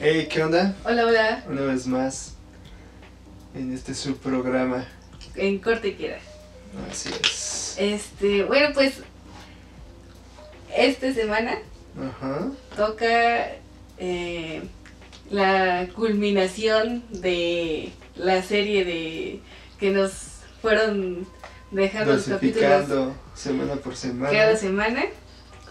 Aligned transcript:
Hey, 0.00 0.28
¿qué 0.30 0.44
onda? 0.44 0.76
Hola, 0.84 1.06
hola. 1.06 1.44
Una 1.48 1.62
vez 1.62 1.88
más 1.88 2.34
en 3.52 3.74
este 3.74 3.94
subprograma. 3.96 4.86
En 5.34 5.58
corte 5.58 5.96
quiera. 5.96 6.20
Así 6.88 7.10
es. 7.20 7.74
Este, 7.78 8.44
bueno, 8.44 8.68
pues 8.74 9.00
esta 10.72 11.12
semana 11.12 11.58
Ajá. 12.00 12.46
toca 12.76 13.48
eh, 13.98 14.62
la 15.30 15.88
culminación 15.96 17.02
de 17.10 17.90
la 18.14 18.40
serie 18.44 18.84
de 18.84 19.40
que 19.80 19.90
nos 19.90 20.12
fueron 20.62 21.26
dejando 21.72 22.12
los 22.12 22.24
capítulos 22.26 23.14
semana 23.34 23.74
por 23.74 23.96
semana. 23.96 24.30
cada 24.30 24.56
semana. 24.56 25.06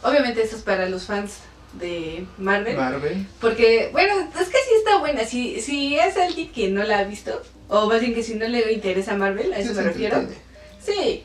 Obviamente 0.03 0.43
esto 0.43 0.57
es 0.57 0.63
para 0.63 0.89
los 0.89 1.05
fans 1.05 1.37
de 1.73 2.25
Marvel. 2.37 2.75
Marvel. 2.75 3.27
Porque, 3.41 3.89
bueno, 3.91 4.13
es 4.39 4.47
que 4.47 4.57
sí 4.57 4.73
está 4.77 4.97
buena. 4.99 5.23
Si, 5.25 5.61
si 5.61 5.97
es 5.97 6.17
alguien 6.17 6.51
que 6.51 6.69
no 6.69 6.83
la 6.83 6.99
ha 6.99 7.03
visto, 7.03 7.41
o 7.67 7.87
más 7.87 7.99
bien 8.01 8.13
que 8.13 8.23
si 8.23 8.35
no 8.35 8.47
le 8.47 8.71
interesa 8.73 9.15
Marvel, 9.15 9.53
a 9.53 9.57
eso 9.59 9.69
Sí 9.69 9.75
me 9.75 9.81
se 9.83 9.87
refiero. 9.89 10.17
entretiene. 10.17 10.43
Sí, 10.83 11.23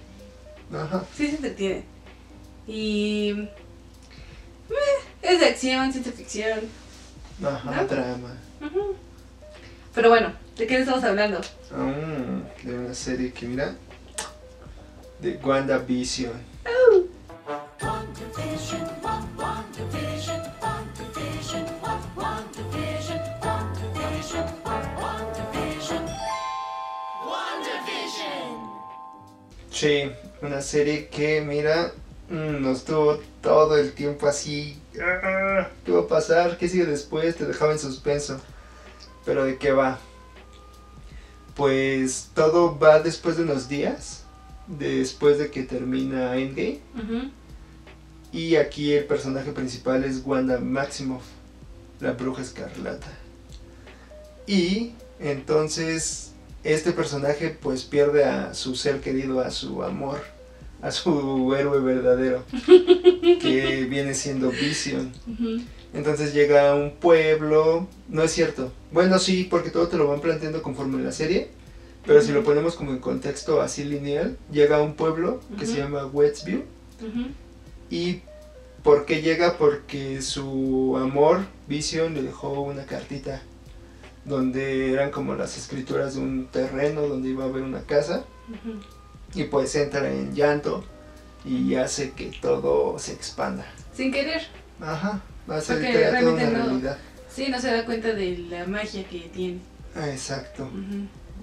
Ajá. 0.75 1.05
sí 1.17 1.29
se 1.29 1.37
entretiene. 1.37 1.85
Y. 2.67 3.31
eh, 4.71 4.75
es 5.23 5.41
de 5.41 5.47
acción, 5.47 5.93
ciencia 5.93 6.13
ficción. 6.13 6.61
Ajá. 7.45 7.87
Ujú. 8.61 8.95
Pero 9.95 10.09
bueno, 10.11 10.33
¿de 10.57 10.67
qué 10.67 10.79
estamos 10.79 11.03
hablando? 11.05 11.41
Mm, 11.71 12.67
de 12.67 12.79
una 12.79 12.95
serie 12.95 13.33
que 13.33 13.47
mira. 13.47 13.75
De 15.21 15.37
WandaVision. 15.37 16.33
Wa- 17.47 17.67
WandaVision, 17.81 18.81
Sí, 29.73 30.11
una 30.43 30.61
serie 30.61 31.09
que, 31.09 31.41
mira, 31.41 31.93
mm, 32.29 32.61
nos 32.63 32.85
tuvo 32.85 33.21
todo 33.41 33.77
el 33.77 33.93
tiempo 33.93 34.27
así. 34.27 34.79
ah, 35.03 35.69
¿Qué 35.85 35.93
va 35.93 36.01
a 36.03 36.07
pasar? 36.07 36.59
¿Qué 36.59 36.69
sigue 36.69 36.85
después? 36.85 37.37
Te 37.37 37.47
dejaba 37.47 37.73
en 37.73 37.79
suspenso. 37.79 38.41
Pero 39.25 39.45
¿de 39.45 39.57
qué 39.57 39.73
va? 39.73 39.99
Pues 41.55 42.31
todo 42.35 42.79
va 42.79 43.01
después 43.01 43.37
de 43.37 43.45
unos 43.45 43.69
días. 43.69 44.25
Después 44.67 45.39
de 45.39 45.51
que 45.51 45.63
termina 45.63 46.37
Endgame. 46.37 46.81
Y 48.33 48.57
aquí 48.57 48.93
el 48.95 49.05
personaje 49.05 49.53
principal 49.53 50.05
es 50.05 50.23
Wanda 50.25 50.59
Maximoff, 50.59 51.25
la 52.01 52.13
bruja 52.13 52.41
escarlata. 52.43 53.09
Y 54.47 54.93
entonces 55.21 56.32
este 56.65 56.93
personaje 56.93 57.57
pues 57.61 57.85
pierde 57.85 58.25
a 58.25 58.55
su 58.55 58.77
ser 58.77 59.01
querido, 59.01 59.41
a 59.41 59.51
su 59.51 59.83
amor, 59.83 60.21
a 60.81 60.91
su 60.91 61.55
héroe 61.59 61.81
verdadero, 61.81 62.45
que 63.41 63.87
viene 63.89 64.15
siendo 64.15 64.51
Vision. 64.51 65.13
Entonces 65.95 66.33
llega 66.33 66.71
a 66.71 66.75
un 66.75 66.93
pueblo, 66.93 67.87
no 68.09 68.23
es 68.23 68.33
cierto. 68.33 68.73
Bueno, 68.93 69.19
sí, 69.19 69.47
porque 69.51 69.71
todo 69.71 69.89
te 69.89 69.97
lo 69.97 70.09
van 70.09 70.21
planteando 70.21 70.63
conforme 70.63 71.03
la 71.03 71.13
serie. 71.13 71.51
Pero 72.05 72.21
si 72.21 72.33
lo 72.33 72.43
ponemos 72.43 72.75
como 72.75 72.91
en 72.91 72.99
contexto 72.99 73.61
así 73.61 73.85
lineal, 73.85 74.37
llega 74.51 74.79
a 74.79 74.83
un 74.83 74.95
pueblo 74.95 75.41
que 75.59 75.67
se 75.67 75.77
llama 75.77 76.07
Westview. 76.07 76.65
¿Y 77.91 78.23
por 78.83 79.05
qué 79.05 79.23
llega? 79.23 79.57
Porque 79.57 80.21
su 80.23 80.97
amor, 80.99 81.43
Vision, 81.69 82.15
le 82.15 82.23
dejó 82.23 82.63
una 82.63 82.87
cartita 82.87 83.43
donde 84.25 84.93
eran 84.93 85.11
como 85.11 85.35
las 85.35 85.57
escrituras 85.59 86.15
de 86.15 86.21
un 86.21 86.47
terreno 86.47 87.03
donde 87.03 87.31
iba 87.31 87.45
a 87.45 87.49
haber 87.49 87.63
una 87.63 87.83
casa 87.83 88.25
y 89.35 89.45
pues 89.45 89.75
entra 89.75 90.11
en 90.11 90.35
llanto 90.35 90.85
y 91.45 91.75
hace 91.75 92.13
que 92.13 92.31
todo 92.41 92.99
se 92.99 93.13
expanda. 93.13 93.67
Sin 93.95 94.13
querer. 94.13 94.43
Ajá, 94.81 95.21
va 95.51 95.57
a 95.57 95.61
ser 95.61 95.79
toda 95.79 95.91
una 95.91 96.11
realmente 96.11 96.47
no- 96.47 96.65
realidad. 96.67 96.99
Sí, 97.35 97.49
no 97.49 97.59
se 97.61 97.71
da 97.73 97.85
cuenta 97.85 98.13
de 98.13 98.39
la 98.51 98.67
magia 98.67 99.05
que 99.09 99.21
tiene. 99.33 99.59
Ah, 99.97 100.09
exacto. 100.09 100.69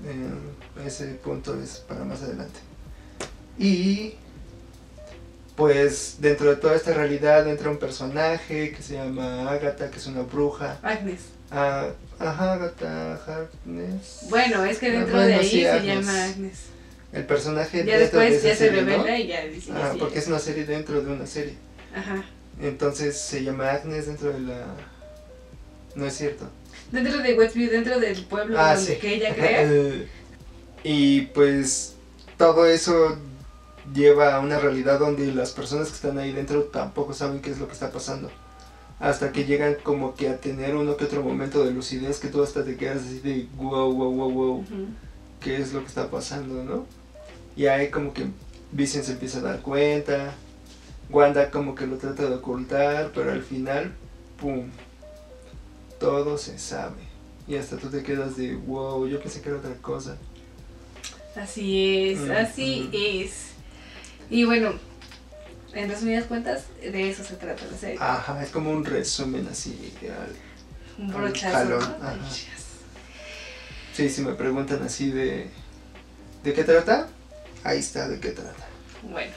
Eh, 0.05 0.85
ese 0.85 1.05
punto 1.15 1.59
es 1.59 1.77
para 1.87 2.05
más 2.05 2.21
adelante. 2.21 2.59
Y 3.57 4.13
pues 5.55 6.17
dentro 6.19 6.49
de 6.51 6.55
toda 6.55 6.75
esta 6.75 6.93
realidad 6.93 7.47
entra 7.49 7.69
un 7.69 7.77
personaje 7.77 8.71
que 8.71 8.81
se 8.81 8.93
llama 8.93 9.49
Agatha, 9.51 9.89
que 9.91 9.97
es 9.97 10.07
una 10.07 10.21
bruja. 10.21 10.79
Agnes. 10.83 11.21
Ah, 11.51 11.87
ajá, 12.19 12.53
Agatha 12.53 13.13
Harkness. 13.25 14.27
Bueno, 14.29 14.63
es 14.65 14.77
que 14.77 14.87
Ah, 14.87 14.91
dentro 14.91 15.13
bueno, 15.13 15.27
de 15.27 15.33
ahí 15.35 15.49
sí, 15.49 15.61
se 15.61 15.69
Agnes. 15.69 15.95
llama 16.05 16.23
Agnes. 16.25 16.59
El 17.11 17.25
personaje 17.25 17.85
Ya 17.85 17.97
dentro 17.97 18.19
de 18.19 18.25
después 18.29 18.33
esa 18.33 18.47
ya 18.49 18.55
se 18.55 18.65
serie, 18.67 18.81
¿no? 18.83 18.87
revela 19.03 19.17
y 19.19 19.27
ya 19.27 19.45
dice 19.45 19.71
Ah, 19.73 19.89
sí, 19.93 19.97
porque 19.99 20.19
es 20.19 20.27
una 20.27 20.37
serie 20.39 20.65
dentro 20.65 21.01
de 21.01 21.11
una 21.11 21.25
serie. 21.25 21.55
Ajá. 21.95 22.23
Entonces 22.61 23.17
se 23.19 23.43
llama 23.43 23.71
Agnes 23.71 24.05
dentro 24.05 24.31
de 24.31 24.39
la... 24.41 24.65
No 25.95 26.05
es 26.05 26.15
cierto. 26.15 26.47
Dentro 26.91 27.17
de 27.19 27.33
Westview, 27.33 27.71
dentro 27.71 27.99
del 27.99 28.23
pueblo 28.25 28.59
Ah, 28.59 28.75
donde 28.75 28.97
que 28.99 29.15
ella 29.15 29.33
crea. 29.33 29.67
y 30.83 31.21
pues 31.33 31.95
todo 32.37 32.67
eso 32.67 33.17
lleva 33.93 34.35
a 34.35 34.39
una 34.39 34.59
realidad 34.59 34.99
donde 34.99 35.33
las 35.33 35.51
personas 35.51 35.87
que 35.87 35.95
están 35.95 36.19
ahí 36.19 36.31
dentro 36.31 36.63
tampoco 36.65 37.13
saben 37.13 37.41
qué 37.41 37.49
es 37.49 37.57
lo 37.57 37.65
que 37.67 37.73
está 37.73 37.91
pasando. 37.91 38.29
Hasta 38.99 39.31
que 39.31 39.45
llegan 39.45 39.75
como 39.81 40.13
que 40.15 40.27
a 40.27 40.37
tener 40.37 40.75
uno 40.75 40.97
que 40.97 41.05
otro 41.05 41.23
momento 41.23 41.63
de 41.63 41.71
lucidez 41.71 42.19
que 42.19 42.27
tú 42.27 42.43
hasta 42.43 42.65
te 42.65 42.75
quedas 42.75 42.97
así 43.03 43.19
de 43.19 43.47
wow, 43.55 43.91
wow, 43.93 44.11
wow, 44.11 44.31
wow, 44.31 44.55
Ujú. 44.59 44.87
qué 45.39 45.57
es 45.57 45.71
lo 45.71 45.79
que 45.79 45.87
está 45.87 46.09
pasando, 46.11 46.63
¿no? 46.63 46.85
Y 47.55 47.67
ahí 47.67 47.89
como 47.89 48.13
que 48.13 48.25
Vision 48.71 49.03
se 49.03 49.13
empieza 49.13 49.39
a 49.39 49.41
dar 49.41 49.61
cuenta, 49.61 50.33
Wanda 51.09 51.49
como 51.49 51.75
que 51.75 51.87
lo 51.87 51.97
trata 51.97 52.23
de 52.29 52.35
ocultar, 52.35 53.11
pero 53.15 53.31
al 53.31 53.41
final, 53.41 53.93
¡pum! 54.39 54.69
Todo 55.99 56.37
se 56.37 56.59
sabe. 56.59 57.01
Y 57.47 57.55
hasta 57.55 57.77
tú 57.77 57.89
te 57.89 58.03
quedas 58.03 58.35
de 58.37 58.55
wow, 58.55 59.07
yo 59.07 59.19
pensé 59.19 59.41
que 59.41 59.49
era 59.49 59.57
otra 59.57 59.73
cosa. 59.75 60.17
Así 61.35 62.09
es, 62.11 62.19
Ujú. 62.19 62.31
así 62.33 62.89
es. 62.93 63.49
Y 64.29 64.43
bueno, 64.43 64.73
en 65.73 65.89
resumidas 65.89 66.25
cuentas, 66.25 66.63
de 66.81 67.09
eso 67.09 67.23
se 67.23 67.35
trata 67.35 67.63
la 67.71 67.77
serie. 67.77 67.97
Ajá, 67.99 68.41
es 68.43 68.49
como 68.49 68.71
un 68.71 68.83
resumen 68.85 69.47
así. 69.51 69.93
al- 70.03 71.03
Un 71.03 71.13
brochazo. 71.13 71.79
chas. 71.79 72.47
Sí, 73.93 74.09
si 74.09 74.21
me 74.21 74.33
preguntan 74.33 74.81
así 74.83 75.11
de... 75.11 75.49
¿De 76.43 76.53
qué 76.53 76.63
trata? 76.63 77.07
Ahí 77.63 77.79
está, 77.79 78.07
¿de 78.07 78.19
qué 78.19 78.29
trata? 78.31 78.65
Bueno. 79.03 79.31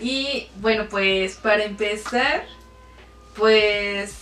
Y 0.00 0.48
bueno, 0.56 0.88
pues 0.88 1.34
para 1.36 1.64
empezar, 1.64 2.44
pues 3.36 4.14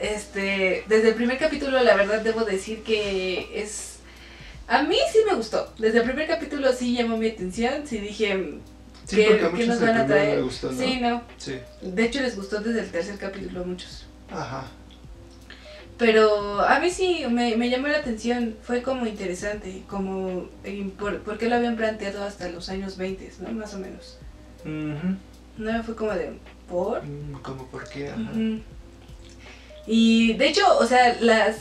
este, 0.00 0.84
desde 0.88 1.10
el 1.10 1.14
primer 1.14 1.38
capítulo 1.38 1.80
la 1.82 1.94
verdad 1.94 2.22
debo 2.22 2.44
decir 2.44 2.82
que 2.82 3.62
es 3.62 3.96
a 4.66 4.82
mí 4.82 4.96
sí 5.12 5.18
me 5.28 5.34
gustó. 5.34 5.72
Desde 5.78 5.98
el 5.98 6.04
primer 6.04 6.26
capítulo 6.26 6.72
sí 6.72 6.94
llamó 6.96 7.16
mi 7.18 7.28
atención, 7.28 7.86
sí 7.86 7.98
dije, 7.98 8.58
Sí, 9.06 9.16
¿Qué- 9.16 9.24
porque 9.26 9.44
a 9.44 9.48
qué 9.48 9.52
muchos 9.54 9.68
nos 9.68 9.80
van 9.80 9.90
a 9.96 9.98
no 10.02 10.06
traer? 10.06 10.36
le 10.36 10.42
gustó, 10.42 10.72
¿no? 10.72 10.78
sí, 10.78 10.98
no. 11.00 11.22
Sí. 11.36 11.58
De 11.82 12.04
hecho 12.04 12.20
les 12.20 12.36
gustó 12.36 12.60
desde 12.60 12.80
el 12.80 12.90
tercer 12.90 13.18
capítulo 13.18 13.62
a 13.62 13.64
muchos. 13.64 14.06
Ajá. 14.30 14.64
Pero 15.98 16.60
a 16.60 16.80
mí 16.80 16.90
sí 16.90 17.24
me, 17.30 17.56
me 17.56 17.68
llamó 17.70 17.86
la 17.88 17.98
atención, 17.98 18.56
fue 18.62 18.82
como 18.82 19.06
interesante, 19.06 19.82
como 19.88 20.48
eh, 20.64 20.90
por, 20.98 21.20
por 21.20 21.38
qué 21.38 21.48
lo 21.48 21.56
habían 21.56 21.76
planteado 21.76 22.24
hasta 22.24 22.48
los 22.48 22.68
años 22.70 22.96
20, 22.96 23.30
¿no? 23.40 23.52
Más 23.52 23.74
o 23.74 23.78
menos. 23.78 24.18
Ujú. 24.64 25.16
No 25.58 25.84
fue 25.84 25.94
como 25.94 26.12
de, 26.12 26.32
¿por? 26.68 27.04
Mm, 27.04 27.34
¿Cómo 27.42 27.66
por 27.66 27.88
qué? 27.88 28.08
Ajá. 28.08 28.30
Y 29.86 30.32
de 30.34 30.48
hecho, 30.48 30.62
o 30.78 30.86
sea, 30.86 31.16
las, 31.20 31.56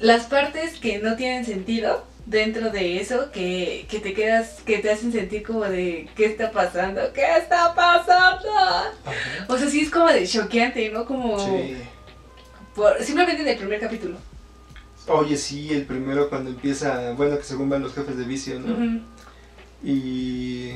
las 0.00 0.24
partes 0.26 0.78
que 0.78 0.98
no 0.98 1.14
tienen 1.16 1.44
sentido 1.44 2.04
dentro 2.26 2.70
de 2.70 3.00
eso, 3.00 3.30
que, 3.32 3.86
que 3.88 4.00
te 4.00 4.14
quedas, 4.14 4.60
que 4.64 4.78
te 4.78 4.90
hacen 4.90 5.12
sentir 5.12 5.42
como 5.42 5.62
de, 5.64 6.08
¿qué 6.16 6.24
está 6.26 6.50
pasando? 6.50 7.00
¿Qué 7.12 7.22
está 7.38 7.74
pasando? 7.74 8.48
Ajá. 8.58 9.46
O 9.48 9.58
sea, 9.58 9.68
sí 9.68 9.80
es 9.80 9.90
como 9.90 10.08
de 10.08 10.26
choqueante, 10.26 10.88
¿no? 10.90 11.04
Como 11.04 11.38
Sí. 11.38 11.76
por- 12.74 13.02
simplemente 13.02 13.42
en 13.42 13.48
el 13.48 13.56
primer 13.58 13.80
capítulo. 13.80 14.16
Oye, 15.06 15.36
sí, 15.36 15.70
el 15.72 15.84
primero 15.84 16.30
cuando 16.30 16.48
empieza, 16.50 17.12
bueno, 17.12 17.36
que 17.36 17.44
según 17.44 17.68
van 17.68 17.82
los 17.82 17.94
jefes 17.94 18.16
de 18.16 18.24
vicio, 18.24 18.58
¿no? 18.58 19.02
Y 19.82 20.68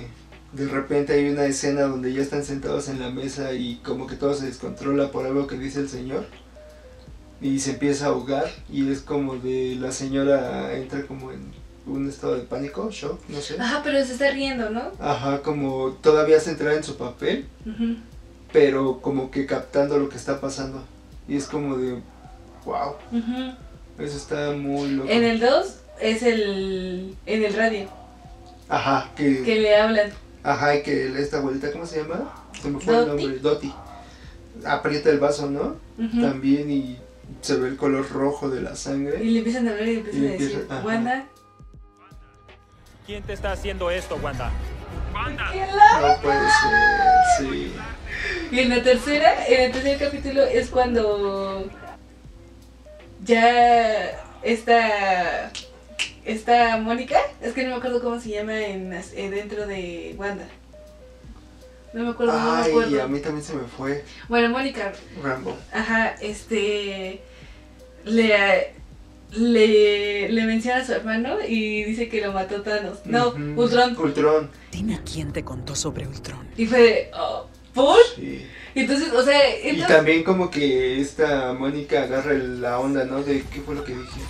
de 0.53 0.67
repente 0.71 1.15
hay 1.15 1.29
una 1.31 1.47
escena 1.47 1.83
donde 1.83 2.13
ya 2.13 2.21
están 2.21 2.45
sentados 2.45 2.89
en 2.91 3.01
la 3.01 3.11
mesa 3.11 3.53
y 3.55 3.77
como 3.77 4.07
que 4.07 4.17
todo 4.17 4.35
se 4.35 4.47
descontrola 4.47 5.11
por 5.11 5.25
algo 5.27 5.47
que 5.47 5.57
dice 5.57 5.81
el 5.81 5.89
señor. 5.89 6.27
Y 7.41 7.61
se 7.61 7.73
empieza 7.73 8.07
a 8.07 8.09
ahogar 8.09 8.47
y 8.71 8.91
es 8.91 9.01
como 9.01 9.37
de 9.37 9.77
la 9.81 9.93
señora 9.93 10.73
entra 10.77 11.07
como 11.07 11.31
en 11.31 11.53
un 11.87 12.09
estado 12.09 12.35
de 12.35 12.43
pánico, 12.43 12.91
shock, 12.91 13.21
no 13.29 13.41
sé. 13.41 13.57
Ajá, 13.61 13.81
pero 13.85 14.05
se 14.05 14.13
está 14.13 14.31
riendo, 14.31 14.71
¿no? 14.71 14.83
Ajá, 14.99 15.41
como 15.43 15.93
todavía 16.03 16.41
centrada 16.41 16.77
en 16.77 16.83
su 16.85 16.97
papel, 16.97 17.47
pero 18.53 19.01
como 19.01 19.31
que 19.31 19.47
captando 19.47 19.99
lo 19.99 20.09
que 20.09 20.17
está 20.17 20.41
pasando. 20.41 20.83
Y 21.29 21.37
es 21.37 21.47
como 21.47 21.77
de, 21.77 22.01
Wow, 22.65 22.97
eso 23.99 24.17
está 24.17 24.51
muy 24.53 24.91
loco. 24.91 25.09
En 25.09 25.25
el 25.25 25.41
2 25.41 25.75
es 26.01 26.23
el 26.23 27.17
en 27.27 27.45
el 27.45 27.55
radio 27.55 27.89
Ajá, 28.69 29.11
que, 29.17 29.43
que 29.43 29.61
le 29.61 29.75
hablan. 29.77 30.11
ajá, 30.43 30.77
y 30.77 30.83
que 30.83 31.19
esta 31.19 31.39
abuelita, 31.39 31.73
¿cómo 31.73 31.87
se 31.87 32.03
llama? 32.03 32.31
Se 32.61 32.69
me 32.69 32.79
fue 32.81 32.99
el 32.99 33.09
nombre, 33.09 33.39
Doti. 33.39 33.73
Aprieta 34.67 35.09
el 35.11 35.19
vaso, 35.19 35.49
¿no? 35.51 35.77
También 36.21 36.71
y 36.71 36.99
se 37.41 37.57
ve 37.57 37.69
el 37.69 37.77
color 37.77 38.09
rojo 38.11 38.49
de 38.51 38.61
la 38.63 38.73
Y 38.73 38.77
sangre. 38.77 39.19
le 39.25 39.39
empiezan 39.39 39.69
a 39.69 39.71
hablar 39.73 39.89
y 39.89 39.93
le 39.95 39.99
empiezan 40.01 40.23
Y 40.23 40.27
a 40.27 40.31
decir, 40.33 40.51
empieza-. 40.61 40.85
Wanda, 40.85 41.27
¿Quién 43.07 43.23
te 43.23 43.33
está 43.33 43.53
haciendo 43.53 43.91
esto, 43.91 44.17
Wanda? 44.23 44.51
¿qué 45.53 45.67
la-?" 45.67 46.17
No 46.17 46.23
puede 46.23 46.39
ser, 46.41 47.39
sí. 47.39 47.73
Y 48.51 48.59
en 48.61 48.69
la 48.71 48.83
tercera, 48.83 49.47
en 49.47 49.61
el 49.63 49.73
tercer 49.73 49.99
capítulo 49.99 50.43
es 50.45 50.69
cuando 50.71 51.69
ya 53.25 54.11
está 54.43 55.51
esta 56.25 56.77
Mónica, 56.79 57.19
es 57.41 57.53
que 57.55 57.63
no 57.65 57.71
me 57.71 57.77
acuerdo 57.77 58.03
cómo 58.03 58.21
se 58.21 58.31
llama 58.31 58.59
en, 58.61 58.91
dentro 58.91 59.67
de 59.67 60.15
Wanda. 60.19 60.45
No 61.93 62.05
me 62.05 62.11
acuerdo, 62.11 62.33
no 62.39 62.53
me 62.57 62.63
Ay, 62.63 62.71
acuerdo. 62.71 63.03
a 63.03 63.09
mí 63.09 63.21
también 63.21 63.45
se 63.45 63.55
me 63.55 63.63
fue 63.65 64.05
Bueno, 64.29 64.51
Mónica, 64.51 64.93
Rambo. 65.23 65.57
ajá, 65.73 66.15
este 66.21 67.23
le 68.05 68.73
le, 69.33 70.29
le 70.31 70.45
menciona 70.45 70.79
a 70.81 70.87
su 70.87 70.93
hermano 70.93 71.37
y 71.47 71.85
dice 71.85 72.09
que 72.09 72.21
lo 72.23 72.33
mató 72.33 72.63
Thanos. 72.63 73.01
No, 73.05 73.29
Ujú. 73.29 73.63
Ultron. 73.63 73.97
Ultron, 73.99 74.51
Dime 74.73 75.01
quién 75.11 75.33
te 75.33 75.45
contó 75.45 75.75
sobre 75.75 76.07
Ultron. 76.07 76.47
Y 76.57 76.67
fue 76.67 76.81
de, 76.81 77.11
oh, 77.15 77.47
¿por? 77.75 77.99
sí. 78.17 78.47
Entonces, 78.75 79.13
o 79.13 79.23
sea, 79.23 79.39
Y 79.59 79.69
entonces, 79.71 79.97
también 79.97 80.23
como 80.23 80.51
que 80.51 81.01
esta 81.01 81.53
Mónica 81.53 82.05
agarra 82.05 82.33
la 82.35 82.79
onda, 82.79 83.05
¿no? 83.05 83.23
De 83.23 83.43
qué 83.53 83.61
fue 83.61 83.75
lo 83.75 83.85
que 83.85 83.93
dije. 83.95 84.21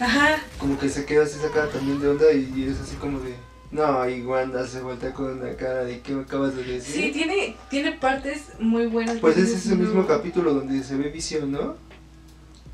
ajá, 0.00 0.38
Como 0.58 0.78
que 0.78 0.88
se 0.88 1.06
queda 1.06 1.22
así 1.22 1.38
sacada 1.38 1.68
también 1.68 2.00
de 2.00 2.08
onda 2.08 2.30
y 2.32 2.66
es 2.68 2.80
así 2.80 2.96
como 2.96 3.20
de... 3.20 3.34
No, 3.72 4.06
y 4.06 4.20
Wanda 4.22 4.66
se 4.66 4.82
voltea 4.82 5.12
con 5.14 5.40
una 5.40 5.56
cara 5.56 5.84
de 5.84 6.00
¿qué 6.00 6.12
me 6.12 6.22
acabas 6.22 6.54
de 6.54 6.62
decir? 6.62 7.04
Sí, 7.06 7.10
tiene, 7.10 7.56
tiene 7.70 7.92
partes 7.92 8.42
muy 8.58 8.84
buenas. 8.86 9.16
Pues 9.18 9.34
que 9.34 9.40
es 9.42 9.50
ese 9.50 9.74
mismo 9.74 10.06
capítulo 10.06 10.52
donde 10.52 10.84
se 10.84 10.94
ve 10.96 11.08
Visión, 11.08 11.50
¿no? 11.50 11.76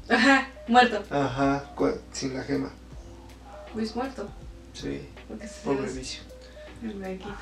Ajá, 0.08 0.48
muerto. 0.66 1.02
Ajá, 1.14 1.70
sin 2.12 2.34
la 2.34 2.42
gema. 2.42 2.70
Luis 3.76 3.94
muerto. 3.94 4.28
Sí, 4.72 5.02
pobre 5.64 5.82
ve 5.82 5.92
Visión. 5.92 6.24
el 6.82 6.94
blanquito. 6.94 7.36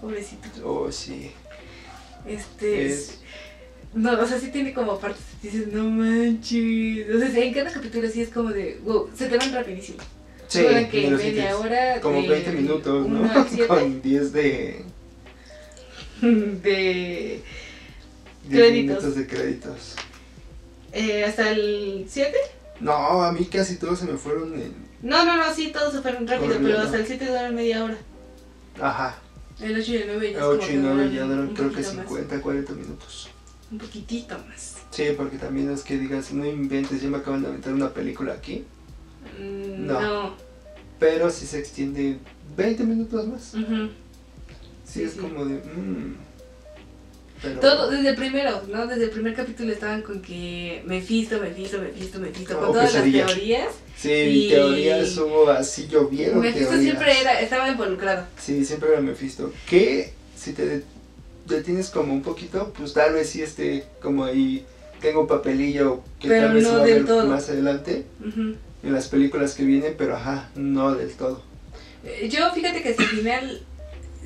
Pobrecito. 0.00 0.48
Oh, 0.64 0.90
sí. 0.90 1.30
Este. 2.26 2.86
Es- 2.86 3.20
No, 3.94 4.12
o 4.20 4.26
sea, 4.26 4.38
sí 4.38 4.48
tiene 4.50 4.72
como 4.72 4.98
partes 4.98 5.22
que 5.40 5.48
dices, 5.50 5.72
no 5.72 5.84
manches. 5.90 7.14
O 7.14 7.18
sea, 7.18 7.44
en 7.44 7.54
cada 7.54 7.72
capítulo 7.72 8.08
sí 8.08 8.22
es 8.22 8.30
como 8.30 8.50
de, 8.50 8.80
wow, 8.84 9.10
se 9.14 9.28
te 9.28 9.36
van 9.36 9.52
rapidísimo. 9.52 9.98
Sí, 10.50 10.60
que 10.90 11.10
media 11.10 11.56
hora. 11.56 12.00
Como 12.00 12.20
de 12.22 12.28
20 12.28 12.52
minutos, 12.52 13.08
¿no? 13.08 13.30
Con 13.68 14.02
10 14.02 14.32
de... 14.32 14.84
de. 16.20 17.40
10 17.40 17.42
Créditos. 18.50 18.74
minutos 19.04 19.14
de 19.16 19.26
créditos. 19.26 19.94
eh, 20.92 21.24
hasta 21.24 21.50
el 21.50 22.04
7. 22.08 22.36
No, 22.80 23.22
a 23.22 23.32
mí 23.32 23.44
casi 23.46 23.76
todos 23.76 23.98
se 24.00 24.06
me 24.06 24.16
fueron 24.18 24.54
en... 24.54 24.74
No, 25.02 25.24
no, 25.24 25.36
no, 25.36 25.54
sí, 25.54 25.70
todos 25.72 25.92
se 25.94 26.00
fueron 26.02 26.26
rápido, 26.26 26.56
pero 26.62 26.80
hasta 26.80 26.96
el 26.98 27.06
7 27.06 27.26
duran 27.26 27.54
media 27.54 27.84
hora. 27.84 27.96
Ajá, 28.80 29.18
El 29.60 29.78
8 29.78 29.92
y 29.92 29.96
el 29.96 30.06
9 30.08 30.32
ya 30.32 30.38
es 30.38 30.44
8 30.44 30.58
como 30.58 30.62
y 30.62 30.72
que 30.72 30.76
9 30.78 30.94
duran 30.96 31.12
ya 31.14 31.22
duran 31.24 31.54
creo 31.54 31.68
que 31.70 31.74
poquito 31.76 31.94
más. 31.94 32.06
50, 32.08 32.40
40 32.42 32.72
minutos. 32.72 33.30
Un 33.70 33.78
poquitito 33.78 34.38
más. 34.48 34.76
Sí, 34.90 35.04
porque 35.16 35.36
también 35.38 35.70
es 35.70 35.82
que 35.82 35.96
digas, 35.98 36.32
no 36.32 36.44
inventes, 36.44 37.00
ya 37.02 37.08
me 37.08 37.18
acaban 37.18 37.42
de 37.42 37.48
aventar 37.48 37.72
una 37.72 37.90
película 37.90 38.32
aquí. 38.32 38.64
Mm, 39.40 39.86
No. 39.86 40.00
no. 40.00 40.34
Pero 40.98 41.30
si 41.30 41.46
se 41.46 41.58
extiende 41.58 42.18
20 42.56 42.84
minutos 42.84 43.26
más. 43.26 43.54
Ujú. 43.54 43.88
Sí, 44.84 44.92
Sí, 45.00 45.02
es 45.04 45.12
sí. 45.12 45.18
como 45.18 45.44
de... 45.46 45.54
mm. 45.54 46.16
Pero- 47.42 47.60
Todo, 47.60 47.90
desde 47.90 48.10
el 48.10 48.16
primero, 48.16 48.60
¿no? 48.70 48.86
Desde 48.86 49.04
el 49.04 49.10
primer 49.10 49.34
capítulo 49.34 49.72
estaban 49.72 50.02
con 50.02 50.20
que 50.20 50.82
Mephisto, 50.84 51.40
Mephisto, 51.40 51.78
Mephisto, 51.80 52.18
Mephisto, 52.20 52.58
con 52.58 52.66
todas 52.72 52.90
pesadilla. 52.90 53.24
las 53.24 53.34
teorías. 53.34 53.68
Sí, 53.96 54.10
y- 54.10 54.48
teorías 54.50 55.16
hubo 55.16 55.48
así 55.48 55.86
llovieron 55.88 56.40
Mephisto 56.40 56.68
teorías. 56.68 56.82
siempre 56.82 57.18
era, 57.20 57.40
estaba 57.40 57.68
involucrado. 57.70 58.26
Sí, 58.38 58.62
siempre 58.64 58.90
era 58.90 59.00
Mephisto. 59.00 59.50
Que 59.68 60.12
si 60.36 60.52
te 60.52 60.66
de- 60.66 60.84
detienes 61.46 61.88
como 61.88 62.12
un 62.12 62.20
poquito, 62.22 62.74
pues 62.76 62.92
tal 62.92 63.14
vez 63.14 63.30
sí 63.30 63.40
esté 63.40 63.84
como 64.02 64.24
ahí. 64.24 64.66
Tengo 65.00 65.22
un 65.22 65.26
papelillo 65.26 66.02
que 66.18 66.28
Pero 66.28 66.48
tal 66.48 66.54
vez 66.56 66.64
no 66.64 66.74
va 66.74 66.82
a 66.82 66.84
ver 66.84 67.06
todo. 67.06 67.26
más 67.26 67.48
adelante. 67.48 68.04
En 68.82 68.92
las 68.92 69.08
películas 69.08 69.54
que 69.54 69.64
vienen, 69.64 69.94
pero 69.98 70.16
ajá, 70.16 70.48
no 70.54 70.94
del 70.94 71.12
todo. 71.12 71.42
Eh, 72.04 72.28
Yo 72.30 72.50
fíjate 72.52 72.82
que 72.82 72.90
al 72.90 72.94
final 72.94 73.60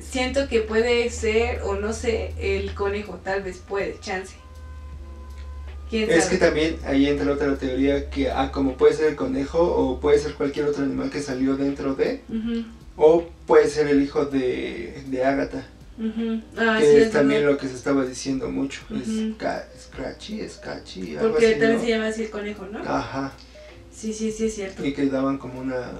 siento 0.01 0.47
que 0.47 0.61
puede 0.61 1.09
ser, 1.09 1.61
o 1.63 1.75
no 1.75 1.91
sé, 1.93 2.33
el 2.39 2.73
conejo, 2.73 3.19
tal 3.23 3.43
vez 3.43 3.57
puede, 3.57 3.99
chance. 3.99 4.35
¿Quién 5.89 6.09
Es 6.09 6.23
sabe? 6.25 6.37
que 6.39 6.45
también 6.45 6.77
ahí 6.85 7.07
entra 7.07 7.31
otra 7.31 7.55
teoría 7.57 8.09
que, 8.09 8.31
ah, 8.31 8.51
como 8.51 8.73
puede 8.75 8.93
ser 8.93 9.07
el 9.09 9.15
conejo 9.15 9.59
o 9.61 9.99
puede 9.99 10.17
ser 10.19 10.33
cualquier 10.33 10.65
otro 10.67 10.83
animal 10.83 11.09
que 11.11 11.21
salió 11.21 11.55
dentro 11.57 11.93
de, 11.95 12.21
o 12.97 13.23
puede 13.45 13.67
ser 13.69 13.87
el 13.87 14.01
hijo 14.01 14.25
de, 14.25 15.03
de 15.07 15.23
Agatha, 15.25 15.67
ujú. 15.99 16.41
Ah, 16.57 16.77
que 16.79 16.85
sí, 16.89 16.95
es 16.97 17.03
es 17.03 17.11
también 17.11 17.45
lo 17.45 17.57
que 17.57 17.67
se 17.67 17.75
estaba 17.75 18.03
diciendo 18.03 18.49
mucho. 18.49 18.81
Ujú. 18.89 18.99
Es 18.99 19.37
ca- 19.37 19.67
Scratchy, 19.79 20.47
Scratchy, 20.49 21.17
Porque 21.19 21.51
también 21.51 21.73
¿no? 21.75 21.81
se 21.81 21.89
llama 21.89 22.07
así 22.07 22.23
el 22.23 22.29
conejo, 22.31 22.65
¿no? 22.65 22.79
Ajá. 22.79 23.31
Sí, 23.95 24.13
sí, 24.13 24.31
sí, 24.31 24.47
es 24.47 24.55
cierto. 24.55 24.85
y 24.85 24.93
que 24.93 25.05
daban 25.07 25.37
como 25.37 25.59
una 25.59 25.91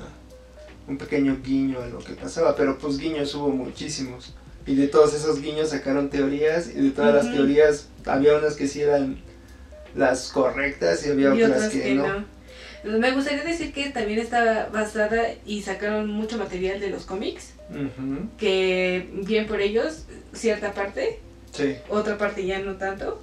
un 0.87 0.97
pequeño 0.97 1.39
guiño 1.43 1.81
a 1.81 1.87
lo 1.87 1.99
que 1.99 2.13
pasaba, 2.13 2.55
pero 2.55 2.77
pues 2.77 2.97
guiños 2.97 3.33
hubo 3.35 3.49
muchísimos. 3.49 4.33
Y 4.67 4.75
de 4.75 4.87
todos 4.87 5.13
esos 5.13 5.41
guiños 5.41 5.69
sacaron 5.69 6.09
teorías 6.09 6.67
y 6.67 6.73
de 6.73 6.91
todas 6.91 7.13
las 7.13 7.33
teorías 7.33 7.87
había 8.05 8.37
unas 8.37 8.55
que 8.55 8.67
sí 8.67 8.81
eran 8.81 9.17
las 9.95 10.29
correctas 10.29 11.05
y 11.05 11.11
había 11.11 11.33
y 11.33 11.43
otras, 11.43 11.57
otras 11.57 11.71
que, 11.71 11.81
que 11.81 11.95
no. 11.95 12.07
no. 12.83 12.99
Me 12.99 13.11
gustaría 13.11 13.43
decir 13.43 13.73
que 13.73 13.89
también 13.89 14.19
está 14.19 14.69
basada 14.71 15.23
y 15.45 15.63
sacaron 15.63 16.09
mucho 16.09 16.37
material 16.37 16.79
de 16.79 16.89
los 16.89 17.05
cómics, 17.05 17.53
que 18.37 19.09
bien 19.23 19.47
por 19.47 19.61
ellos, 19.61 20.05
cierta 20.33 20.73
parte, 20.73 21.19
Sí, 21.55 21.77
otra 21.89 22.17
parte 22.17 22.45
ya 22.45 22.59
no 22.59 22.75
tanto. 22.75 23.21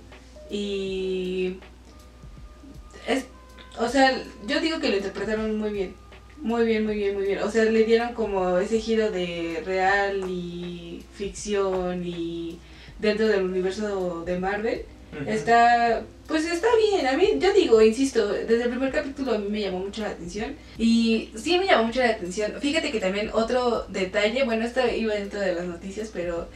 Y 0.49 1.58
es, 3.06 3.27
o 3.79 3.88
sea, 3.88 4.22
yo 4.46 4.60
digo 4.60 4.81
que 4.81 4.88
lo 4.88 4.96
interpretaron 4.96 5.58
muy 5.58 5.70
bien. 5.70 5.94
Muy 6.38 6.64
bien, 6.64 6.84
muy 6.84 6.96
bien, 6.96 7.14
muy 7.14 7.24
bien. 7.24 7.38
O 7.38 7.50
sea, 7.50 7.64
le 7.64 7.84
dieron 7.84 8.14
como 8.14 8.58
ese 8.58 8.81
giro 8.81 9.10
de 9.10 9.62
real 9.64 10.29
y 10.29 11.05
ficción 11.14 12.05
y 12.05 12.58
dentro 12.98 13.29
del 13.29 13.44
universo 13.44 14.24
de 14.24 14.38
Marvel. 14.38 14.84
Está, 15.26 16.02
pues 16.26 16.46
está 16.46 16.69
bien. 16.76 17.06
A 17.06 17.17
mí, 17.17 17.38
yo 17.38 17.52
digo, 17.52 17.81
insisto, 17.82 18.29
desde 18.29 18.64
el 18.64 18.70
primer 18.70 18.91
capítulo 18.91 19.34
a 19.34 19.38
mí 19.38 19.48
me 19.50 19.60
llamó 19.60 19.81
mucho 19.81 20.02
la 20.02 20.08
atención. 20.10 20.56
Y 20.79 21.31
sí 21.36 21.58
me 21.58 21.67
llamó 21.67 21.84
mucho 21.84 22.00
la 22.00 22.10
atención. 22.10 22.52
Fíjate 22.60 22.91
que 22.91 22.98
también 22.98 23.31
otro 23.32 23.86
detalle, 23.88 24.44
bueno, 24.44 24.64
esto 24.64 24.81
iba 24.88 25.14
dentro 25.14 25.41
de 25.41 25.55
las 25.55 25.67
noticias, 25.67 26.10
pero 26.12 26.48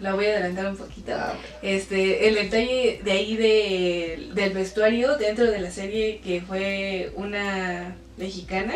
la 0.00 0.14
voy 0.14 0.26
a 0.26 0.30
adelantar 0.30 0.66
un 0.66 0.76
poquito. 0.76 1.12
Ah, 1.14 1.34
Este, 1.62 2.28
el 2.28 2.34
detalle 2.34 3.00
de 3.04 3.12
ahí 3.12 3.36
de, 3.36 4.28
del 4.34 4.52
vestuario 4.52 5.16
dentro 5.16 5.50
de 5.50 5.60
la 5.60 5.70
serie 5.70 6.20
que 6.22 6.40
fue 6.42 7.12
una 7.16 7.96
mexicana. 8.16 8.74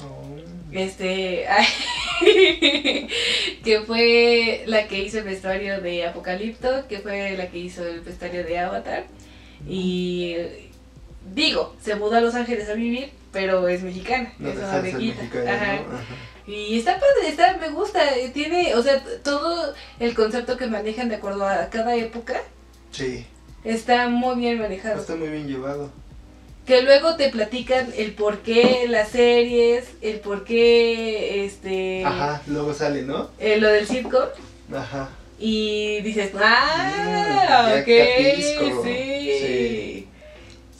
oh. 0.00 0.36
Este, 0.70 1.46
que 3.64 3.80
fue 3.86 4.64
la 4.66 4.86
que 4.86 4.98
hizo 5.02 5.18
el 5.18 5.24
vestuario 5.24 5.80
de 5.80 6.06
Apocalipto, 6.06 6.86
que 6.88 6.98
fue 6.98 7.36
la 7.36 7.48
que 7.48 7.58
hizo 7.58 7.86
el 7.86 8.00
vestuario 8.00 8.44
de 8.44 8.58
Avatar. 8.58 9.04
Y 9.68 10.36
digo, 11.34 11.74
se 11.82 11.94
mudó 11.96 12.16
a 12.16 12.20
Los 12.20 12.34
Ángeles 12.34 12.68
a 12.68 12.74
vivir, 12.74 13.10
pero 13.32 13.66
es 13.68 13.82
mexicana, 13.82 14.32
No 14.38 14.50
es 14.50 14.56
una 14.58 14.80
de 14.82 14.90
ser 14.90 15.00
mexicana. 15.00 15.22
mexicana, 15.22 15.52
Ajá. 15.54 15.74
¿no? 15.76 15.96
Ajá. 15.96 16.04
Y 16.48 16.78
está 16.78 16.94
padre, 16.94 17.28
está, 17.28 17.58
me 17.58 17.68
gusta, 17.68 18.16
eh, 18.16 18.30
tiene, 18.30 18.74
o 18.74 18.82
sea, 18.82 19.02
todo 19.22 19.74
el 20.00 20.14
concepto 20.14 20.56
que 20.56 20.66
manejan 20.66 21.08
de 21.10 21.16
acuerdo 21.16 21.46
a 21.46 21.68
cada 21.68 21.94
época 21.94 22.40
Sí, 22.90 23.26
está 23.64 24.08
muy 24.08 24.36
bien 24.36 24.58
manejado. 24.58 24.98
está 25.00 25.14
muy 25.14 25.28
bien 25.28 25.46
llevado. 25.46 25.90
Que 26.66 26.80
luego 26.82 27.16
te 27.16 27.28
platican 27.30 27.92
el 27.96 28.12
por 28.12 28.38
qué 28.38 28.86
las 28.88 29.10
series, 29.10 29.84
el 30.00 30.20
por 30.20 30.44
qué, 30.44 31.44
este, 31.44 32.02
Ajá, 32.04 32.40
luego 32.46 32.72
sale, 32.72 33.02
¿no? 33.02 33.30
eh, 33.38 33.58
lo 33.58 33.68
del 33.68 33.86
sitcom. 33.86 34.24
Ajá. 34.74 35.10
Y 35.38 36.00
dices, 36.00 36.32
Mm, 36.34 36.38
ah, 36.42 37.72
ya 37.74 37.80
ok, 37.80 37.86
capisco. 37.86 38.82
sí. 38.84 39.30
Sí. 39.38 40.08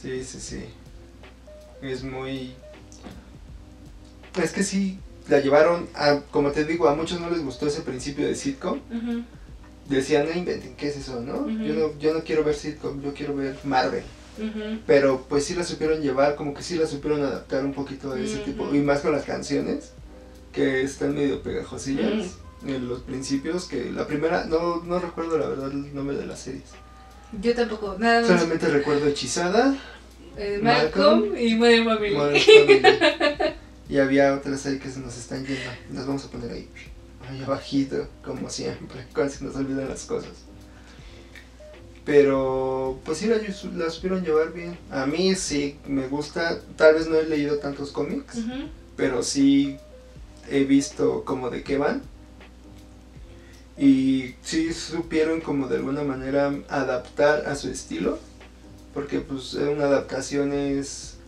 Sí, 0.03 0.25
sí, 0.25 0.41
sí. 0.41 0.65
Es 1.83 2.03
muy... 2.03 2.55
Es 4.43 4.53
que 4.53 4.63
sí, 4.63 4.99
la 5.29 5.41
llevaron 5.41 5.89
a, 5.95 6.21
como 6.31 6.51
te 6.53 6.65
digo, 6.65 6.89
a 6.89 6.95
muchos 6.95 7.21
no 7.21 7.31
les 7.31 7.43
gustó 7.43 7.67
ese 7.67 7.83
principio 7.83 8.27
de 8.27 8.35
sitcom. 8.35 8.81
Decían, 9.89 10.27
no 10.27 10.37
inventen, 10.39 10.75
¿qué 10.77 10.89
es 10.89 10.97
eso, 10.99 11.21
no? 11.23 11.49
Yo 11.49 11.75
no? 11.75 11.99
Yo 11.99 12.13
no 12.13 12.23
quiero 12.23 12.45
ver 12.45 12.55
sitcom, 12.55 13.03
yo 13.03 13.15
quiero 13.15 13.35
ver 13.35 13.57
Marvel. 13.65 14.03
Pero 14.87 15.25
pues 15.29 15.45
sí 15.45 15.55
la 15.55 15.65
supieron 15.65 16.01
llevar, 16.01 16.37
como 16.37 16.55
que 16.55 16.63
sí 16.63 16.77
la 16.77 16.87
supieron 16.87 17.23
adaptar 17.23 17.65
un 17.65 17.73
poquito 17.75 18.13
a 18.13 18.21
ese 18.21 18.39
tipo, 18.39 18.73
y 18.75 18.81
más 18.81 19.01
con 19.01 19.13
las 19.13 19.25
canciones, 19.25 19.93
que 20.53 20.83
están 20.83 21.15
medio 21.15 21.43
pegajosillas 21.43 22.37
en 22.67 22.89
los 22.89 23.01
principios, 23.01 23.65
que 23.67 23.91
la 23.91 24.07
primera, 24.07 24.45
no, 24.45 24.83
no 24.85 24.99
recuerdo 24.99 25.39
la 25.39 25.49
verdad 25.49 25.71
el 25.73 25.95
nombre 25.95 26.17
de 26.17 26.27
las 26.27 26.41
series, 26.41 26.65
Yo 27.41 27.55
tampoco, 27.55 27.97
nada 27.99 28.21
más. 28.21 28.29
solamente 28.29 28.69
recuerdo 28.69 29.07
Hechizada, 29.09 29.77
Eh, 30.37 30.61
Malcolm, 30.63 31.31
Malcolm 31.31 31.37
y 31.39 31.55
Modern 31.57 31.85
Family. 31.85 32.15
Modern 32.15 32.41
Family, 32.41 32.83
y 33.89 33.99
había 33.99 34.35
otras 34.35 34.67
ahí 34.67 34.79
que 34.79 34.91
se 34.91 35.01
nos 35.01 35.17
están 35.17 35.47
yendo, 35.47 35.71
las 35.93 36.07
vamos 36.07 36.25
a 36.25 36.31
poner 36.31 36.53
ahí, 36.53 36.69
ahí 37.29 37.43
abajito, 37.43 38.07
como 38.23 38.51
siempre, 38.51 39.07
cuando 39.15 39.33
se 39.33 39.45
nos 39.45 39.57
olvidan 39.57 39.89
las 39.89 40.05
cosas. 40.05 40.33
Pero 42.05 43.01
pues 43.05 43.19
sí 43.19 43.27
la, 43.27 43.37
la 43.77 43.91
supieron 43.91 44.25
llevar 44.25 44.55
bien. 44.55 44.79
A 44.91 45.05
mí 45.05 45.35
sí 45.35 45.77
me 45.87 46.09
gusta, 46.09 46.59
tal 46.77 46.95
vez 46.95 47.07
no 47.07 47.17
he 47.17 47.25
leído 47.25 47.59
tantos 47.59 47.93
cómics, 47.93 48.39
pero 48.97 49.23
sí 49.23 49.77
he 50.51 50.65
visto 50.65 51.23
como 51.27 51.51
de 51.51 51.63
qué 51.63 51.77
van. 51.77 52.01
Y 53.77 54.37
sí 54.43 54.73
supieron 54.73 55.43
como 55.43 55.69
de 55.69 55.77
alguna 55.77 56.03
manera 56.03 56.51
adaptar 56.71 57.47
a 57.47 57.55
su 57.55 57.69
estilo. 57.69 58.19
Porque 58.95 59.21
pues 59.21 59.53
una 59.53 59.85
adaptación 59.85 60.55
es, 60.55 61.19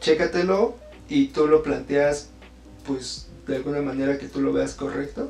chécatelo 0.00 0.79
y 1.10 1.26
tú 1.26 1.46
lo 1.46 1.62
planteas 1.62 2.30
pues 2.86 3.26
de 3.46 3.56
alguna 3.56 3.82
manera 3.82 4.16
que 4.16 4.28
tú 4.28 4.40
lo 4.40 4.52
veas 4.52 4.74
correcto. 4.74 5.28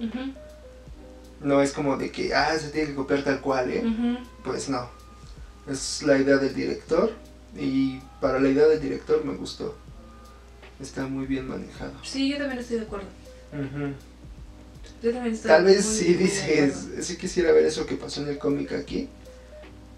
No 1.42 1.62
es 1.62 1.72
como 1.72 1.96
de 1.96 2.12
que, 2.12 2.34
ah, 2.34 2.56
se 2.58 2.68
tiene 2.68 2.88
que 2.88 2.94
copiar 2.94 3.24
tal 3.24 3.40
cual, 3.40 3.70
¿eh? 3.70 3.82
Pues 4.44 4.68
no. 4.68 4.88
Es 5.68 6.02
la 6.02 6.18
idea 6.18 6.36
del 6.36 6.54
director 6.54 7.12
y 7.58 7.98
para 8.20 8.38
la 8.38 8.48
idea 8.50 8.66
del 8.66 8.80
director 8.80 9.24
me 9.24 9.34
gustó. 9.34 9.74
Está 10.80 11.06
muy 11.06 11.26
bien 11.26 11.48
manejado. 11.48 11.92
Sí, 12.02 12.28
yo 12.28 12.38
también 12.38 12.60
estoy 12.60 12.76
de 12.76 12.82
acuerdo. 12.82 13.06
Yo 15.02 15.12
también 15.12 15.34
estoy 15.34 15.48
Tal 15.48 15.64
vez 15.64 15.86
muy, 15.86 15.94
sí 15.94 16.04
muy 16.08 16.14
dices, 16.14 16.88
sí 17.00 17.16
quisiera 17.16 17.52
ver 17.52 17.64
eso 17.64 17.86
que 17.86 17.94
pasó 17.96 18.22
en 18.22 18.28
el 18.28 18.38
cómic 18.38 18.72
aquí, 18.72 19.08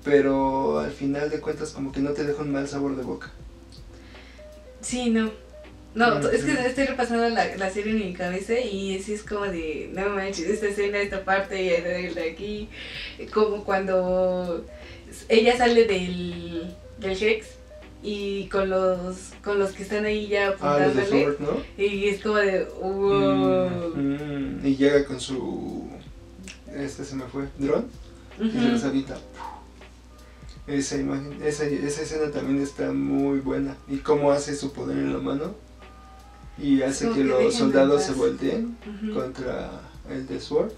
pero 0.05 0.79
al 0.79 0.93
final 0.93 1.29
de 1.29 1.41
cuentas 1.41 1.71
como 1.71 1.91
que 1.91 2.01
no 2.01 2.11
te 2.11 2.23
deja 2.23 2.43
un 2.43 2.53
mal 2.53 2.69
sabor 2.69 2.95
de 2.95 3.03
boca. 3.03 3.33
Sí, 4.81 5.11
no. 5.11 5.33
No, 5.95 6.19
es 6.31 6.45
que 6.45 6.53
estoy 6.53 6.87
repasando 6.87 7.29
la, 7.29 7.55
la 7.57 7.71
serie 7.71 7.93
en 7.93 7.99
mi 7.99 8.15
cabeza 8.15 8.59
y 8.59 8.99
sí 9.03 9.13
es 9.13 9.23
como 9.23 9.45
de, 9.45 9.91
no 9.93 10.09
manches, 10.11 10.49
esta 10.49 10.69
escena, 10.69 10.99
esta 10.99 11.23
parte, 11.25 11.63
y 11.63 11.69
de 12.15 12.31
aquí, 12.31 12.69
como 13.33 13.63
cuando 13.63 14.65
ella 15.29 15.57
sale 15.57 15.85
del, 15.85 16.75
del 16.99 17.23
Hex 17.23 17.47
y 18.03 18.47
con 18.47 18.71
los, 18.71 19.33
con 19.45 19.59
los 19.59 19.73
que 19.73 19.83
están 19.83 20.07
ahí 20.07 20.29
ya 20.29 20.57
Ah, 20.61 20.77
apuntándole 20.77 21.07
Sword, 21.07 21.41
¿no? 21.41 21.63
y 21.77 22.09
es 22.09 22.23
como 22.23 22.37
de, 22.37 22.65
wow. 22.81 23.93
Mm, 23.95 24.61
mm, 24.63 24.67
y 24.67 24.77
llega 24.77 25.05
con 25.05 25.21
su... 25.21 25.89
Este 26.75 27.05
se 27.05 27.15
me 27.17 27.25
fue, 27.25 27.45
dron, 27.59 27.87
y 28.41 28.51
se 28.51 28.61
los 28.61 28.83
avienta. 28.85 29.19
Esa 30.67 30.97
imagen, 30.97 31.39
esa, 31.45 31.67
esa 31.67 32.03
escena 32.03 32.31
también 32.31 32.63
está 32.63 32.91
muy 32.93 33.41
buena. 33.41 33.77
Y 33.89 33.99
cómo 33.99 34.31
hace 34.33 34.57
su 34.57 34.73
poder 34.73 34.97
en 34.97 35.13
la 35.13 35.19
mano. 35.19 35.55
Y 36.59 36.83
hace 36.83 37.09
que 37.09 37.15
que 37.15 37.25
los 37.25 37.55
soldados 37.55 38.03
se 38.03 38.13
volteen 38.13 38.77
contra 39.15 39.71
el 40.11 40.27
de 40.27 40.41
Sword. 40.41 40.71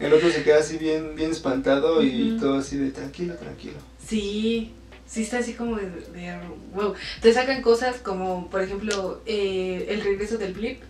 El 0.00 0.12
otro 0.14 0.30
se 0.30 0.42
queda 0.42 0.58
así 0.58 0.78
bien, 0.78 1.14
bien 1.14 1.30
espantado 1.30 2.02
y 2.02 2.36
todo 2.40 2.58
así 2.58 2.76
de 2.76 2.90
tranquilo, 2.90 3.34
tranquilo. 3.34 3.74
Sí, 4.04 4.72
sí 5.06 5.22
está 5.22 5.38
así 5.38 5.52
como 5.54 5.76
de, 5.76 5.84
de 5.86 6.36
wow. 6.74 6.94
Te 7.20 7.32
sacan 7.32 7.62
cosas 7.62 7.96
como, 7.98 8.48
por 8.50 8.62
ejemplo, 8.62 9.20
eh, 9.26 9.86
el 9.90 10.00
regreso 10.02 10.38
del 10.38 10.54
blip. 10.54 10.80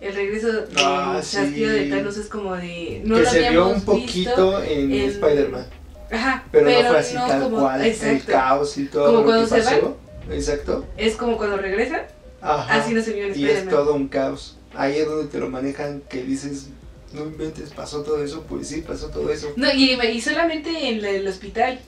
El 0.00 0.14
regreso 0.14 0.48
del 0.52 0.64
Ah, 0.78 1.20
chasquido 1.22 1.70
sí. 1.72 1.78
de 1.84 1.90
Thanos 1.90 2.16
es 2.16 2.26
como 2.26 2.54
de. 2.54 3.02
No 3.04 3.16
que 3.16 3.22
lo 3.22 3.30
se 3.30 3.50
vio 3.50 3.68
un 3.68 3.80
poquito 3.82 4.62
en, 4.62 4.92
en- 4.92 5.10
Spider-Man. 5.10 5.66
Ajá, 6.10 6.44
Pero, 6.52 6.70
no 6.70 6.88
fue 6.88 6.98
así 6.98 7.14
no 7.14 7.26
tal 7.26 7.42
como- 7.42 7.60
cual. 7.60 7.84
El 7.84 8.22
caos 8.24 8.78
y 8.78 8.84
todo 8.86 9.06
Como 9.06 9.18
lo 9.20 9.24
cuando 9.24 9.42
que 9.54 9.62
se 9.62 9.70
pasó. 9.70 9.96
Exacto. 10.30 10.84
Es 10.96 11.16
como 11.16 11.36
cuando 11.36 11.56
regresa, 11.56 12.06
Ajá. 12.44 12.74
así 12.74 12.92
no 12.94 13.02
se 13.02 13.12
vio 13.12 13.24
en 13.26 13.38
y 13.38 13.44
es 13.46 13.68
todo 13.68 13.94
un 13.94 14.08
caos. 14.08 14.56
Ahí 14.74 14.98
es 14.98 15.06
donde 15.06 15.28
te 15.30 15.38
lo 15.38 15.48
manejan 15.50 16.02
que 16.08 16.22
dices, 16.22 16.68
no 17.12 17.22
inventes, 17.24 17.70
pasó 17.70 18.02
todo 18.02 18.22
eso, 18.22 18.44
pues 18.48 18.68
sí, 18.68 18.82
pasó 18.86 19.08
todo 19.08 19.30
eso. 19.30 19.52
No, 19.56 19.72
y, 19.72 19.92
y 19.92 20.20
solamente 20.20 20.88
en 20.88 21.04
el 21.04 21.26
hospital. 21.26 21.80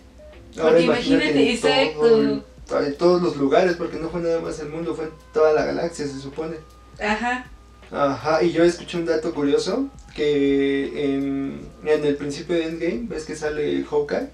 Ahora 0.56 0.70
Porque 0.70 0.84
imagínate, 0.84 1.32
todo 1.60 1.70
exacto. 1.70 2.06
el- 2.20 2.42
en 2.86 2.94
todos 2.96 3.22
los 3.22 3.36
lugares, 3.36 3.76
porque 3.76 3.96
no 3.98 4.08
fue 4.08 4.20
nada 4.20 4.40
más 4.40 4.58
el 4.60 4.68
mundo, 4.70 4.94
fue 4.94 5.04
en 5.04 5.10
toda 5.32 5.52
la 5.52 5.64
galaxia, 5.64 6.06
se 6.06 6.18
supone. 6.18 6.56
Ajá. 7.00 7.48
Ajá, 7.92 8.42
y 8.42 8.50
yo 8.52 8.64
escuché 8.64 8.98
un 8.98 9.04
dato 9.06 9.32
curioso, 9.34 9.88
que 10.14 11.04
en, 11.14 11.60
en 11.84 12.04
el 12.04 12.16
principio 12.16 12.56
de 12.56 12.64
Endgame, 12.64 13.02
ves 13.08 13.24
que 13.24 13.36
sale 13.36 13.84
Hawkeye 13.84 14.28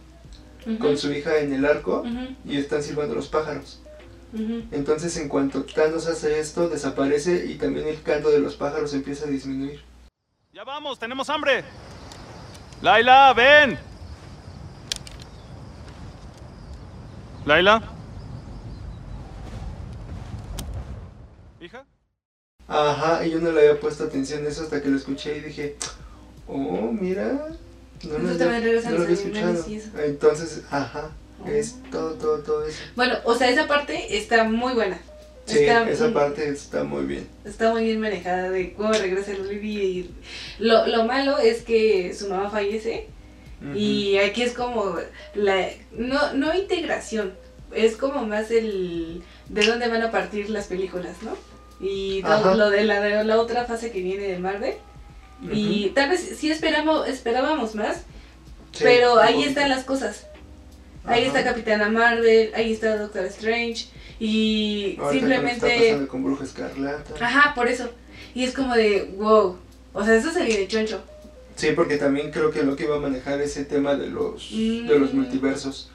con 0.78 0.96
su 0.96 1.12
hija 1.12 1.38
en 1.40 1.52
el 1.52 1.64
arco 1.66 2.04
y 2.48 2.56
están 2.56 2.82
silbando 2.82 3.14
los 3.14 3.28
pájaros. 3.28 3.80
Entonces 4.32 5.16
en 5.18 5.28
cuanto 5.28 5.64
Thanos 5.64 6.06
hace 6.06 6.40
esto, 6.40 6.68
desaparece 6.68 7.46
y 7.46 7.56
también 7.56 7.86
el 7.86 8.02
canto 8.02 8.30
de 8.30 8.38
los 8.38 8.56
pájaros 8.56 8.94
empieza 8.94 9.26
a 9.26 9.28
disminuir. 9.28 9.82
Ya 10.52 10.64
vamos, 10.64 10.98
tenemos 10.98 11.28
hambre. 11.28 11.64
Laila, 12.80 13.32
ven. 13.34 13.78
Laila. 17.44 17.82
Hija. 21.60 21.84
Ajá, 22.68 23.26
y 23.26 23.30
yo 23.30 23.40
no 23.40 23.52
le 23.52 23.60
había 23.60 23.80
puesto 23.80 24.04
atención 24.04 24.44
a 24.44 24.48
eso 24.48 24.62
hasta 24.62 24.82
que 24.82 24.88
lo 24.88 24.96
escuché 24.96 25.38
y 25.38 25.40
dije, 25.40 25.76
oh, 26.46 26.90
mira, 26.92 27.48
no 28.04 28.18
lo 28.18 28.30
había, 28.30 28.60
regresan 28.60 28.92
no 28.92 28.98
lo 28.98 29.04
había 29.04 29.14
escuchado. 29.14 29.64
Entonces, 30.04 30.64
ajá, 30.70 31.10
es 31.46 31.76
todo, 31.90 32.12
todo, 32.14 32.38
todo 32.40 32.66
eso. 32.66 32.78
Bueno, 32.96 33.16
o 33.24 33.34
sea, 33.34 33.48
esa 33.50 33.66
parte 33.66 34.16
está 34.16 34.44
muy 34.44 34.72
buena. 34.74 34.98
Sí, 35.44 35.58
Está- 35.60 35.88
esa 35.90 36.12
parte 36.12 36.48
está 36.48 36.84
muy 36.84 37.04
bien. 37.04 37.26
Está 37.44 37.72
muy 37.72 37.84
bien 37.84 38.00
manejada 38.00 38.48
de 38.50 38.74
cómo 38.74 38.92
regresa 38.92 39.32
el 39.32 39.48
Libby 39.48 39.76
y 39.82 40.10
lo, 40.60 40.86
lo 40.86 41.04
malo 41.04 41.38
es 41.38 41.62
que 41.62 42.14
su 42.14 42.28
mamá 42.28 42.48
fallece 42.50 43.08
y 43.76 44.16
aquí 44.18 44.42
es 44.42 44.54
como 44.54 44.96
la 45.34 45.68
no 45.92 46.32
no 46.34 46.52
integración 46.52 47.32
es 47.72 47.96
como 47.96 48.26
más 48.26 48.50
el 48.50 49.22
de 49.50 49.64
dónde 49.64 49.86
van 49.86 50.02
a 50.02 50.10
partir 50.10 50.50
las 50.50 50.66
películas 50.66 51.22
no 51.22 51.36
y 51.80 52.22
todo 52.22 52.56
lo 52.56 52.70
de 52.70 52.82
la, 52.82 53.00
de 53.00 53.22
la 53.22 53.38
otra 53.40 53.64
fase 53.64 53.92
que 53.92 54.02
viene 54.02 54.24
de 54.26 54.38
Marvel 54.40 54.74
y 55.52 55.90
tal 55.90 56.10
vez 56.10 56.28
sí 56.36 56.50
esperamos 56.50 57.06
esperábamos 57.08 57.76
más 57.76 57.98
Sí, 58.72 58.82
pero 58.84 59.20
ahí 59.20 59.44
están 59.44 59.68
las 59.68 59.84
cosas 59.84 60.26
ahí 61.04 61.24
está 61.24 61.42
Capitana 61.44 61.88
Marvel 61.88 62.52
ahí 62.54 62.72
está 62.72 62.96
Doctor 62.96 63.24
Strange 63.26 63.86
y 64.20 64.96
que 64.96 65.10
simplemente 65.10 65.66
está 65.66 65.84
pasando 65.88 66.08
con 66.08 66.24
Bruja 66.24 66.44
Escarlata. 66.44 67.14
Ajá, 67.24 67.54
por 67.54 67.66
eso. 67.68 67.90
Y 68.34 68.44
es 68.44 68.54
como 68.54 68.74
de, 68.74 69.14
wow. 69.16 69.56
O 69.92 70.04
sea, 70.04 70.14
eso 70.14 70.30
se 70.30 70.44
viene 70.44 70.68
choncho. 70.68 71.02
Sí, 71.56 71.72
porque 71.76 71.96
también 71.98 72.30
creo 72.30 72.50
que 72.50 72.62
lo 72.62 72.76
que 72.76 72.84
iba 72.84 72.96
a 72.96 73.00
manejar 73.00 73.40
ese 73.40 73.64
tema 73.64 73.94
de 73.94 74.06
los, 74.08 74.50
Mm. 74.52 74.86
de 74.88 74.98
los 74.98 75.12
multiversos. 75.12 75.90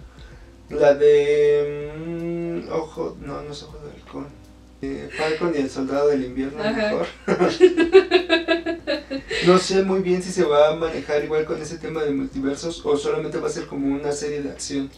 La 0.70 0.94
de... 0.94 1.94
mm, 1.98 2.72
ojo, 2.74 3.18
no, 3.22 3.42
no 3.42 3.52
es 3.52 3.64
Ojo 3.64 3.80
de 3.80 3.92
Halcón. 3.92 4.28
Eh, 4.81 5.10
Falcon 5.17 5.53
y 5.55 5.60
el 5.62 5.69
Soldado 5.72 6.10
del 6.10 6.24
Invierno, 6.25 6.62
Ajá. 6.62 6.72
mejor. 6.72 7.07
no 9.48 9.57
sé 9.57 9.81
muy 9.84 10.01
bien 10.01 10.22
si 10.22 10.31
se 10.31 10.43
va 10.43 10.69
a 10.69 10.75
manejar 10.75 11.24
igual 11.24 11.46
con 11.46 11.60
ese 11.62 11.77
tema 11.77 12.03
de 12.03 12.12
multiversos 12.12 12.86
o 12.86 12.96
solamente 12.96 13.39
va 13.39 13.48
a 13.48 13.51
ser 13.51 13.65
como 13.65 13.88
una 13.96 14.12
serie 14.12 14.41
de 14.41 14.51
acción. 14.51 14.89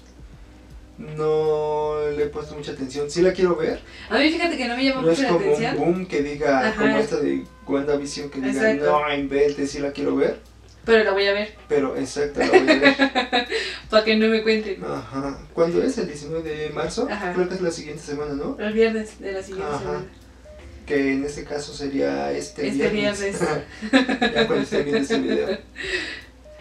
No 0.98 1.96
le 2.14 2.24
he 2.24 2.28
puesto 2.28 2.56
mucha 2.56 2.74
atención. 2.74 3.10
Sí 3.10 3.22
la 3.22 3.32
quiero 3.32 3.56
ver. 3.56 3.80
A 4.10 4.18
mí 4.18 4.30
fíjate 4.30 4.58
que 4.58 4.68
no 4.68 4.76
me 4.76 4.84
llama 4.84 5.02
No 5.04 5.12
es 5.12 5.20
mucho 5.20 5.32
la 5.32 5.38
como 5.38 5.46
un 5.46 5.54
atención. 5.54 5.78
boom 5.78 6.06
que 6.08 6.22
diga, 6.24 6.60
Ajá. 6.68 6.82
como 6.82 6.98
esta 6.98 7.18
de 7.22 7.44
WandaVision 7.66 8.30
que 8.30 8.42
diga, 8.42 8.72
Exacto. 8.74 9.00
no 9.08 9.14
inventes, 9.16 9.72
sí 9.72 9.80
la 9.80 9.92
quiero 9.94 10.16
ver. 10.18 10.40
Pero 10.90 11.04
la 11.06 11.12
voy 11.12 11.26
a 11.28 11.34
ver. 11.34 11.54
Pero 11.68 11.96
exacto, 11.96 12.40
la 12.40 12.48
voy 12.48 12.60
a 12.60 12.64
ver. 12.64 12.96
Para 13.90 14.04
que 14.04 14.16
no 14.16 14.28
me 14.28 14.42
cuenten. 14.44 14.84
Ajá. 14.84 15.40
¿Cuándo 15.54 15.82
es? 15.84 15.98
¿El 15.98 16.08
19 16.08 16.50
de 16.58 16.70
marzo? 16.72 17.08
Ajá. 17.10 17.34
Creo 17.34 17.48
que 17.48 17.56
es 17.56 17.62
la 17.62 17.72
siguiente 17.72 18.02
semana, 18.04 18.34
¿no? 18.34 18.58
El 18.60 18.74
viernes 18.74 19.20
de 19.20 19.32
la 19.32 19.42
siguiente 19.44 19.68
Ajá. 19.70 19.80
semana. 19.80 20.06
Que 20.86 21.14
en 21.14 21.24
este 21.24 21.44
caso 21.44 21.74
sería 21.74 22.32
este, 22.32 22.68
Este 22.68 22.90
viernes. 22.90 23.40
ya 23.92 24.48
cuando 24.48 24.64
esté 24.64 24.84
viendo 24.84 25.02
este 25.02 25.20
video. 25.20 25.58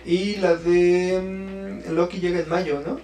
Y 0.06 0.36
la 0.36 0.54
de 0.54 1.20
mm, 1.20 1.92
Loki 1.92 2.18
llega 2.20 2.38
en 2.40 2.48
mayo, 2.48 2.82
¿no? 2.86 2.98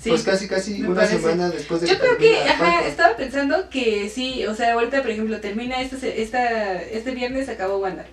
Sí. 0.00 0.10
Pues 0.10 0.22
casi 0.22 0.46
casi 0.46 0.82
una 0.84 0.94
parece. 0.94 1.18
semana 1.18 1.48
después 1.50 1.80
de 1.80 1.88
Yo 1.88 1.98
creo 1.98 2.16
que, 2.18 2.36
ajá, 2.38 2.56
Falcon. 2.72 2.86
estaba 2.88 3.16
pensando 3.16 3.68
que 3.68 4.08
sí, 4.08 4.46
o 4.46 4.54
sea, 4.54 4.74
ahorita 4.74 5.02
por 5.02 5.10
ejemplo 5.10 5.40
termina 5.40 5.76
se- 5.88 6.22
esta, 6.22 6.80
este 6.82 7.10
viernes 7.12 7.48
acabó 7.48 7.78
Wanda. 7.78 8.06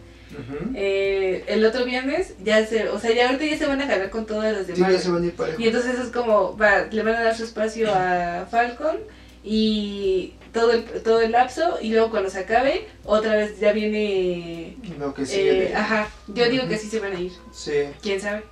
Eh, 0.75 1.43
el 1.47 1.65
otro 1.65 1.85
viernes 1.85 2.33
ya 2.43 2.65
se, 2.65 2.89
o 2.89 2.99
sea, 2.99 3.11
ya 3.13 3.25
ahorita 3.27 3.45
ya 3.45 3.57
se 3.57 3.65
van 3.65 3.81
a 3.81 3.87
jalar 3.87 4.09
con 4.09 4.25
todas 4.25 4.53
las 4.55 4.65
Sí, 4.67 4.73
demás. 4.73 4.91
ya 4.93 4.99
se 4.99 5.09
van 5.11 5.23
a 5.23 5.25
ir 5.27 5.33
parejo. 5.33 5.61
Y 5.61 5.67
entonces 5.67 5.99
es 5.99 6.09
como, 6.11 6.57
va, 6.57 6.85
le 6.91 7.03
van 7.03 7.15
a 7.15 7.23
dar 7.23 7.35
su 7.35 7.43
espacio 7.43 7.93
a 7.93 8.47
Falcon 8.49 8.97
y 9.43 10.33
todo 10.53 10.71
el, 10.71 10.83
todo 11.03 11.21
el 11.21 11.31
lapso 11.31 11.77
y 11.81 11.89
luego 11.91 12.09
cuando 12.09 12.29
se 12.29 12.39
acabe, 12.39 12.87
otra 13.03 13.35
vez 13.35 13.59
ya 13.59 13.71
viene... 13.73 14.77
Lo 14.99 15.13
que 15.13 15.25
sigue. 15.25 15.49
eh, 15.65 15.69
de- 15.69 15.75
ajá, 15.75 16.07
yo 16.27 16.49
digo 16.49 16.67
que 16.67 16.77
sí 16.77 16.87
se 16.89 16.99
van 16.99 17.15
a 17.15 17.19
ir, 17.19 17.31
Sí. 17.53 17.83
quién 18.01 18.19
sabe. 18.21 18.43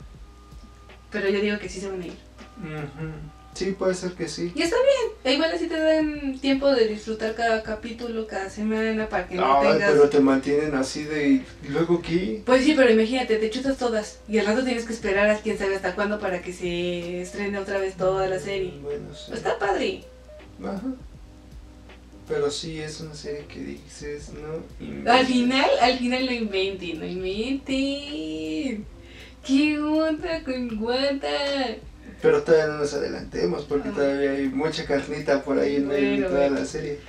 Pero 1.11 1.29
yo 1.29 1.39
digo 1.41 1.57
que 1.59 1.69
sí 1.69 1.79
se 1.79 1.89
van 1.89 2.01
a 2.01 2.05
ir. 2.07 2.13
Ujú. 2.59 3.11
Sí, 3.53 3.71
puede 3.71 3.93
ser 3.93 4.13
que 4.13 4.27
sí. 4.27 4.51
Y 4.55 4.61
está 4.63 4.75
bien, 4.75 5.17
e 5.23 5.33
igual 5.33 5.51
así 5.51 5.67
te 5.67 5.79
dan 5.79 6.39
tiempo 6.39 6.69
de 6.69 6.87
disfrutar 6.87 7.35
cada 7.35 7.61
capítulo, 7.61 8.25
cada 8.25 8.49
semana, 8.49 9.07
para 9.07 9.27
que 9.27 9.35
no 9.35 9.61
Ay, 9.61 9.73
tengas... 9.73 9.91
pero 9.91 10.09
te 10.09 10.19
mantienen 10.19 10.73
así 10.75 11.03
de. 11.03 11.27
¿y 11.29 11.45
¿Luego 11.69 12.01
qué? 12.01 12.41
Pues 12.45 12.63
sí, 12.63 12.73
pero 12.75 12.91
imagínate, 12.91 13.37
te 13.37 13.49
chutas 13.49 13.77
todas 13.77 14.19
y 14.27 14.39
al 14.39 14.47
rato 14.47 14.63
tienes 14.63 14.85
que 14.85 14.93
esperar 14.93 15.29
a 15.29 15.37
quién 15.37 15.57
sabe 15.57 15.75
hasta 15.75 15.93
cuándo 15.93 16.19
para 16.19 16.41
que 16.41 16.51
se 16.51 17.21
estrene 17.21 17.59
otra 17.59 17.77
vez 17.77 17.95
toda 17.95 18.27
la 18.27 18.39
serie. 18.39 18.73
Bueno, 18.81 19.13
sí. 19.13 19.31
Está 19.33 19.59
padre. 19.59 20.03
Ajá. 20.63 20.81
Pero 22.27 22.49
sí 22.49 22.79
es 22.79 23.01
una 23.01 23.13
serie 23.13 23.45
que 23.45 23.59
dices, 23.59 24.31
¿no? 24.33 25.11
Al 25.11 25.25
final, 25.25 25.69
al 25.81 25.99
final 25.99 26.25
no 26.25 26.31
inventen, 26.31 26.99
no 26.99 27.05
inventen. 27.05 28.85
¿Qué 29.45 29.77
onda 29.77 30.41
con 30.43 30.81
Wanda? 30.81 31.29
Pero 32.21 32.41
todavía 32.43 32.67
no 32.67 32.77
nos 32.79 32.93
adelantemos 32.93 33.63
porque 33.63 33.89
Ah. 33.89 33.93
todavía 33.95 34.31
hay 34.31 34.47
mucha 34.47 34.85
carnita 34.85 35.43
por 35.43 35.59
ahí 35.59 35.75
en 35.77 35.87
medio 35.87 36.11
de 36.21 36.27
toda 36.27 36.39
bueno. 36.47 36.59
la 36.59 36.65
serie. 36.65 36.99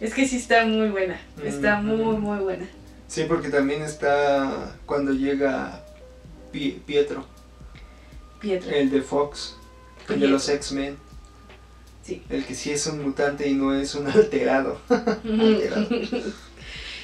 Es 0.00 0.12
que 0.12 0.26
sí 0.26 0.36
está 0.36 0.64
muy 0.66 0.88
buena, 0.88 1.20
está 1.42 1.78
Ujú. 1.80 1.86
muy, 1.96 2.16
muy 2.18 2.38
buena. 2.38 2.66
Sí, 3.08 3.24
porque 3.28 3.48
también 3.48 3.82
está 3.82 4.74
cuando 4.84 5.12
llega 5.12 5.82
Pie- 6.52 6.80
Pietro, 6.84 7.24
Pietro. 8.40 8.70
el 8.70 8.90
de 8.90 9.00
Fox, 9.02 9.56
el 10.08 10.20
de 10.20 10.28
los 10.28 10.48
X-Men. 10.48 10.96
Sí. 12.02 12.22
El 12.28 12.44
que 12.44 12.54
sí 12.54 12.70
es 12.72 12.86
un 12.86 13.02
mutante 13.02 13.48
y 13.48 13.54
no 13.54 13.74
es 13.74 13.94
un 13.94 14.06
alterado. 14.10 14.80
alterado. 14.88 15.86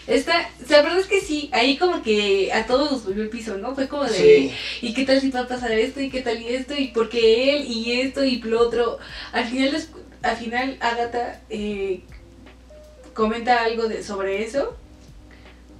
Esta, 0.06 0.50
o 0.62 0.66
sea, 0.66 0.78
la 0.78 0.82
verdad 0.82 0.98
es 1.00 1.06
que 1.06 1.20
sí, 1.20 1.48
ahí 1.52 1.76
como 1.76 2.02
que 2.02 2.52
a 2.52 2.66
todos 2.66 2.90
nos 2.90 3.04
volvió 3.04 3.22
el 3.22 3.28
piso, 3.28 3.56
¿no? 3.58 3.74
Fue 3.74 3.86
como 3.88 4.04
de, 4.04 4.10
Sí. 4.10 4.52
¿y 4.80 4.94
qué 4.94 5.04
tal 5.04 5.20
si 5.20 5.30
va 5.30 5.40
a 5.40 5.48
pasar 5.48 5.70
esto? 5.72 6.00
¿Y 6.00 6.10
qué 6.10 6.22
tal 6.22 6.42
y 6.42 6.48
esto? 6.48 6.74
¿Y 6.76 6.88
por 6.88 7.08
qué 7.08 7.56
él? 7.56 7.64
¿Y 7.66 8.00
esto? 8.00 8.24
¿Y 8.24 8.40
lo 8.42 8.60
otro? 8.60 8.98
Al 9.32 9.44
final, 9.46 9.76
al 10.22 10.36
final 10.36 10.76
Agatha 10.80 11.40
eh, 11.50 12.00
comenta 13.14 13.62
algo 13.62 13.86
de, 13.88 14.02
sobre 14.02 14.42
eso, 14.44 14.76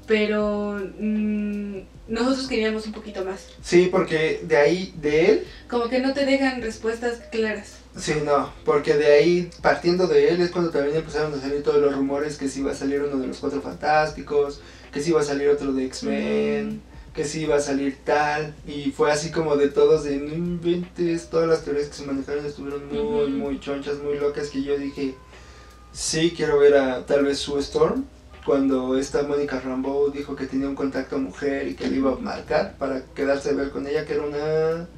pero 0.07 0.81
mm, 0.99 1.79
nosotros 2.09 2.47
queríamos 2.47 2.87
un 2.87 2.93
poquito 2.93 3.25
más. 3.25 3.49
Sí, 3.62 3.88
porque 3.91 4.41
de 4.45 4.57
ahí, 4.57 4.95
de 4.97 5.26
él, 5.26 5.47
Como 5.69 5.88
que 5.88 5.99
no 5.99 6.12
te 6.12 6.25
dejan 6.25 6.62
respuestas 6.62 7.21
claras. 7.31 7.79
Sí, 7.97 8.15
no, 8.25 8.53
porque 8.65 8.95
de 8.95 9.07
ahí, 9.07 9.51
partiendo 9.61 10.07
de 10.07 10.29
él, 10.29 10.41
es 10.41 10.51
cuando 10.51 10.71
también 10.71 10.97
empezaron 10.97 11.35
a 11.35 11.41
salir 11.41 11.63
todos 11.63 11.81
los 11.81 11.95
rumores 11.95 12.37
que 12.39 12.49
sí 12.49 12.61
iba 12.61 12.73
a 12.73 12.75
salir 12.75 13.03
uno 13.03 13.19
de 13.19 13.27
los 13.27 13.39
Cuatro 13.39 13.61
Fantásticos, 13.61 14.61
que 14.93 15.01
sí 15.01 15.11
iba 15.11 15.21
a 15.21 15.25
salir 15.25 15.49
otro 15.49 15.73
de 15.73 15.87
X-Men, 15.87 16.83
que 17.15 17.25
sí 17.25 17.43
iba 17.43 17.57
a 17.57 17.61
salir 17.61 17.99
tal, 18.05 18.55
y 18.67 18.91
fue 18.91 19.11
así 19.11 19.31
como 19.31 19.57
de 19.57 19.69
todos, 19.69 20.05
de 20.05 20.17
no 20.17 20.35
inventes, 20.35 21.29
todas 21.29 21.49
las 21.49 21.63
teorías 21.65 21.89
que 21.89 21.95
se 21.95 22.07
manejaron 22.07 22.47
estuvieron 22.47 22.89
muy, 22.89 23.31
muy 23.31 23.61
chonchas, 23.61 23.99
muy 23.99 24.19
locas, 24.19 24.49
que 24.49 24.63
yo 24.63 24.79
dije, 24.79 25.15
sí, 25.93 26.33
quiero 26.35 26.59
ver 26.59 26.77
a 26.77 27.05
tal 27.05 27.25
vez 27.25 27.39
Sue 27.39 27.61
Storm, 27.61 28.05
cuando 28.45 28.99
esta 28.99 29.23
Mónica 29.23 29.61
Rambeau 29.61 30.11
dijo 30.11 30.35
que 30.35 30.47
tenía 30.47 30.69
un 30.69 30.75
contacto 30.75 31.19
mujer 31.19 31.69
y 31.69 31.75
que 31.75 31.89
le 31.89 31.99
iba 31.99 32.13
a 32.13 32.17
marcar 32.17 32.77
para 32.77 33.05
quedarse 33.15 33.51
a 33.51 33.55
ver 33.55 33.71
con 33.71 33.87
ella, 33.87 34.05
que 34.05 34.15
era 34.15 34.25
una 34.25 34.89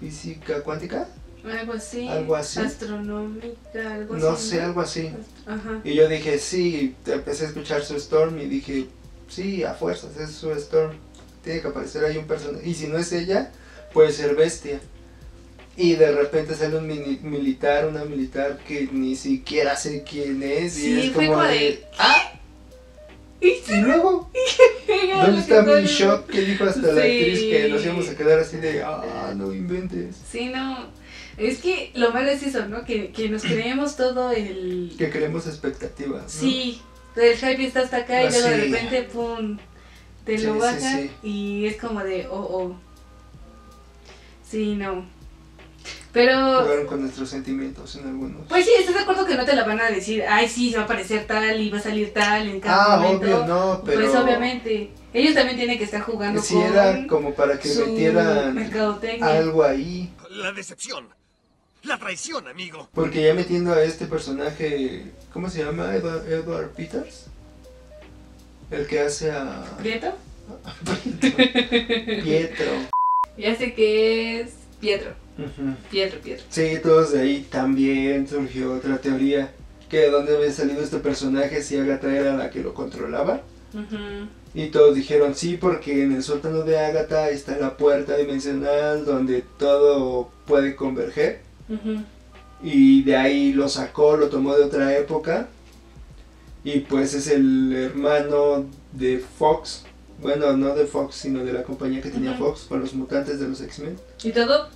física 0.00 0.62
cuántica, 0.62 1.08
Algo 1.44 1.72
así. 1.72 2.06
Algo 2.08 2.36
así. 2.36 2.60
Astronómica, 2.60 3.94
algo 3.94 4.16
no 4.16 4.30
así. 4.30 4.48
sé, 4.50 4.60
algo 4.60 4.80
así. 4.80 5.10
Ajá. 5.46 5.80
Y 5.84 5.94
yo 5.94 6.08
dije, 6.08 6.38
sí, 6.38 6.94
empecé 7.06 7.44
a 7.44 7.48
escuchar 7.48 7.82
su 7.82 7.96
Storm 7.96 8.38
y 8.40 8.46
dije, 8.46 8.86
sí, 9.28 9.64
a 9.64 9.74
fuerzas, 9.74 10.16
es 10.16 10.30
su 10.32 10.50
Storm. 10.52 10.92
Tiene 11.42 11.60
que 11.62 11.68
aparecer 11.68 12.04
ahí 12.04 12.16
un 12.18 12.26
personaje. 12.26 12.68
Y 12.68 12.74
si 12.74 12.86
no 12.88 12.98
es 12.98 13.12
ella, 13.12 13.50
puede 13.92 14.12
ser 14.12 14.34
bestia. 14.34 14.80
Y 15.76 15.94
de 15.94 16.12
repente 16.12 16.54
sale 16.54 16.76
un 16.76 16.86
mini- 16.86 17.20
militar, 17.22 17.86
una 17.86 18.04
militar 18.04 18.58
que 18.66 18.88
ni 18.92 19.16
siquiera 19.16 19.76
sé 19.76 20.02
quién 20.02 20.42
es. 20.42 20.78
y 20.78 21.00
es 21.00 21.12
fue 21.12 21.26
como 21.28 21.42
de, 21.42 21.54
de- 21.54 21.84
¡Ah! 21.98 22.32
Y 23.40 23.48
Y 23.72 23.80
luego, 23.80 24.30
¿dónde 25.24 25.40
está 25.40 25.62
mi 25.62 25.84
shock? 25.86 26.26
Que 26.26 26.42
dijo 26.42 26.64
hasta 26.64 26.82
la 26.92 27.00
actriz 27.00 27.40
que 27.40 27.68
nos 27.70 27.82
íbamos 27.82 28.08
a 28.10 28.14
quedar 28.14 28.38
así 28.40 28.58
de, 28.58 28.82
ah, 28.82 29.32
no 29.34 29.54
inventes. 29.54 30.16
Sí, 30.30 30.50
no. 30.50 30.90
Es 31.40 31.58
que 31.58 31.90
lo 31.94 32.10
malo 32.12 32.28
es 32.30 32.42
eso, 32.42 32.66
¿no? 32.66 32.84
Que, 32.84 33.10
que 33.12 33.28
nos 33.28 33.42
creemos 33.42 33.96
todo 33.96 34.30
el... 34.30 34.94
Que 34.98 35.10
queremos 35.10 35.46
expectativas. 35.46 36.22
¿no? 36.22 36.28
Sí, 36.28 36.80
el 37.16 37.36
hype 37.36 37.64
está 37.66 37.80
hasta 37.80 37.98
acá 37.98 38.22
y 38.22 38.26
Ah, 38.26 38.30
luego 38.30 38.48
de 38.48 38.54
sí. 38.64 38.70
repente, 38.72 39.02
pum, 39.04 39.58
te 40.24 40.38
Sí, 40.38 40.44
lo 40.46 40.54
sí, 40.54 40.58
baja 40.60 40.78
sí. 40.98 41.10
y 41.22 41.66
es 41.66 41.76
como 41.76 42.00
de, 42.04 42.26
oh, 42.28 42.36
oh. 42.38 42.76
Sí, 44.48 44.74
no. 44.76 45.04
Pero, 46.12 46.62
Jugaron 46.62 46.86
con 46.86 47.00
nuestros 47.02 47.28
sentimientos 47.30 47.94
en 47.94 48.08
algunos. 48.08 48.46
pues 48.48 48.64
sí, 48.64 48.72
¿estás 48.78 48.94
de 48.96 49.00
acuerdo 49.02 49.24
que 49.26 49.36
no 49.36 49.44
te 49.44 49.54
la 49.54 49.64
van 49.64 49.80
a 49.80 49.88
decir? 49.90 50.24
Ay, 50.28 50.48
sí, 50.48 50.70
se 50.70 50.76
va 50.76 50.82
a 50.82 50.84
aparecer 50.86 51.24
tal 51.26 51.60
y 51.60 51.70
va 51.70 51.78
a 51.78 51.82
salir 51.82 52.12
tal 52.12 52.48
en 52.48 52.58
cada 52.60 52.94
ah, 52.94 52.96
momento. 53.00 53.24
obvio, 53.26 53.46
no, 53.46 53.82
pero. 53.84 54.00
Pues 54.00 54.14
obviamente. 54.16 54.90
Ellos 55.14 55.34
también 55.34 55.56
tienen 55.56 55.78
que 55.78 55.84
estar 55.84 56.00
jugando 56.02 56.40
Sí, 56.42 56.54
con 56.54 56.62
era 56.64 57.06
como 57.08 57.32
para 57.34 57.58
que 57.58 57.68
metieran 57.68 58.54
mercadotecnia. 58.54 59.38
algo 59.38 59.62
ahí. 59.64 60.12
La 60.30 60.52
decepción. 60.52 61.08
La 61.84 61.98
traición, 61.98 62.46
amigo. 62.46 62.88
Porque 62.94 63.22
ya 63.22 63.34
metiendo 63.34 63.72
a 63.72 63.82
este 63.82 64.06
personaje, 64.06 65.12
¿cómo 65.32 65.48
se 65.48 65.64
llama? 65.64 65.94
Edward, 65.94 66.30
Edward 66.30 66.70
Peters. 66.70 67.26
El 68.70 68.86
que 68.86 69.00
hace 69.00 69.30
a 69.32 69.64
¿Prieto? 69.78 70.12
Pietro. 72.22 72.70
Ya 73.36 73.56
sé 73.56 73.74
que 73.74 74.40
es 74.40 74.50
Pietro. 74.80 75.12
Pietro, 75.90 76.20
Pietro. 76.20 76.44
Sí, 76.50 76.78
todos 76.82 77.12
de 77.12 77.20
ahí 77.20 77.46
también 77.50 78.28
surgió 78.28 78.74
otra 78.74 78.98
teoría. 78.98 79.52
Que 79.88 79.98
de 80.00 80.10
dónde 80.10 80.36
había 80.36 80.52
salido 80.52 80.82
este 80.82 80.98
personaje 80.98 81.62
si 81.62 81.76
Agatha 81.76 82.14
era 82.14 82.36
la 82.36 82.50
que 82.50 82.62
lo 82.62 82.74
controlaba. 82.74 83.40
Y 84.54 84.66
todos 84.66 84.94
dijeron 84.94 85.34
sí, 85.34 85.56
porque 85.60 86.02
en 86.02 86.12
el 86.12 86.22
sótano 86.22 86.62
de 86.62 86.78
Agatha 86.78 87.30
está 87.30 87.56
la 87.56 87.76
puerta 87.76 88.16
dimensional 88.16 89.04
donde 89.04 89.42
todo 89.58 90.30
puede 90.46 90.76
converger. 90.76 91.40
Y 92.62 93.02
de 93.02 93.16
ahí 93.16 93.52
lo 93.52 93.68
sacó, 93.68 94.16
lo 94.16 94.28
tomó 94.28 94.54
de 94.54 94.64
otra 94.64 94.96
época. 94.96 95.48
Y 96.62 96.80
pues 96.80 97.14
es 97.14 97.28
el 97.28 97.74
hermano 97.74 98.66
de 98.92 99.18
Fox. 99.18 99.84
Bueno, 100.20 100.54
no 100.56 100.74
de 100.74 100.86
Fox, 100.86 101.16
sino 101.16 101.44
de 101.44 101.52
la 101.52 101.62
compañía 101.62 102.02
que 102.02 102.10
tenía. 102.10 102.34
Fox 102.34 102.62
con 102.68 102.80
los 102.80 102.92
mutantes 102.92 103.40
de 103.40 103.48
los 103.48 103.60
X-Men. 103.60 103.96
Y 104.22 104.32
todo 104.32 104.68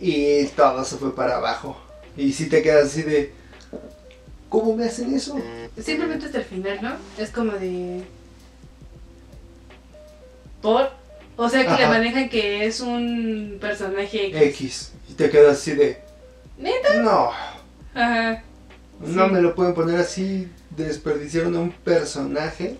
Y 0.00 0.46
todo 0.46 0.82
se 0.84 0.96
fue 0.96 1.14
para 1.14 1.36
abajo. 1.36 1.76
Y 2.16 2.32
si 2.32 2.48
te 2.48 2.62
quedas 2.62 2.86
así 2.86 3.02
de... 3.02 3.32
¿Cómo 4.48 4.74
me 4.74 4.86
hacen 4.86 5.14
eso? 5.14 5.38
simplemente 5.78 6.26
hasta 6.26 6.38
el 6.38 6.44
final, 6.44 6.78
¿no? 6.80 6.96
Es 7.22 7.30
como 7.30 7.52
de... 7.52 8.02
¿Por? 10.62 10.90
O 11.36 11.48
sea 11.48 11.64
que 11.64 11.82
le 11.82 11.88
manejan 11.88 12.28
que 12.30 12.64
es 12.64 12.80
un 12.80 13.58
personaje... 13.60 14.46
X. 14.48 14.92
Y 15.10 15.12
te 15.12 15.28
quedas 15.28 15.58
así 15.58 15.72
de... 15.72 16.07
¿Neta? 16.58 16.94
No, 17.02 17.30
Ajá. 17.94 18.42
no 19.00 19.26
Sí. 19.26 19.32
me 19.32 19.40
lo 19.40 19.54
pueden 19.54 19.74
poner 19.74 19.98
así. 20.00 20.48
Desperdiciaron 20.70 21.56
a 21.56 21.60
un 21.60 21.72
personaje. 21.72 22.76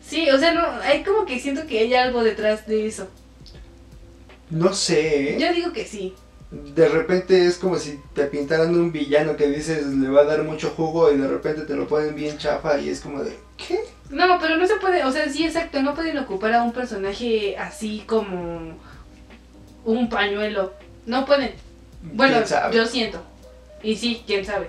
Sí, 0.00 0.28
o 0.30 0.38
sea, 0.38 0.52
no, 0.54 0.62
hay 0.82 1.02
como 1.04 1.26
que 1.26 1.38
siento 1.38 1.66
que 1.66 1.80
hay 1.80 1.94
algo 1.94 2.24
detrás 2.24 2.66
de 2.66 2.86
eso. 2.86 3.08
No 4.50 4.72
sé, 4.72 5.34
¿eh? 5.34 5.38
Yo 5.38 5.52
digo 5.52 5.72
que 5.72 5.84
sí. 5.84 6.14
De 6.50 6.88
repente 6.88 7.44
es 7.46 7.58
como 7.58 7.76
si 7.76 8.00
te 8.14 8.24
pintaran 8.24 8.74
un 8.74 8.90
villano 8.90 9.36
que 9.36 9.48
dices 9.48 9.86
le 9.86 10.08
va 10.08 10.22
a 10.22 10.24
dar 10.24 10.42
mucho 10.44 10.70
jugo 10.74 11.12
y 11.12 11.18
de 11.18 11.28
repente 11.28 11.62
te 11.62 11.76
lo 11.76 11.86
ponen 11.86 12.14
bien 12.14 12.38
chafa 12.38 12.78
y 12.80 12.88
es 12.88 13.00
como 13.00 13.22
de... 13.22 13.36
¿Qué? 13.58 13.78
No, 14.08 14.38
pero 14.40 14.56
no 14.56 14.66
se 14.66 14.76
puede, 14.76 15.04
o 15.04 15.12
sea, 15.12 15.28
sí, 15.28 15.44
exacto, 15.44 15.82
no 15.82 15.94
pueden 15.94 16.16
ocupar 16.16 16.54
a 16.54 16.62
un 16.62 16.72
personaje 16.72 17.58
así 17.58 18.04
como 18.06 18.78
un 19.84 20.08
pañuelo. 20.08 20.72
No 21.04 21.26
pueden. 21.26 21.52
Bueno, 22.12 22.42
yo 22.72 22.86
siento. 22.86 23.22
Y 23.82 23.96
sí, 23.96 24.22
quién 24.26 24.44
sabe, 24.44 24.68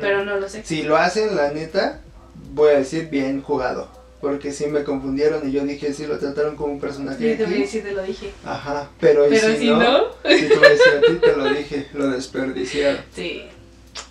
pero 0.00 0.24
no 0.24 0.36
lo 0.38 0.48
sé. 0.48 0.62
Si 0.64 0.82
lo 0.82 0.96
hacen, 0.96 1.34
la 1.36 1.52
neta, 1.52 2.00
voy 2.52 2.70
a 2.70 2.78
decir 2.78 3.08
bien 3.10 3.42
jugado. 3.42 3.88
Porque 4.20 4.52
sí 4.52 4.66
me 4.66 4.84
confundieron 4.84 5.48
y 5.48 5.52
yo 5.52 5.64
dije, 5.64 5.94
sí 5.94 6.06
lo 6.06 6.18
trataron 6.18 6.54
como 6.54 6.74
un 6.74 6.80
personaje 6.80 7.16
Sí, 7.16 7.38
te 7.38 7.44
voy 7.46 7.54
a 7.54 7.56
X. 7.56 7.72
decir, 7.72 7.84
te 7.84 7.92
lo 7.92 8.02
dije. 8.02 8.30
Aja, 8.44 8.90
pero, 9.00 9.32
y 9.32 9.34
si, 9.34 9.56
si 9.56 9.70
no, 9.70 9.78
no, 9.80 10.04
si 10.24 10.46
voy 10.46 10.66
a 10.66 11.00
ti, 11.00 11.14
te 11.22 11.36
lo 11.36 11.44
dije, 11.54 11.88
lo 11.94 12.08
desperdiciaron. 12.10 13.00
sí. 13.14 13.46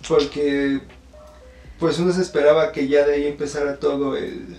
Porque 0.08 0.80
pues 1.78 1.98
uno 2.00 2.12
se 2.12 2.22
esperaba 2.22 2.72
que 2.72 2.88
ya 2.88 3.06
de 3.06 3.14
ahí 3.14 3.26
empezara 3.28 3.76
todo 3.76 4.16
el 4.16 4.56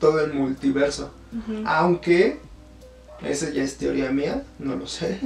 todo 0.00 0.24
el 0.24 0.32
multiverso. 0.32 1.12
Aunque, 1.64 2.38
esa 3.24 3.50
ya 3.50 3.62
es 3.62 3.76
teoría 3.76 4.10
mía, 4.10 4.42
no 4.58 4.74
lo 4.74 4.86
sé. 4.88 5.20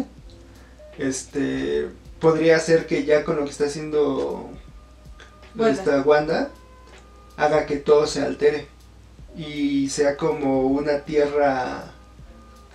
Este, 0.98 1.88
podría 2.20 2.58
ser 2.58 2.86
que 2.86 3.04
ya 3.04 3.24
con 3.24 3.36
lo 3.36 3.44
que 3.44 3.50
está 3.50 3.66
haciendo 3.66 4.50
Wanda. 5.56 5.70
esta 5.72 6.02
Wanda, 6.02 6.50
haga 7.36 7.66
que 7.66 7.76
todo 7.76 8.06
se 8.06 8.22
altere. 8.22 8.68
Y 9.36 9.88
sea 9.88 10.16
como 10.16 10.62
una 10.66 11.00
tierra 11.00 11.92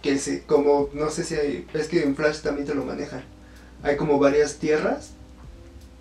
que 0.02 0.18
se, 0.18 0.44
como, 0.44 0.90
no 0.94 1.10
sé 1.10 1.24
si 1.24 1.36
hay, 1.36 1.68
es 1.74 1.88
que 1.88 2.04
en 2.04 2.16
Flash 2.16 2.42
también 2.42 2.68
te 2.68 2.76
lo 2.76 2.86
manejan. 2.86 3.24
Hay 3.84 3.96
como 3.96 4.20
varias 4.20 4.56
tierras 4.56 5.12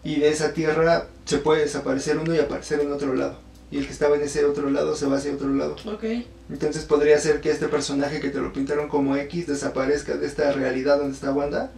y 0.02 0.20
de 0.20 0.28
esa 0.28 0.52
tierra 0.52 1.06
se 1.24 1.38
puede 1.38 1.62
desaparecer 1.62 2.18
uno 2.18 2.34
y 2.34 2.38
aparecer 2.38 2.80
en 2.80 2.92
otro 2.92 3.14
lado. 3.14 3.38
Y 3.70 3.78
el 3.78 3.86
que 3.86 3.92
estaba 3.92 4.16
en 4.16 4.22
ese 4.22 4.44
otro 4.46 4.70
lado 4.70 4.96
se 4.96 5.06
va 5.06 5.18
hacia 5.18 5.32
otro 5.34 5.48
lado. 5.50 5.76
Ok. 5.84 6.04
Entonces 6.50 6.84
podría 6.84 7.18
ser 7.18 7.40
que 7.42 7.50
este 7.50 7.68
personaje 7.68 8.20
que 8.20 8.30
te 8.30 8.38
lo 8.38 8.52
pintaron 8.52 8.88
como 8.88 9.14
X 9.16 9.46
desaparezca 9.46 10.16
de 10.16 10.26
esta 10.26 10.52
realidad 10.52 10.98
donde 10.98 11.14
está 11.14 11.32
Wanda 11.32 11.70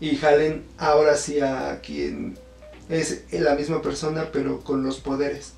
y 0.00 0.16
jalen 0.16 0.64
ahora 0.78 1.16
sí 1.16 1.40
a 1.40 1.80
quien 1.80 2.36
es 2.88 3.22
la 3.30 3.54
misma 3.54 3.82
persona 3.82 4.26
pero 4.32 4.60
con 4.60 4.82
los 4.84 4.98
poderes. 4.98 5.52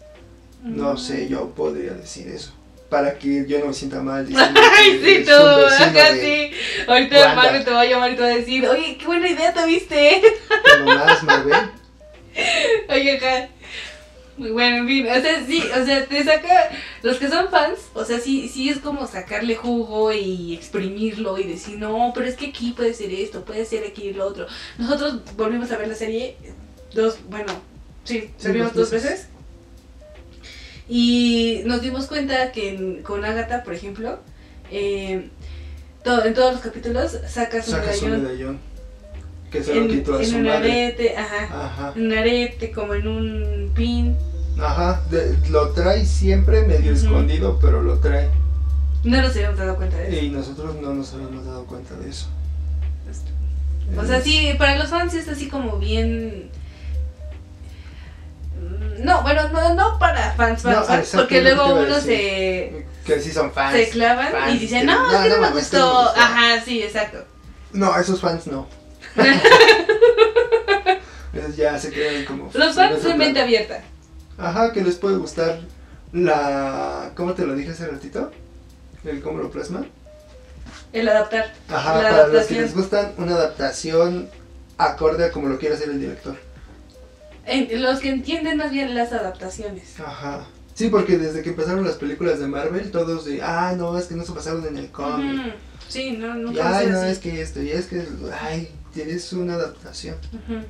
No 0.62 0.94
Mm. 0.94 0.98
sé, 0.98 1.28
yo 1.28 1.50
podría 1.50 1.92
decir 1.94 2.28
eso. 2.28 2.52
Para 2.90 3.18
que 3.18 3.44
yo 3.46 3.58
no 3.60 3.66
me 3.66 3.74
sienta 3.74 4.00
mal. 4.02 4.26
Ay, 4.36 5.00
sí, 5.04 5.24
tú, 5.24 5.32
de 5.32 6.20
sí. 6.50 6.56
Ahorita. 6.86 7.34
Marvel 7.34 7.64
te 7.64 7.70
va 7.70 7.80
a 7.82 7.84
llamar 7.86 8.10
y 8.12 8.16
te 8.16 8.22
va 8.22 8.28
a 8.28 8.34
decir, 8.34 8.66
oye, 8.66 8.96
qué 8.98 9.06
buena 9.06 9.28
idea 9.28 9.52
tuviste. 9.54 10.20
todo 10.48 10.84
más, 10.86 11.22
Marvel. 11.22 11.54
Oye, 12.90 13.16
ajá. 13.16 13.48
Muy 14.38 14.50
bueno, 14.50 14.76
en 14.78 14.86
fin, 14.86 15.06
o 15.08 15.20
sea, 15.20 15.44
sí, 15.44 15.60
o 15.80 15.84
sea, 15.84 16.06
te 16.06 16.22
saca, 16.24 16.70
los 17.02 17.16
que 17.16 17.28
son 17.28 17.48
fans, 17.50 17.78
o 17.94 18.04
sea, 18.04 18.20
sí, 18.20 18.48
sí 18.48 18.68
es 18.68 18.78
como 18.78 19.06
sacarle 19.08 19.56
jugo 19.56 20.12
y 20.12 20.54
exprimirlo 20.54 21.38
y 21.38 21.42
decir, 21.42 21.76
no, 21.78 22.12
pero 22.14 22.26
es 22.26 22.36
que 22.36 22.46
aquí 22.46 22.70
puede 22.70 22.94
ser 22.94 23.12
esto, 23.12 23.44
puede 23.44 23.64
ser 23.64 23.84
aquí 23.84 24.12
lo 24.12 24.26
otro. 24.26 24.46
Nosotros 24.78 25.20
volvimos 25.36 25.72
a 25.72 25.76
ver 25.76 25.88
la 25.88 25.94
serie 25.96 26.36
dos, 26.94 27.18
bueno, 27.28 27.52
sí, 28.04 28.30
la 28.40 28.52
vimos 28.52 28.74
dos 28.74 28.90
veces. 28.92 29.26
Y 30.88 31.62
nos 31.66 31.82
dimos 31.82 32.06
cuenta 32.06 32.52
que 32.52 32.70
en- 32.70 33.02
con 33.02 33.24
Agatha, 33.24 33.62
por 33.64 33.74
ejemplo, 33.74 34.20
eh, 34.70 35.28
to- 36.04 36.24
en 36.24 36.32
todos 36.34 36.52
los 36.54 36.62
capítulos 36.62 37.18
sacas 37.28 37.66
un 37.68 37.74
medallón. 38.10 38.24
Que 39.50 39.62
se 39.62 39.74
lo 39.74 39.88
quitó 39.88 40.16
a 40.16 40.22
en 40.22 40.28
su 40.28 40.36
un 40.36 40.44
madre. 40.44 40.86
arete, 40.86 41.16
ajá, 41.16 41.64
Ajá. 41.66 41.92
en 41.96 42.06
un 42.06 42.18
arete, 42.18 42.70
como 42.72 42.94
en 42.94 43.08
un 43.08 43.72
pin. 43.74 44.16
Ajá. 44.60 45.02
de- 45.10 45.36
lo 45.50 45.70
trae 45.70 46.04
siempre 46.04 46.62
medio 46.62 46.92
escondido, 46.92 47.58
pero 47.60 47.80
lo 47.80 47.98
trae. 47.98 48.28
No 49.04 49.22
nos 49.22 49.30
habíamos 49.36 49.58
dado 49.58 49.76
cuenta 49.76 49.96
de 49.96 50.08
eso. 50.16 50.24
Y 50.26 50.30
nosotros 50.30 50.74
no 50.82 50.92
nos 50.94 51.14
habíamos 51.14 51.44
dado 51.46 51.64
cuenta 51.66 51.94
de 51.94 52.10
eso. 52.10 52.26
O 53.96 54.04
sea, 54.04 54.20
sí, 54.20 54.50
para 54.58 54.76
los 54.76 54.88
fans 54.88 55.14
es 55.14 55.28
así 55.28 55.48
como 55.48 55.78
bien... 55.78 56.50
Mm, 58.60 59.04
No, 59.04 59.22
bueno, 59.22 59.48
no, 59.50 59.74
no 59.74 59.98
para 59.98 60.32
fans, 60.32 60.62
fans, 60.62 60.76
No, 60.76 60.84
fans, 60.84 61.10
porque 61.14 61.40
luego 61.42 61.74
uno 61.76 62.00
se, 62.00 62.84
Que 63.06 63.20
sí 63.20 63.30
son 63.32 63.52
fans. 63.52 63.76
se 63.76 63.88
clavan 63.90 64.32
fans 64.32 64.54
y 64.54 64.58
dicen, 64.58 64.80
que- 64.80 64.86
no, 64.86 65.10
es 65.12 65.22
que 65.22 65.28
no, 65.30 65.40
me 65.40 65.50
gustó. 65.52 65.78
no 65.78 66.02
gustó. 66.04 66.20
Ajá, 66.20 66.60
sí, 66.64 66.82
exacto. 66.82 67.24
No, 67.72 67.96
esos 67.98 68.20
fans 68.20 68.46
no. 68.46 68.66
Ya 71.56 71.78
se 71.78 71.90
quedan 71.90 72.24
como. 72.24 72.50
Los 72.54 72.74
fans 72.74 73.02
son 73.02 73.18
mente 73.18 73.40
abierta. 73.40 73.80
Ajá, 74.38 74.72
que 74.72 74.82
les 74.82 74.96
puede 74.96 75.16
gustar 75.16 75.60
la. 76.12 77.10
¿Cómo 77.16 77.34
te 77.34 77.44
lo 77.46 77.54
dije 77.54 77.70
hace 77.70 77.86
ratito? 77.86 78.30
El 79.04 79.20
cómo 79.20 79.38
lo 79.38 79.50
plasma. 79.50 79.84
El 80.92 81.08
adaptar. 81.08 81.52
Ajá, 81.68 82.02
La 82.02 82.10
para 82.10 82.26
los 82.28 82.46
que 82.46 82.60
les 82.60 82.74
gustan 82.74 83.12
una 83.18 83.32
adaptación 83.34 84.28
acorde 84.78 85.24
a 85.26 85.30
como 85.32 85.48
lo 85.48 85.58
quiere 85.58 85.74
hacer 85.74 85.90
el 85.90 86.00
director. 86.00 86.36
En- 87.44 87.82
los 87.82 88.00
que 88.00 88.10
entienden 88.10 88.56
más 88.58 88.70
bien 88.70 88.94
las 88.94 89.12
adaptaciones. 89.12 89.98
Ajá. 90.00 90.46
Sí, 90.74 90.88
porque 90.90 91.18
desde 91.18 91.42
que 91.42 91.50
empezaron 91.50 91.84
las 91.84 91.96
películas 91.96 92.38
de 92.38 92.46
Marvel, 92.46 92.90
todos 92.92 93.24
de, 93.24 93.42
ah, 93.42 93.74
no, 93.76 93.98
es 93.98 94.06
que 94.06 94.14
no 94.14 94.24
se 94.24 94.32
pasaron 94.32 94.64
en 94.66 94.76
el 94.76 94.90
cómic. 94.90 95.54
Sí, 95.88 96.12
no, 96.12 96.34
nunca 96.34 96.78
ay, 96.78 96.86
no, 96.86 97.00
así. 97.00 97.10
es 97.10 97.18
que 97.18 97.40
esto, 97.42 97.60
y 97.62 97.70
es 97.72 97.86
que, 97.86 98.06
ay, 98.40 98.70
tienes 99.04 99.32
una 99.32 99.54
adaptación. 99.54 100.16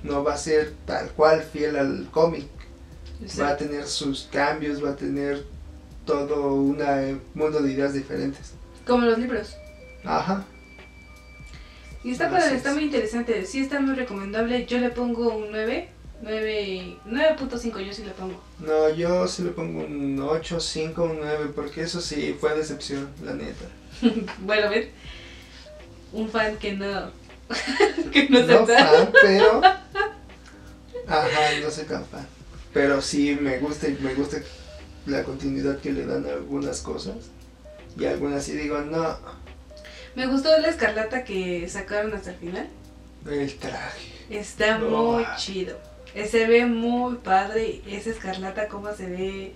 No 0.02 0.22
va 0.22 0.34
a 0.34 0.36
ser 0.36 0.74
tal 0.84 1.10
cual 1.12 1.42
fiel 1.42 1.76
al 1.76 2.08
cómic. 2.10 2.46
Va 3.40 3.48
a 3.50 3.56
tener 3.56 3.86
sus 3.86 4.28
cambios, 4.30 4.84
va 4.84 4.90
a 4.90 4.96
tener 4.96 5.44
todo 6.04 6.54
un 6.54 6.78
mundo 7.32 7.60
de 7.60 7.72
ideas 7.72 7.94
diferentes. 7.94 8.52
Como 8.86 9.06
los 9.06 9.18
libros. 9.18 9.56
Ajá. 10.04 10.44
Y 12.04 12.12
está 12.12 12.30
padre, 12.30 12.54
está 12.54 12.74
muy 12.74 12.84
interesante. 12.84 13.46
Sí, 13.46 13.60
está 13.60 13.80
muy 13.80 13.94
recomendable. 13.94 14.66
Yo 14.66 14.78
le 14.78 14.90
pongo 14.90 15.34
un 15.34 15.50
9. 15.50 15.88
9 16.20 16.96
9.5 17.06 17.80
yo 17.80 17.92
sí 17.94 18.02
le 18.04 18.10
pongo. 18.10 18.42
No, 18.58 18.90
yo 18.90 19.26
sí 19.26 19.42
le 19.42 19.50
pongo 19.52 19.86
un 19.86 20.20
8, 20.20 20.60
5, 20.60 21.02
un 21.02 21.20
9, 21.20 21.52
porque 21.54 21.82
eso 21.82 22.02
sí 22.02 22.36
fue 22.38 22.54
decepción, 22.54 23.08
la 23.24 23.32
neta. 23.32 23.64
Bueno, 24.40 24.66
a 24.66 24.70
ver. 24.70 24.90
Un 26.12 26.28
fan 26.28 26.56
que 26.58 26.74
no. 26.74 27.10
que 28.12 28.28
no, 28.28 28.40
No 28.42 28.66
fan, 28.66 29.12
pero... 29.22 29.62
Ajá, 31.06 31.28
no 31.62 31.70
soy 31.70 31.84
tan 31.84 32.04
fan. 32.04 32.26
Pero 32.72 33.00
sí 33.00 33.36
me 33.40 33.58
gusta 33.58 33.88
y 33.88 33.96
me 34.00 34.14
gusta 34.14 34.38
la 35.06 35.22
continuidad 35.24 35.78
que 35.78 35.92
le 35.92 36.04
dan 36.06 36.26
a 36.26 36.30
algunas 36.34 36.80
cosas. 36.80 37.16
Y 37.98 38.04
algunas 38.04 38.44
sí 38.44 38.52
digo, 38.52 38.78
no, 38.80 39.18
Me 40.14 40.26
gustó 40.26 40.56
la 40.58 40.68
escarlata 40.68 41.24
que 41.24 41.68
sacaron 41.68 42.12
hasta 42.14 42.30
el 42.30 42.36
final. 42.36 42.68
el 43.28 43.54
traje. 43.56 44.12
Está 44.30 44.78
No. 44.78 44.88
muy 45.12 45.24
chido. 45.38 45.78
Se 46.28 46.46
ve 46.46 46.66
muy 46.66 47.16
padre. 47.16 47.82
Esa 47.88 48.10
escarlata, 48.10 48.68
cómo 48.68 48.92
se 48.94 49.06
ve 49.06 49.54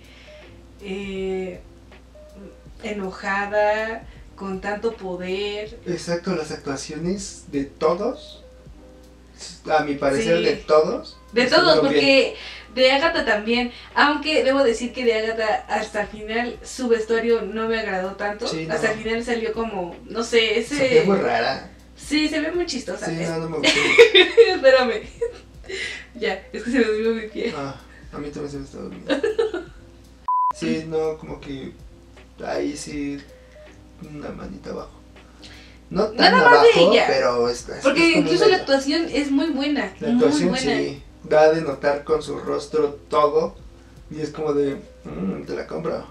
eh, 0.81 1.61
enojada, 2.83 4.03
con 4.35 4.61
tanto 4.61 4.93
poder. 4.93 5.77
Exacto, 5.85 6.35
las 6.35 6.51
actuaciones 6.51 7.45
de 7.51 7.65
todos, 7.65 8.43
a 9.69 9.83
mi 9.83 9.95
parecer 9.95 10.37
Sí. 10.39 10.43
de 10.43 10.55
todos. 10.57 11.17
De 11.31 11.45
todos, 11.47 11.81
bien. 11.81 11.85
porque 11.85 12.35
de 12.75 12.91
Agatha 12.91 13.25
también. 13.25 13.71
Aunque 13.95 14.43
debo 14.43 14.63
decir 14.63 14.93
que 14.93 15.05
de 15.05 15.13
Agatha 15.13 15.65
hasta 15.67 16.01
el 16.01 16.07
final 16.07 16.59
su 16.63 16.87
vestuario 16.87 17.41
no 17.41 17.67
me 17.67 17.79
agradó 17.79 18.15
tanto. 18.15 18.47
Sí, 18.47 18.65
no. 18.65 18.73
Hasta 18.73 18.91
el 18.91 18.99
final 18.99 19.23
salió 19.23 19.53
como, 19.53 19.95
no 20.05 20.23
sé, 20.23 20.59
ese. 20.59 20.75
Se 20.77 20.89
ve 20.89 21.03
muy 21.05 21.17
rara. 21.17 21.69
Sí, 21.95 22.27
se 22.27 22.39
ve 22.39 22.51
muy 22.51 22.65
chistosa. 22.65 23.05
Sí, 23.05 23.15
no, 23.15 23.37
no 23.39 23.49
me 23.49 23.57
gustó. 23.59 23.79
Espérame. 24.55 25.03
ya, 26.15 26.33
es 26.51 26.63
que 26.63 26.71
se 26.71 26.79
me 26.79 26.85
durmió 26.85 27.11
mi 27.11 27.27
pie. 27.29 27.53
Ah, 27.55 27.79
a 28.11 28.17
mí 28.17 28.29
también 28.29 28.51
se 28.51 28.57
me 28.57 28.65
está 28.65 28.77
durmiendo. 28.79 29.13
Sí, 30.55 30.83
no, 30.87 31.17
como 31.17 31.39
que 31.39 31.71
ahí 32.45 32.75
sí 32.77 33.19
una 34.07 34.29
manita 34.29 34.71
abajo. 34.71 34.91
No 35.89 36.05
tan 36.07 36.15
Nada 36.31 36.31
más 36.49 36.61
de 36.63 36.69
abajo, 36.79 36.91
ella. 36.93 37.03
pero 37.07 37.49
es, 37.49 37.69
es- 37.69 37.83
Porque 37.83 38.11
es 38.11 38.17
incluso 38.17 38.47
la 38.47 38.55
actuación 38.57 39.05
es 39.11 39.29
muy 39.31 39.49
buena. 39.49 39.93
la 39.99 40.07
muy 40.09 40.15
actuación 40.23 40.49
buena. 40.49 40.77
sí 40.77 41.03
da 41.29 41.51
de 41.53 41.61
notar 41.61 42.03
con 42.03 42.21
su 42.21 42.37
rostro 42.39 42.99
todo 43.09 43.55
y 44.11 44.19
es 44.21 44.29
como 44.31 44.53
de, 44.53 44.75
"Mm, 45.05 45.43
te 45.45 45.55
la 45.55 45.67
compro. 45.67 46.05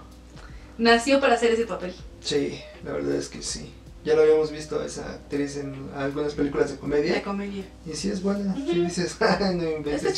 Nació 0.77 1.19
para 1.19 1.35
hacer 1.35 1.51
ese 1.51 1.65
papel. 1.65 1.93
Sí, 2.21 2.59
la 2.83 2.93
verdad 2.93 3.15
es 3.15 3.29
que 3.29 3.41
sí. 3.43 3.71
Ya 4.05 4.15
lo 4.15 4.21
habíamos 4.23 4.51
visto 4.51 4.79
a 4.81 4.85
esa 4.85 5.05
actriz 5.13 5.55
en 5.57 5.89
algunas 5.95 6.33
películas 6.33 6.71
de 6.71 6.77
comedia 6.77 7.21
comedia. 7.23 7.63
y 7.85 7.93
sí 7.93 8.09
es 8.09 8.21
buena. 8.23 8.53
Sí 8.55 8.71
Ujú. 8.71 8.83
dices, 8.85 9.15
"Ay, 9.21 9.55
no 9.55 9.63
inventes, 9.69 10.01
sí, 10.01 10.07
saca 10.07 10.13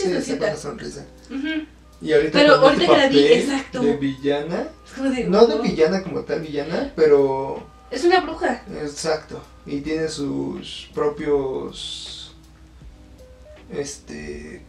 chistosita. 0.56 0.56
Y 2.06 2.14
ahorita 2.14 2.38
Pero 2.40 2.54
este 2.54 2.66
ahorita 2.66 2.86
que 2.86 3.02
la 3.02 3.08
vi, 3.10 3.22
papel 3.24 3.40
exacto. 3.40 3.82
de 3.82 3.98
villana, 3.98 4.68
de. 4.98 5.24
no 5.24 5.48
de 5.48 5.56
wow. 5.56 5.64
villana 5.64 6.04
como 6.04 6.22
tal 6.22 6.42
villana, 6.42 6.94
pero 6.96 7.64
Es 7.90 8.04
una 8.04 8.20
bruja. 8.22 8.64
exacto. 8.82 9.42
Y 9.66 9.82
tiene 9.82 10.08
sus 10.10 10.90
propios, 10.94 12.36
este, 13.72 14.62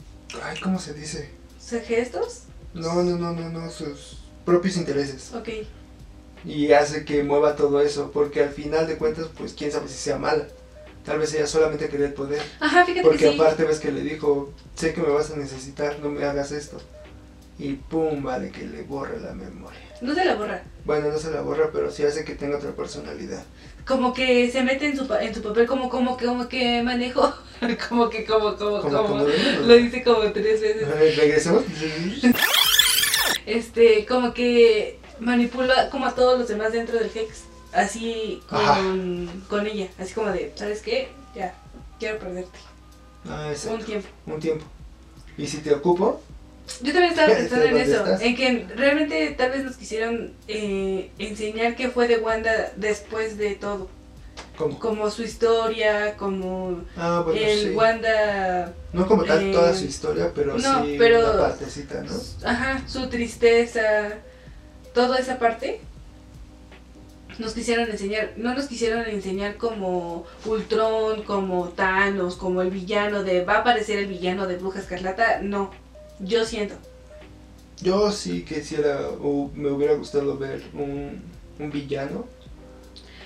ay, 0.43 0.59
¿cómo 0.61 0.79
se 0.79 0.95
dice? 0.95 1.29
Sea, 1.61 1.81
gestos. 1.81 2.45
No, 2.73 3.03
no, 3.03 3.17
no, 3.17 3.33
no, 3.33 3.51
no, 3.51 3.71
sus 3.71 4.19
propios 4.47 4.79
intereses. 4.79 5.33
Ok. 5.35 5.49
Y 6.47 6.73
hace 6.73 7.05
que 7.05 7.23
mueva 7.23 7.57
todo 7.57 7.83
eso, 7.83 8.11
porque 8.13 8.43
al 8.43 8.51
final 8.51 8.87
de 8.87 8.97
cuentas, 8.97 9.27
pues 9.37 9.53
quién 9.53 9.71
sabe 9.73 9.89
si 9.89 9.95
sea 9.99 10.17
mala. 10.19 10.47
Tal 11.05 11.19
vez 11.19 11.35
ella 11.35 11.47
solamente 11.47 11.89
quería 11.89 12.07
el 12.07 12.15
poder. 12.15 12.43
Ajá, 12.61 12.85
fíjate 12.85 13.03
Porque 13.03 13.19
que 13.27 13.33
sí. 13.33 13.39
aparte 13.39 13.65
ves 13.65 13.79
que 13.79 13.93
le 13.93 14.01
dijo, 14.01 14.53
sé 14.75 14.93
que 14.95 15.03
me 15.03 15.09
vas 15.11 15.31
a 15.31 15.37
necesitar, 15.37 15.99
no 16.01 16.09
me 16.09 16.25
hagas 16.25 16.51
esto. 16.53 16.79
Y 17.59 17.73
pum, 17.75 18.23
vale, 18.23 18.51
que 18.51 18.65
le 18.67 18.83
borre 18.83 19.19
la 19.21 19.33
memoria. 19.33 19.81
No 20.03 20.15
se 20.15 20.25
la 20.25 20.35
borra. 20.35 20.63
Bueno, 20.85 21.09
no 21.11 21.19
se 21.19 21.31
la 21.31 21.41
borra, 21.41 21.71
pero 21.73 21.91
sí 21.91 22.03
hace 22.05 22.25
que 22.25 22.35
tenga 22.35 22.59
otra 22.59 22.73
personalidad. 22.73 23.43
Como 23.87 24.13
que 24.13 24.51
se 24.51 24.63
mete 24.63 24.87
en 24.89 24.97
su, 24.97 25.11
en 25.15 25.35
su 25.35 25.43
papel, 25.43 25.67
como, 25.67 25.89
como, 25.89 26.17
que- 26.17 26.27
como 26.27 26.49
que 26.49 26.83
manejo. 26.83 27.33
como 27.89 28.11
que, 28.11 28.25
como, 28.27 28.57
como, 28.57 28.81
Como 28.83 29.19
Lo 29.65 29.75
dice 29.75 30.03
como 30.03 30.21
tres 30.33 30.61
veces. 30.61 31.17
Regresemos. 31.17 31.63
Este, 33.47 34.05
como 34.07 34.35
que 34.35 34.99
manipula 35.21 35.89
como 35.91 36.07
a 36.07 36.15
todos 36.15 36.39
los 36.39 36.49
demás 36.49 36.73
dentro 36.73 36.99
del 36.99 37.11
Hex. 37.15 37.45
así 37.73 38.43
con, 38.49 39.45
con 39.49 39.67
ella, 39.67 39.89
así 39.99 40.13
como 40.15 40.31
de, 40.31 40.53
¿sabes 40.57 40.83
qué? 40.83 41.09
Ya, 41.35 41.55
quiero 41.99 42.19
perderte. 42.19 42.59
Ah, 43.29 43.53
Un 43.71 43.85
tiempo. 43.85 44.09
Un 44.27 44.41
tiempo. 44.41 44.65
Y 45.39 45.47
si 45.47 45.59
te 45.59 45.73
ocupo, 45.75 46.21
Yo 46.83 46.93
también 46.93 47.13
estaba 47.13 47.29
¿Te 47.33 47.35
pensando 47.37 47.65
en 47.67 47.77
eso, 47.77 48.05
en 48.21 48.37
que 48.37 48.67
realmente 48.77 49.31
tal 49.39 49.51
vez 49.51 49.65
nos 49.65 49.77
quisieron 49.77 50.33
eh, 50.49 51.11
enseñar 51.19 51.77
qué 51.77 51.89
fue 51.91 52.09
de 52.09 52.19
Wanda 52.19 52.73
después 52.77 53.39
de 53.39 53.55
todo, 53.55 53.89
¿cómo? 54.59 54.79
como 54.79 55.11
su 55.11 55.23
historia, 55.23 56.17
como 56.17 56.83
Ah, 56.97 57.23
bueno, 57.25 57.41
el 57.41 57.59
sí. 57.61 57.71
Wanda, 57.71 58.73
No 58.93 59.07
como 59.07 59.25
tal 59.25 59.43
eh, 59.45 59.53
toda 59.53 59.75
su 59.75 59.85
historia, 59.85 60.33
pero 60.35 60.59
no, 60.59 60.85
sí 60.85 60.97
pero- 60.99 61.21
una 61.33 61.39
partecita, 61.49 62.03
¿no? 62.03 62.13
ajá, 62.49 62.83
su 62.89 63.09
tristeza, 63.09 64.15
toda 64.93 65.19
esa 65.19 65.39
parte. 65.39 65.81
Nos 67.39 67.53
quisieron 67.53 67.91
enseñar, 67.91 68.33
no 68.39 68.55
nos 68.55 68.65
quisieron 68.67 69.05
enseñar 69.07 69.57
como 69.57 70.25
Ultron, 70.47 71.23
como 71.25 71.69
Thanos, 71.69 72.35
como 72.37 72.63
el 72.63 72.71
villano 72.71 73.23
de, 73.25 73.45
va 73.45 73.57
a 73.57 73.59
aparecer 73.59 73.99
el 73.99 74.07
villano 74.07 74.47
de 74.47 74.57
Bruja 74.57 74.79
Escarlata, 74.81 75.41
no, 75.43 75.71
yo 76.21 76.45
siento. 76.45 76.75
Yo 77.83 78.11
sí 78.11 78.43
quisiera, 78.43 79.09
o 79.21 79.51
me 79.55 79.71
hubiera 79.71 79.95
gustado 79.95 80.39
ver 80.39 80.63
un, 80.73 81.21
un 81.59 81.71
villano 81.71 82.27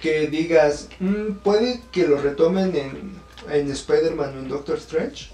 que 0.03 0.27
digas, 0.29 0.89
"Mm, 0.99 1.35
puede 1.45 1.81
que 1.93 2.07
lo 2.09 2.21
retomen 2.21 2.75
en, 2.75 3.13
en 3.53 3.71
Spider-Man 3.71 4.37
o 4.37 4.41
en 4.41 4.49
Doctor 4.49 4.79
Strange, 4.79 5.29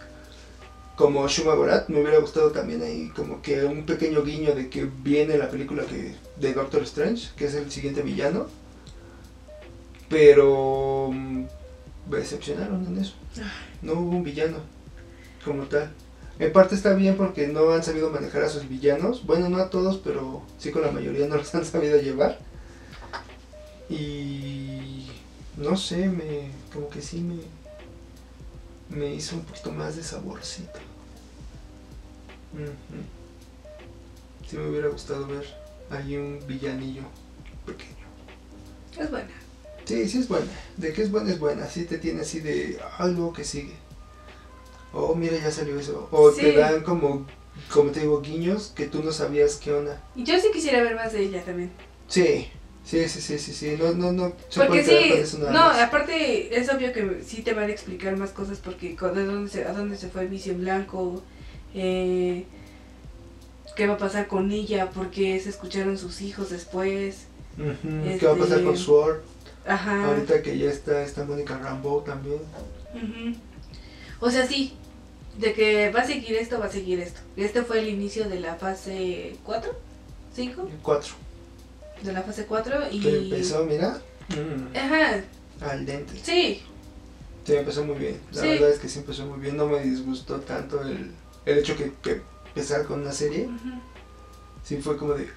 como 0.97 1.27
Shuma 1.29 1.55
Gorath, 1.55 1.88
me 1.88 2.01
hubiera 2.01 2.19
gustado 2.19 2.51
también 2.53 2.83
ahí 2.83 3.11
como 3.14 3.42
que 3.42 3.64
un 3.64 3.85
pequeño 3.87 4.23
guiño 4.23 4.55
de 4.55 4.69
que 4.71 4.85
viene 5.03 5.37
la 5.38 5.51
película 5.51 5.85
que, 5.85 6.14
de 6.40 6.53
Doctor 6.55 6.83
Strange, 6.83 7.29
que 7.37 7.47
es 7.47 7.55
el 7.55 7.71
siguiente 7.71 8.03
villano, 8.03 8.47
pero 10.09 11.11
mm, 11.12 11.45
me 12.11 12.16
decepcionaron 12.19 12.87
en 12.87 12.99
eso, 12.99 13.14
no 13.83 13.92
hubo 13.95 14.16
un 14.16 14.25
villano 14.25 14.59
como 15.45 15.64
tal. 15.64 15.90
En 16.38 16.53
parte 16.53 16.75
está 16.75 16.92
bien 16.94 17.16
porque 17.16 17.49
no 17.49 17.72
han 17.72 17.83
sabido 17.83 18.11
manejar 18.11 18.42
a 18.42 18.49
sus 18.49 18.68
villanos. 18.68 19.25
Bueno, 19.25 19.49
no 19.49 19.59
a 19.59 19.70
todos, 19.70 19.99
pero 19.99 20.42
sí 20.59 20.70
con 20.70 20.83
la 20.83 20.90
mayoría 20.90 21.27
no 21.27 21.37
los 21.37 21.55
han 21.55 21.64
sabido 21.64 22.01
llevar. 22.01 22.38
Y 23.88 25.07
no 25.57 25.77
sé, 25.77 26.09
me 26.09 26.51
como 26.72 26.88
que 26.90 27.01
sí 27.01 27.20
me 27.20 27.37
me 28.88 29.14
hizo 29.14 29.37
un 29.37 29.42
poquito 29.42 29.72
más 29.72 29.96
de 29.96 30.03
saborcito. 30.03 30.79
Sí 34.49 34.57
me 34.57 34.68
hubiera 34.68 34.88
gustado 34.88 35.27
ver 35.27 35.44
ahí 35.90 36.16
un 36.16 36.40
villanillo 36.46 37.03
pequeño. 37.64 38.07
Es 38.99 39.11
buena. 39.11 39.33
Sí, 39.85 40.09
sí 40.09 40.18
es 40.18 40.29
buena. 40.29 40.46
De 40.77 40.92
que 40.92 41.03
es 41.03 41.11
buena 41.11 41.31
es 41.31 41.38
buena. 41.38 41.66
Sí 41.66 41.85
te 41.85 41.99
tiene 41.99 42.22
así 42.22 42.40
de 42.40 42.79
algo 42.99 43.33
que 43.33 43.44
sigue. 43.44 43.75
Oh, 44.99 45.15
mira, 45.15 45.37
ya 45.39 45.51
salió 45.51 45.79
eso. 45.79 46.09
O 46.11 46.31
te 46.31 46.53
dan 46.57 46.83
como, 46.83 47.27
como 47.73 47.91
te 47.91 48.01
digo, 48.01 48.23
guiños 48.23 48.73
que 48.75 48.87
tú 48.87 49.03
no 49.03 49.13
sabías 49.13 49.57
qué 49.57 49.73
onda. 49.73 50.03
Y 50.15 50.25
yo 50.25 50.39
sí 50.41 50.49
quisiera 50.53 50.83
ver 50.83 50.95
más 50.95 51.13
de 51.13 51.21
ella 51.25 51.45
también. 51.45 51.71
Sí, 52.09 52.49
sí, 52.83 53.07
sí, 53.07 53.21
sí, 53.21 53.39
sí, 53.39 53.53
sí. 53.53 53.77
No, 53.79 53.93
no, 53.93 54.13
no. 54.13 54.33
se 54.49 54.65
Porque 54.65 54.83
sí, 54.83 55.37
no, 55.39 55.51
más. 55.51 55.79
aparte 55.81 56.59
es 56.59 56.73
obvio 56.73 56.95
que 56.95 57.21
sí 57.27 57.43
te 57.43 57.53
van 57.53 57.65
a 57.69 57.73
explicar 57.73 58.17
más 58.17 58.31
cosas 58.31 58.59
porque 58.59 58.97
de 58.97 59.25
dónde 59.27 59.51
se, 59.51 59.65
a 59.67 59.73
dónde 59.75 59.99
se 59.99 60.09
fue 60.09 60.27
Visión 60.27 60.61
Blanco, 60.61 61.23
eh, 61.75 62.47
qué 63.77 63.87
va 63.87 63.95
a 63.95 63.99
pasar 63.99 64.29
con 64.29 64.51
ella, 64.51 64.89
porque 64.95 65.39
se 65.41 65.51
escucharon 65.51 65.99
sus 65.99 66.23
hijos 66.23 66.49
después. 66.49 67.27
¿Qué 67.57 68.27
va 68.27 68.33
a 68.33 68.37
pasar 68.37 68.59
este- 68.59 68.65
con 68.65 68.77
Sword? 68.79 69.19
Ajá. 69.67 70.07
Ahorita 70.07 70.41
que 70.41 70.57
ya 70.57 70.71
está 70.71 71.03
esta 71.03 71.25
Mónica 71.25 71.59
Rambeau 71.59 72.01
también. 72.03 72.39
O 74.21 74.31
sea, 74.31 74.47
sí, 74.47 74.73
de 75.38 75.53
que 75.53 75.90
va 75.90 76.01
a 76.01 76.07
seguir 76.07 76.35
esto, 76.37 76.59
va 76.59 76.66
a 76.66 76.70
seguir 76.70 77.01
esto. 77.01 77.20
Este 77.37 77.62
fue 77.62 77.81
el 77.81 77.88
inicio 77.88 78.29
de 78.29 78.40
la 78.40 78.55
fase 78.57 79.37
4, 79.44 79.72
5, 80.35 80.68
El 80.72 80.79
4. 80.83 81.14
de 82.03 82.12
la 82.12 82.22
fase 82.22 82.46
4 82.46 82.75
y... 82.90 83.01
Que 83.01 83.18
empezó, 83.18 83.64
mira. 83.64 84.01
mm, 84.31 84.77
Ajá, 84.77 85.20
al 85.61 85.87
dente. 85.87 86.12
sí, 86.22 86.62
Sí, 87.44 87.55
empezó 87.55 87.85
muy 87.85 87.94
bien. 87.96 88.18
La 88.33 88.40
Sí. 88.42 88.49
verdad 88.49 88.70
es 88.70 88.79
que 88.81 88.88
sí 88.88 88.99
empezó 88.99 89.25
muy 89.25 89.38
bien. 89.38 89.57
No 89.57 89.66
me 89.68 89.81
disgustó 89.81 90.40
tanto 90.40 90.83
el, 90.83 91.12
el 91.44 91.59
hecho 91.59 91.77
que, 91.77 91.92
que 92.03 92.20
empezar 92.49 92.85
con 92.87 93.03
una 93.03 93.12
serie. 93.12 93.49
Sí, 94.64 94.79
fue 94.79 94.96
como 94.96 95.12
de. 95.14 95.29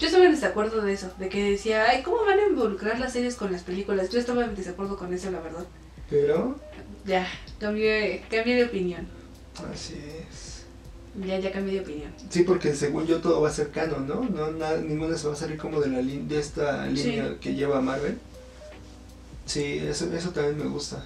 Yo 0.00 0.06
estaba 0.08 0.24
en 0.24 0.32
desacuerdo 0.32 0.82
de 0.82 0.92
eso, 0.92 1.12
de 1.20 1.28
que 1.28 1.48
decía, 1.52 1.84
ay, 1.88 2.02
¿cómo 2.02 2.24
van 2.24 2.40
a 2.40 2.46
involucrar 2.48 2.98
las 2.98 3.12
series 3.12 3.36
con 3.36 3.52
las 3.52 3.62
películas? 3.62 4.10
Yo 4.10 4.18
estaba 4.18 4.44
en 4.44 4.56
desacuerdo 4.56 4.96
con 4.96 5.14
eso, 5.14 5.30
la 5.30 5.38
verdad. 5.38 5.64
Pero, 6.10 6.58
Ya, 7.04 7.26
cambié, 7.58 8.22
cambié 8.30 8.56
de 8.56 8.64
opinión. 8.64 9.06
así 9.72 9.94
es. 10.30 10.62
Ya, 11.26 11.38
ya 11.38 11.52
cambié 11.52 11.74
de 11.74 11.80
opinión. 11.80 12.10
Sí, 12.30 12.42
porque 12.44 12.74
según 12.74 13.06
yo 13.06 13.20
todo 13.20 13.40
va 13.42 13.48
a 13.48 13.52
ser 13.52 13.70
canon, 13.70 14.06
¿no? 14.08 14.22
no 14.24 14.50
nada, 14.52 14.78
ninguna 14.78 15.16
se 15.18 15.26
va 15.26 15.34
a 15.34 15.36
salir 15.36 15.58
como 15.58 15.80
de 15.80 15.88
la 15.88 15.98
de 16.00 16.38
esta 16.38 16.86
Sí. 16.88 16.94
línea 16.94 17.36
que 17.40 17.54
lleva 17.54 17.80
Marvel. 17.80 18.18
Sí, 19.44 19.78
eso, 19.78 20.10
eso 20.14 20.30
también 20.30 20.58
me 20.58 20.64
gusta. 20.64 21.04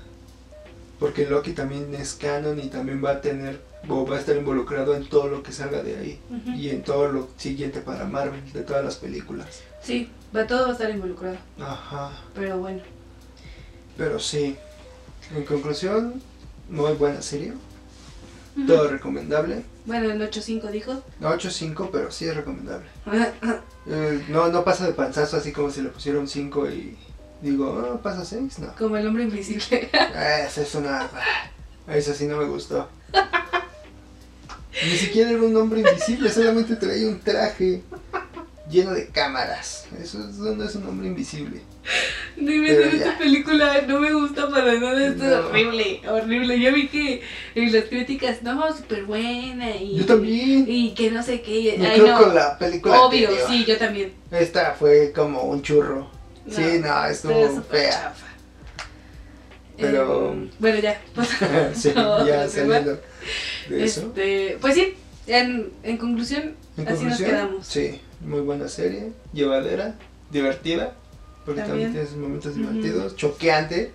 Porque 1.00 1.26
Loki 1.26 1.52
también 1.52 1.94
es 1.94 2.14
canon 2.14 2.59
y 2.61 2.68
también 2.68 3.04
va 3.04 3.11
a 3.12 3.20
tener, 3.20 3.61
o 3.88 4.06
va 4.06 4.16
a 4.16 4.20
estar 4.20 4.37
involucrado 4.37 4.94
en 4.94 5.09
todo 5.09 5.26
lo 5.28 5.42
que 5.42 5.52
salga 5.52 5.82
de 5.82 5.96
ahí. 5.96 6.20
Y 6.56 6.70
en 6.70 6.82
todo 6.82 7.11
lo 7.11 7.28
siguiente 7.37 7.80
para 7.80 8.04
Marvel, 8.04 8.52
de 8.52 8.62
todas 8.62 8.85
las 8.85 8.96
películas. 8.96 9.46
Sí, 9.82 10.09
va, 10.35 10.46
todo 10.46 10.64
va 10.64 10.68
a 10.70 10.72
estar 10.72 10.90
involucrado, 10.90 11.37
Ajá. 11.59 12.12
pero 12.35 12.59
bueno. 12.59 12.80
Pero 13.96 14.18
sí. 14.18 14.56
En 15.34 15.44
conclusión, 15.44 16.22
muy 16.68 16.92
buena 16.92 17.22
serie. 17.22 17.52
Todo 18.66 18.88
recomendable. 18.88 19.64
Bueno, 19.84 20.10
el 20.10 20.20
8.5 20.20 20.70
dijo. 20.70 21.02
No 21.20 21.30
8.5, 21.30 21.90
pero 21.92 22.10
sí 22.10 22.26
es 22.26 22.36
recomendable. 22.36 22.86
Eh, 23.88 24.24
no, 24.30 24.48
no 24.48 24.64
pasa 24.64 24.84
de 24.84 24.94
panzazo 24.94 25.36
así 25.36 25.52
como 25.52 25.70
si 25.70 25.80
le 25.80 25.90
pusieron 25.90 26.26
5 26.26 26.70
y 26.70 26.98
digo, 27.40 27.88
ah, 27.88 28.02
pasa 28.02 28.24
6, 28.24 28.58
no. 28.58 28.74
Como 28.74 28.96
el 28.96 29.06
hombre 29.06 29.22
invisible. 29.22 29.88
Esa 30.44 30.62
es 30.62 30.74
una... 30.74 31.02
ah, 31.02 31.94
Eso 31.96 32.12
sí 32.12 32.26
no 32.26 32.36
me 32.36 32.46
gustó. 32.46 32.88
Ni 34.84 34.96
siquiera 34.96 35.30
era 35.30 35.40
un 35.40 35.56
hombre 35.56 35.82
invisible, 35.82 36.32
solamente 36.32 36.74
traía 36.74 37.06
un 37.06 37.20
traje 37.20 37.84
lleno 38.70 38.92
de 38.92 39.07
cámaras. 39.09 39.87
Eso 40.02 40.18
es- 40.29 40.37
no 40.37 40.64
es 40.64 40.74
un 40.74 40.87
hombre 40.87 41.09
invisible. 41.09 41.61
No 42.37 42.50
esta 42.52 43.16
película, 43.16 43.83
no 43.87 44.00
me 44.00 44.12
gusta 44.12 44.48
para 44.50 44.74
nada, 44.74 45.07
esto 45.07 45.24
es 45.24 45.31
No. 45.31 45.46
horrible, 45.48 46.00
horrible. 46.09 46.61
Yo 46.61 46.72
vi 46.72 46.88
que 46.88 47.22
en 47.55 47.72
las 47.72 47.85
críticas, 47.85 48.42
no, 48.42 48.76
súper 48.76 49.05
buena 49.05 49.70
y... 49.76 49.96
Yo 49.98 50.05
también. 50.07 50.64
Y 50.68 50.92
que 50.94 51.11
no 51.11 51.22
sé 51.22 51.40
qué, 51.42 51.76
Me 51.79 51.87
ay 51.87 52.00
creo 52.00 52.12
no, 52.18 52.24
con 52.24 52.35
la 52.35 52.59
película 52.59 53.00
obvio, 53.02 53.29
anterior. 53.29 53.48
sí, 53.50 53.64
yo 53.64 53.79
también. 53.79 54.12
Esta 54.33 54.72
fue 54.72 55.12
como 55.14 55.42
un 55.44 55.62
churro. 55.62 56.11
No, 56.44 56.55
sí, 56.55 56.62
no, 56.81 57.07
estuvo 57.07 57.62
fea. 57.62 57.90
chafa. 57.90 58.26
Pero- 59.79 60.33
Eh, 60.35 60.50
bueno, 60.59 60.79
ya. 60.81 61.00
sí, 61.74 61.92
ya 61.94 62.48
saliendo 62.48 63.00
de 63.68 63.85
eso. 63.85 64.00
Este, 64.09 64.59
pues 64.61 64.74
sí, 64.74 64.94
en, 65.26 65.70
en 65.83 65.96
conclusión, 65.98 66.55
En 66.76 66.88
así 66.88 67.05
nos 67.05 67.16
conclusión, 67.18 67.31
quedamos. 67.31 67.66
Sí, 67.66 68.00
muy 68.20 68.40
buena 68.40 68.68
serie, 68.68 69.12
llevadera, 69.33 69.94
divertida, 70.31 70.94
porque 71.44 71.61
también, 71.62 71.88
También. 71.88 71.92
tiene 71.92 72.07
sus 72.09 72.16
momentos 72.16 72.55
divertidos, 72.57 73.16
choqueante, 73.16 73.92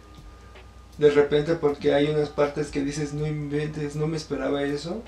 de 0.98 1.10
repente 1.12 1.56
porque 1.56 1.94
hay 1.94 2.08
unas 2.08 2.30
partes 2.30 2.68
que 2.68 2.84
dices, 2.84 3.14
no 3.14 3.26
inventes, 3.28 3.96
no 3.96 4.08
me 4.08 4.18
esperaba 4.18 4.64
eso. 4.64 5.02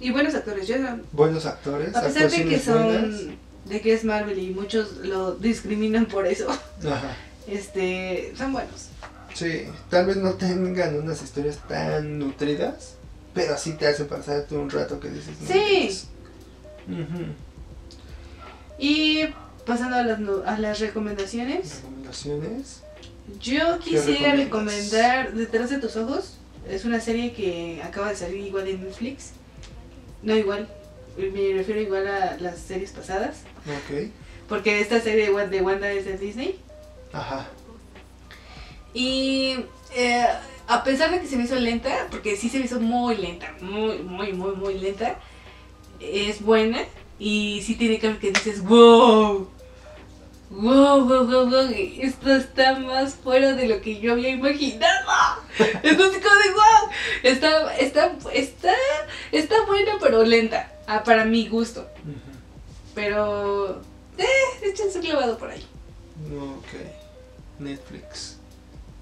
Y 0.00 0.10
buenos 0.10 0.34
actores, 0.34 0.66
yo 0.66 0.76
Buenos 1.12 1.46
actores, 1.46 1.94
a 1.94 2.02
pesar 2.02 2.30
de 2.30 2.36
que 2.36 2.44
buenas. 2.44 2.62
son 2.64 3.36
de 3.66 3.80
que 3.80 3.94
es 3.94 4.04
Marvel 4.04 4.38
y 4.38 4.50
muchos 4.50 4.98
lo 4.98 5.34
discriminan 5.36 6.06
por 6.06 6.26
eso, 6.26 6.50
Ajá. 6.84 7.16
este, 7.46 8.34
son 8.36 8.52
buenos. 8.52 8.88
Sí, 9.32 9.62
tal 9.90 10.06
vez 10.06 10.16
no 10.16 10.34
tengan 10.34 10.96
unas 10.96 11.22
historias 11.22 11.58
tan 11.68 12.18
nutridas, 12.18 12.94
pero 13.32 13.56
sí 13.56 13.72
te 13.72 13.86
hacen 13.86 14.06
pasarte 14.06 14.54
un 14.56 14.68
rato 14.70 15.00
que 15.00 15.08
dices, 15.10 15.34
no. 15.40 15.46
Ujú. 16.88 17.24
Y 18.78 19.24
pasando 19.66 19.96
a 19.96 20.02
las, 20.02 20.18
a 20.46 20.58
las 20.58 20.80
recomendaciones, 20.80 21.82
Recomendaciones. 21.82 22.82
yo 23.40 23.78
quisiera 23.78 24.34
recomendar 24.34 25.32
Detrás 25.32 25.70
de 25.70 25.78
tus 25.78 25.96
ojos. 25.96 26.38
Es 26.68 26.84
una 26.84 27.00
serie 27.00 27.32
que 27.32 27.82
acaba 27.82 28.08
de 28.08 28.16
salir 28.16 28.46
igual 28.46 28.66
en 28.68 28.82
Netflix. 28.84 29.32
No 30.22 30.34
igual, 30.34 30.68
me 31.18 31.52
refiero 31.54 31.80
igual 31.80 32.06
a 32.08 32.36
las 32.38 32.58
series 32.58 32.90
pasadas. 32.92 33.42
Ok. 33.66 34.08
Porque 34.48 34.80
esta 34.80 35.00
serie 35.00 35.30
de 35.30 35.60
Wanda 35.62 35.90
es 35.92 36.06
de 36.06 36.16
Disney. 36.16 36.58
Ajá. 37.12 37.46
Y 38.94 39.56
eh, 39.94 40.24
a 40.66 40.84
pesar 40.84 41.10
de 41.10 41.20
que 41.20 41.26
se 41.26 41.36
me 41.36 41.44
hizo 41.44 41.56
lenta, 41.56 42.06
porque 42.10 42.36
sí 42.36 42.48
se 42.48 42.58
me 42.58 42.64
hizo 42.64 42.80
muy 42.80 43.16
lenta, 43.16 43.54
muy, 43.60 43.98
muy, 43.98 44.32
muy, 44.32 44.54
muy 44.56 44.78
lenta, 44.78 45.16
es 46.00 46.40
buena 46.42 46.80
y 47.18 47.62
sí 47.62 47.76
tiene 47.76 47.98
que 47.98 48.18
que 48.18 48.32
dices, 48.32 48.62
wow. 48.62 49.48
wow, 50.50 51.04
wow, 51.04 51.26
wow, 51.26 51.50
wow, 51.50 51.74
esto 52.00 52.34
está 52.34 52.78
más 52.78 53.14
fuera 53.14 53.52
de 53.54 53.68
lo 53.68 53.80
que 53.80 54.00
yo 54.00 54.12
había 54.12 54.30
imaginado. 54.30 55.10
Entonces 55.82 56.22
como 56.22 56.36
de 56.36 56.50
wow, 56.50 56.90
está, 57.22 57.76
está, 57.76 58.16
está, 58.32 58.74
está 59.32 59.66
buena 59.66 59.92
pero 60.00 60.22
lenta, 60.24 60.72
ah, 60.86 61.02
para 61.02 61.24
mi 61.24 61.48
gusto. 61.48 61.88
Pero, 62.94 63.82
eh, 64.18 64.24
échense 64.62 64.98
un 64.98 65.04
clavado 65.04 65.36
por 65.36 65.50
ahí. 65.50 65.64
Ok. 66.32 67.04
Netflix. 67.58 68.36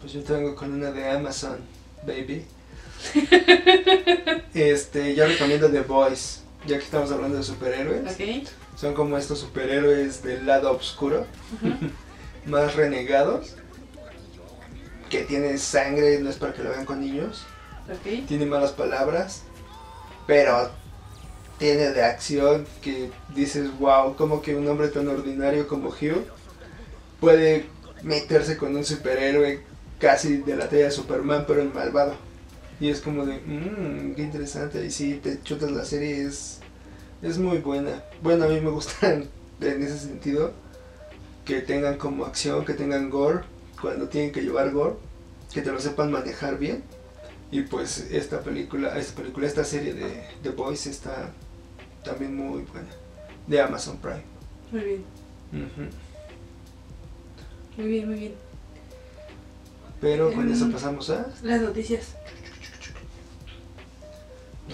Pues 0.01 0.12
yo 0.12 0.22
tengo 0.22 0.55
con 0.55 0.72
una 0.72 0.90
de 0.90 1.11
Amazon, 1.11 1.59
baby. 2.07 2.44
este, 4.55 5.14
yo 5.14 5.27
recomiendo 5.27 5.70
The 5.70 5.81
Boys, 5.81 6.41
ya 6.66 6.79
que 6.79 6.85
estamos 6.85 7.11
hablando 7.11 7.37
de 7.38 7.42
superhéroes. 7.42 8.16
Son 8.77 8.94
como 8.94 9.18
estos 9.18 9.40
superhéroes 9.40 10.22
del 10.22 10.46
lado 10.46 10.72
oscuro, 10.72 11.27
más 12.46 12.75
renegados, 12.75 13.55
que 15.11 15.22
tienen 15.22 15.59
sangre, 15.59 16.18
no 16.20 16.31
es 16.31 16.37
para 16.37 16.53
que 16.53 16.62
lo 16.62 16.70
vean 16.70 16.85
con 16.87 17.01
niños, 17.01 17.44
Ok. 17.90 18.27
tiene 18.27 18.46
malas 18.46 18.72
palabras, 18.72 19.42
pero 20.27 20.70
tiene 21.59 21.90
de 21.90 22.03
acción 22.03 22.66
que 22.81 23.11
dices, 23.35 23.68
wow, 23.79 24.16
como 24.16 24.40
que 24.40 24.57
un 24.57 24.66
hombre 24.68 24.88
tan 24.88 25.07
ordinario 25.09 25.68
como 25.68 25.90
Hugh 25.90 26.25
puede 27.20 27.66
meterse 28.03 28.57
con 28.57 28.75
un 28.75 28.85
superhéroe 28.85 29.62
casi 30.01 30.38
de 30.38 30.57
la 30.57 30.68
talla 30.68 30.85
de 30.87 30.90
Superman, 30.90 31.44
pero 31.46 31.62
el 31.62 31.72
malvado. 31.72 32.14
Y 32.82 32.88
es 32.90 33.00
como 33.00 33.24
de, 33.24 33.38
mmm, 33.38 34.14
qué 34.16 34.22
interesante. 34.22 34.84
Y 34.84 34.90
si 34.90 35.14
te 35.14 35.40
chutas 35.44 35.70
la 35.70 35.84
serie, 35.84 36.24
es, 36.26 36.58
es 37.22 37.38
muy 37.38 37.58
buena. 37.58 38.02
Bueno, 38.22 38.44
a 38.44 38.48
mí 38.48 38.60
me 38.60 38.70
gustan 38.70 39.26
en 39.60 39.82
ese 39.84 39.98
sentido 40.00 40.50
que 41.44 41.60
tengan 41.60 41.96
como 41.96 42.24
acción, 42.24 42.64
que 42.64 42.74
tengan 42.74 43.08
gore, 43.08 43.42
cuando 43.80 44.08
tienen 44.08 44.32
que 44.32 44.42
llevar 44.42 44.72
gore, 44.72 44.96
que 45.54 45.62
te 45.62 45.70
lo 45.70 45.78
sepan 45.78 46.10
manejar 46.10 46.58
bien. 46.58 46.82
Y 47.52 47.60
pues 47.62 48.08
esta 48.10 48.40
película, 48.40 48.98
esta 48.98 49.14
película, 49.14 49.46
esta 49.46 49.62
serie 49.62 49.94
de 49.94 50.24
The 50.42 50.50
Boys 50.50 50.86
está 50.88 51.30
también 52.02 52.34
muy 52.34 52.62
buena. 52.62 52.88
De 53.46 53.60
Amazon 53.60 53.98
Prime. 53.98 54.22
Muy 54.72 54.80
bien, 54.82 55.04
muy 57.76 57.86
bien, 57.86 58.08
muy 58.08 58.18
bien. 58.18 58.34
Pero 60.00 60.32
con 60.32 60.50
eso 60.50 60.66
Mm. 60.66 60.72
pasamos 60.72 61.10
a 61.10 61.26
Las 61.44 61.60
noticias. 61.60 62.16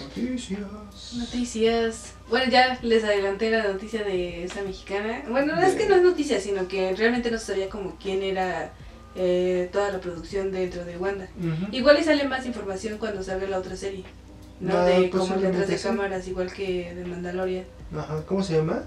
Noticias. 0.02 0.60
Noticias. 1.14 2.12
Bueno, 2.28 2.50
ya 2.50 2.78
les 2.82 3.04
adelanté 3.04 3.50
la 3.50 3.64
noticia 3.68 4.02
de 4.04 4.44
esa 4.44 4.62
mexicana. 4.62 5.22
Bueno, 5.28 5.54
no 5.56 5.62
es 5.62 5.72
De- 5.74 5.78
que 5.82 5.88
no 5.88 5.96
es 5.96 6.02
noticia, 6.02 6.40
sino 6.40 6.68
que 6.68 6.94
realmente 6.94 7.30
no 7.30 7.38
se 7.38 7.46
sabía 7.46 7.68
como 7.68 7.96
quién 7.96 8.22
era 8.22 8.72
eh, 9.16 9.68
toda 9.72 9.90
la 9.90 10.00
producción 10.00 10.52
dentro 10.52 10.84
de 10.84 10.96
Wanda. 10.96 11.28
Igual 11.72 11.98
y 12.00 12.04
sale 12.04 12.24
más 12.28 12.46
información 12.46 12.98
cuando 12.98 13.22
salga 13.22 13.48
la 13.48 13.58
otra 13.58 13.76
serie. 13.76 14.04
¿no? 14.60 14.76
Ah, 14.76 14.84
de 14.84 15.08
como 15.10 15.22
posiblemente 15.24 15.58
detrás 15.60 15.82
de 15.82 15.88
cámaras, 15.88 16.28
igual 16.28 16.52
que 16.52 16.94
de 16.94 17.04
Mandalorian. 17.04 17.64
Ajá, 17.96 18.22
¿cómo 18.26 18.42
se 18.42 18.56
llama? 18.56 18.82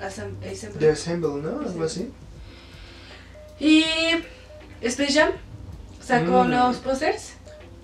Assemble. 0.00 0.78
The 0.78 0.90
Assemble, 0.90 1.42
¿no? 1.42 1.60
Algo 1.60 1.84
así. 1.84 2.10
Y 3.60 3.84
Space 4.82 5.12
Jam 5.12 5.30
sacó 6.02 6.44
Mm. 6.44 6.48
nuevos 6.50 6.76
posters. 6.78 7.34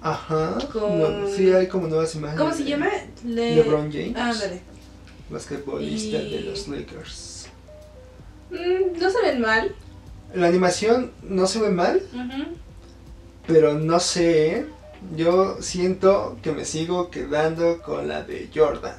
Ajá. 0.02 0.58
Con- 0.72 0.98
No, 1.22 1.28
sí, 1.28 1.52
hay 1.52 1.66
como 1.68 1.86
nuevas 1.86 2.14
imágenes. 2.14 2.40
¿Cómo 2.40 2.54
se 2.54 2.64
llama? 2.64 2.88
Le- 3.24 3.56
LeBron 3.56 3.92
James. 3.92 4.16
Ándale. 4.16 4.60
Basquetbolista 5.28 6.18
Y- 6.18 6.30
de 6.32 6.40
los 6.40 6.68
Lakers. 6.68 7.46
Mm, 8.50 8.98
no 9.00 9.10
se 9.10 9.22
ven 9.22 9.40
mal. 9.40 9.74
La 10.34 10.46
animación 10.48 11.12
no 11.22 11.46
se 11.46 11.60
ve 11.60 11.70
mal, 11.70 12.00
pero 13.46 13.74
no 13.74 13.98
sé. 14.00 14.56
¿eh? 14.58 14.66
Yo 15.16 15.56
siento 15.60 16.38
que 16.42 16.52
me 16.52 16.64
sigo 16.64 17.10
quedando 17.10 17.80
con 17.82 18.06
la 18.08 18.22
de 18.22 18.48
Jordan. 18.54 18.96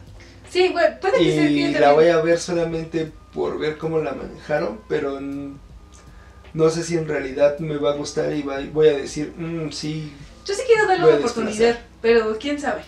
Sí, 0.49 0.69
bueno, 0.69 0.95
puede 0.99 1.19
que 1.19 1.31
sea 1.33 1.49
Y 1.49 1.73
la 1.73 1.93
voy 1.93 2.07
a 2.07 2.21
ver 2.21 2.37
solamente 2.39 3.11
por 3.33 3.57
ver 3.59 3.77
cómo 3.77 3.99
la 3.99 4.11
manejaron, 4.13 4.81
pero 4.89 5.19
no 5.21 6.69
sé 6.69 6.83
si 6.83 6.97
en 6.97 7.07
realidad 7.07 7.59
me 7.59 7.77
va 7.77 7.91
a 7.93 7.95
gustar 7.95 8.33
y 8.33 8.41
voy 8.41 8.87
a 8.89 8.97
decir, 8.97 9.33
"Mm, 9.37 9.69
sí, 9.71 10.11
Yo 10.45 10.54
sí 10.54 10.62
quiero 10.67 10.88
darle 10.88 11.06
una 11.08 11.15
oportunidad, 11.17 11.51
desplazar". 11.58 11.88
pero 12.01 12.38
quién 12.39 12.60
sabe. 12.60 12.82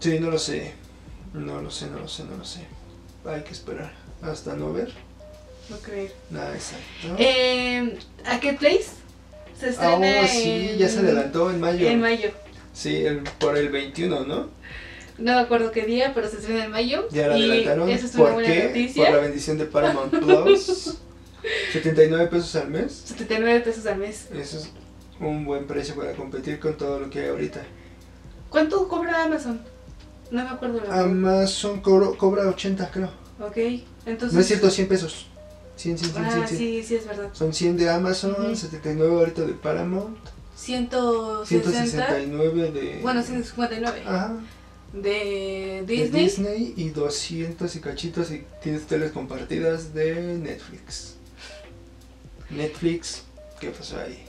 sí, 0.00 0.18
no 0.20 0.30
lo 0.30 0.38
sé. 0.38 0.72
No 1.34 1.62
lo 1.62 1.70
sé, 1.70 1.86
no 1.86 1.98
lo 1.98 2.08
sé, 2.08 2.24
no 2.24 2.36
lo 2.36 2.44
sé. 2.44 2.60
Hay 3.24 3.42
que 3.42 3.52
esperar 3.52 3.92
hasta 4.22 4.54
no 4.54 4.72
ver. 4.72 4.92
No 5.70 5.76
creer. 5.78 6.12
Nada 6.30 6.54
exacto. 6.54 7.16
Eh, 7.18 7.96
¿A 8.26 8.38
qué 8.40 8.52
place? 8.54 8.86
Se 9.58 9.66
Ah, 9.66 9.70
estrena 9.70 10.20
oh, 10.22 10.26
sí, 10.28 10.68
en- 10.72 10.78
ya 10.78 10.88
se 10.88 10.98
adelantó 10.98 11.50
en 11.50 11.60
mayo. 11.60 11.88
En 11.88 12.00
mayo. 12.00 12.30
Sí, 12.74 13.06
el- 13.06 13.22
por 13.38 13.56
el 13.56 13.68
21, 13.70 14.24
¿no? 14.24 14.50
No 15.18 15.34
me 15.36 15.40
acuerdo 15.40 15.70
qué 15.72 15.82
día, 15.86 16.12
pero 16.14 16.28
se 16.28 16.38
estrena 16.38 16.64
en 16.64 16.70
mayo. 16.72 17.08
Ya 17.10 17.28
la 17.28 17.38
y 17.38 17.44
adelantaron. 17.44 17.88
Eso 17.88 18.06
es 18.06 18.14
una 18.16 18.24
¿Por 18.24 18.32
buena 18.34 18.48
qué? 18.52 18.64
noticia. 18.64 19.04
Por 19.06 19.14
la 19.14 19.20
bendición 19.20 19.56
de 19.58 19.64
Paramount 19.66 20.10
Plus. 20.18 20.94
79 21.72 22.26
pesos 22.28 22.54
al 22.56 22.68
mes. 22.70 23.02
79 23.06 23.60
pesos 23.60 23.86
al 23.86 23.98
mes. 23.98 24.26
Eso 24.34 24.58
es 24.58 24.68
un 25.22 25.44
buen 25.44 25.66
precio 25.66 25.94
para 25.94 26.12
competir 26.14 26.58
con 26.60 26.76
todo 26.76 27.00
lo 27.00 27.10
que 27.10 27.20
hay 27.20 27.28
ahorita. 27.28 27.62
¿Cuánto 28.50 28.86
cobra 28.88 29.24
Amazon? 29.24 29.60
No 30.30 30.42
me 30.44 30.50
acuerdo. 30.50 30.80
la. 30.86 31.00
Amazon 31.00 31.80
cobro- 31.82 32.16
cobra 32.16 32.46
80, 32.48 32.90
creo. 32.90 33.10
ok, 33.40 33.56
entonces. 34.06 34.32
No 34.34 34.40
es 34.40 34.46
cierto, 34.46 34.70
100 34.70 34.88
pesos. 34.88 35.26
100, 35.76 35.98
100, 35.98 36.12
100, 36.12 36.24
Ah, 36.24 36.30
100, 36.32 36.48
100. 36.48 36.58
sí, 36.58 36.82
sí, 36.82 36.94
es 36.96 37.06
verdad. 37.06 37.28
Son 37.32 37.52
100 37.52 37.76
de 37.76 37.88
Amazon, 37.90 38.32
Ujú. 38.38 38.54
79 38.56 39.14
ahorita 39.16 39.42
de 39.42 39.52
Paramount, 39.54 40.16
160. 40.54 41.44
169 41.46 42.70
de... 42.72 42.98
Bueno, 43.02 43.22
159. 43.22 44.02
Ajá, 44.06 44.34
De 44.92 45.82
de 45.86 45.86
Disney. 45.86 46.24
Disney 46.24 46.74
y 46.76 46.90
200 46.90 47.74
y 47.74 47.80
cachitos 47.80 48.30
y 48.30 48.44
tienes 48.62 48.86
teles 48.86 49.10
compartidas 49.12 49.94
de 49.94 50.14
Netflix. 50.38 51.14
Netflix, 52.50 53.22
¿qué 53.60 53.70
pasó 53.70 53.98
ahí? 53.98 54.22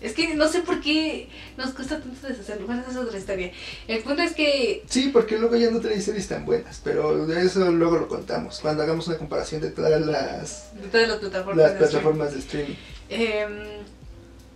Es 0.00 0.12
que 0.12 0.34
no 0.34 0.46
sé 0.48 0.60
por 0.60 0.80
qué 0.80 1.28
nos 1.56 1.70
cuesta 1.70 1.98
tanto 2.00 2.26
deshacerlo. 2.28 2.66
Bueno, 2.66 2.82
esa 2.82 2.90
es 2.92 2.96
otra 2.98 3.18
historia. 3.18 3.50
El 3.88 4.02
punto 4.02 4.22
es 4.22 4.32
que. 4.32 4.84
Sí, 4.88 5.10
porque 5.12 5.38
luego 5.38 5.56
ya 5.56 5.70
no 5.70 5.80
trae 5.80 6.00
series 6.00 6.28
tan 6.28 6.44
buenas, 6.44 6.80
pero 6.84 7.26
de 7.26 7.44
eso 7.44 7.70
luego 7.72 7.98
lo 7.98 8.08
contamos, 8.08 8.60
cuando 8.60 8.82
hagamos 8.82 9.08
una 9.08 9.18
comparación 9.18 9.60
de 9.60 9.70
todas 9.70 10.00
las, 10.00 10.72
De 10.80 10.88
todas 10.88 11.08
las 11.08 11.16
plataformas. 11.18 11.56
las 11.56 11.72
de 11.72 11.78
plataformas 11.78 12.32
de 12.32 12.38
streaming. 12.38 12.74
streaming. 13.08 13.38
Em, 13.42 13.58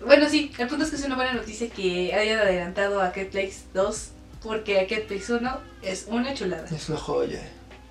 bueno, 0.06 0.28
sí, 0.28 0.52
el 0.58 0.68
punto 0.68 0.84
es 0.84 0.90
que 0.90 0.96
es 0.96 1.04
una 1.04 1.16
buena 1.16 1.32
noticia 1.32 1.68
que 1.70 2.12
hayan 2.14 2.38
adelantado 2.38 3.00
a 3.00 3.12
Cat 3.12 3.28
Place 3.28 3.62
2. 3.74 4.08
Porque 4.42 4.80
a 4.80 4.88
Cat 4.88 5.04
Place 5.04 5.32
1 5.32 5.58
es 5.82 6.06
una 6.08 6.34
chulada. 6.34 6.66
Es 6.74 6.88
una 6.88 6.98
joya. 6.98 7.40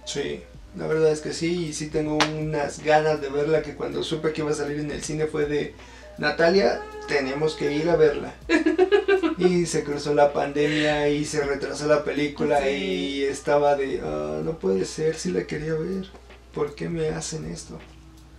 Sí, 0.05 0.41
la 0.77 0.85
verdad 0.85 1.09
es 1.11 1.21
que 1.21 1.31
sí, 1.31 1.67
y 1.67 1.73
sí 1.73 1.87
tengo 1.87 2.17
unas 2.17 2.83
ganas 2.83 3.21
de 3.21 3.29
verla 3.29 3.61
que 3.61 3.75
cuando 3.75 4.03
supe 4.03 4.33
que 4.33 4.41
iba 4.41 4.51
a 4.51 4.53
salir 4.53 4.79
en 4.81 4.91
el 4.91 5.01
cine 5.01 5.27
fue 5.27 5.45
de 5.45 5.73
Natalia, 6.21 6.79
tenemos 7.07 7.55
que 7.55 7.73
ir 7.73 7.89
a 7.89 7.95
verla. 7.95 8.33
Y 9.37 9.65
se 9.65 9.83
cruzó 9.83 10.13
la 10.13 10.33
pandemia 10.33 11.09
y 11.09 11.25
se 11.25 11.41
retrasó 11.43 11.87
la 11.87 12.03
película 12.03 12.59
Sí. 12.61 12.67
y 12.69 13.23
estaba 13.23 13.75
de, 13.75 13.99
"Ah, 14.03 14.39
no 14.43 14.59
puede 14.59 14.85
ser, 14.85 15.15
si 15.15 15.31
la 15.31 15.45
quería 15.47 15.73
ver. 15.73 16.05
¿Por 16.53 16.75
qué 16.75 16.89
me 16.89 17.09
hacen 17.09 17.45
esto? 17.51 17.79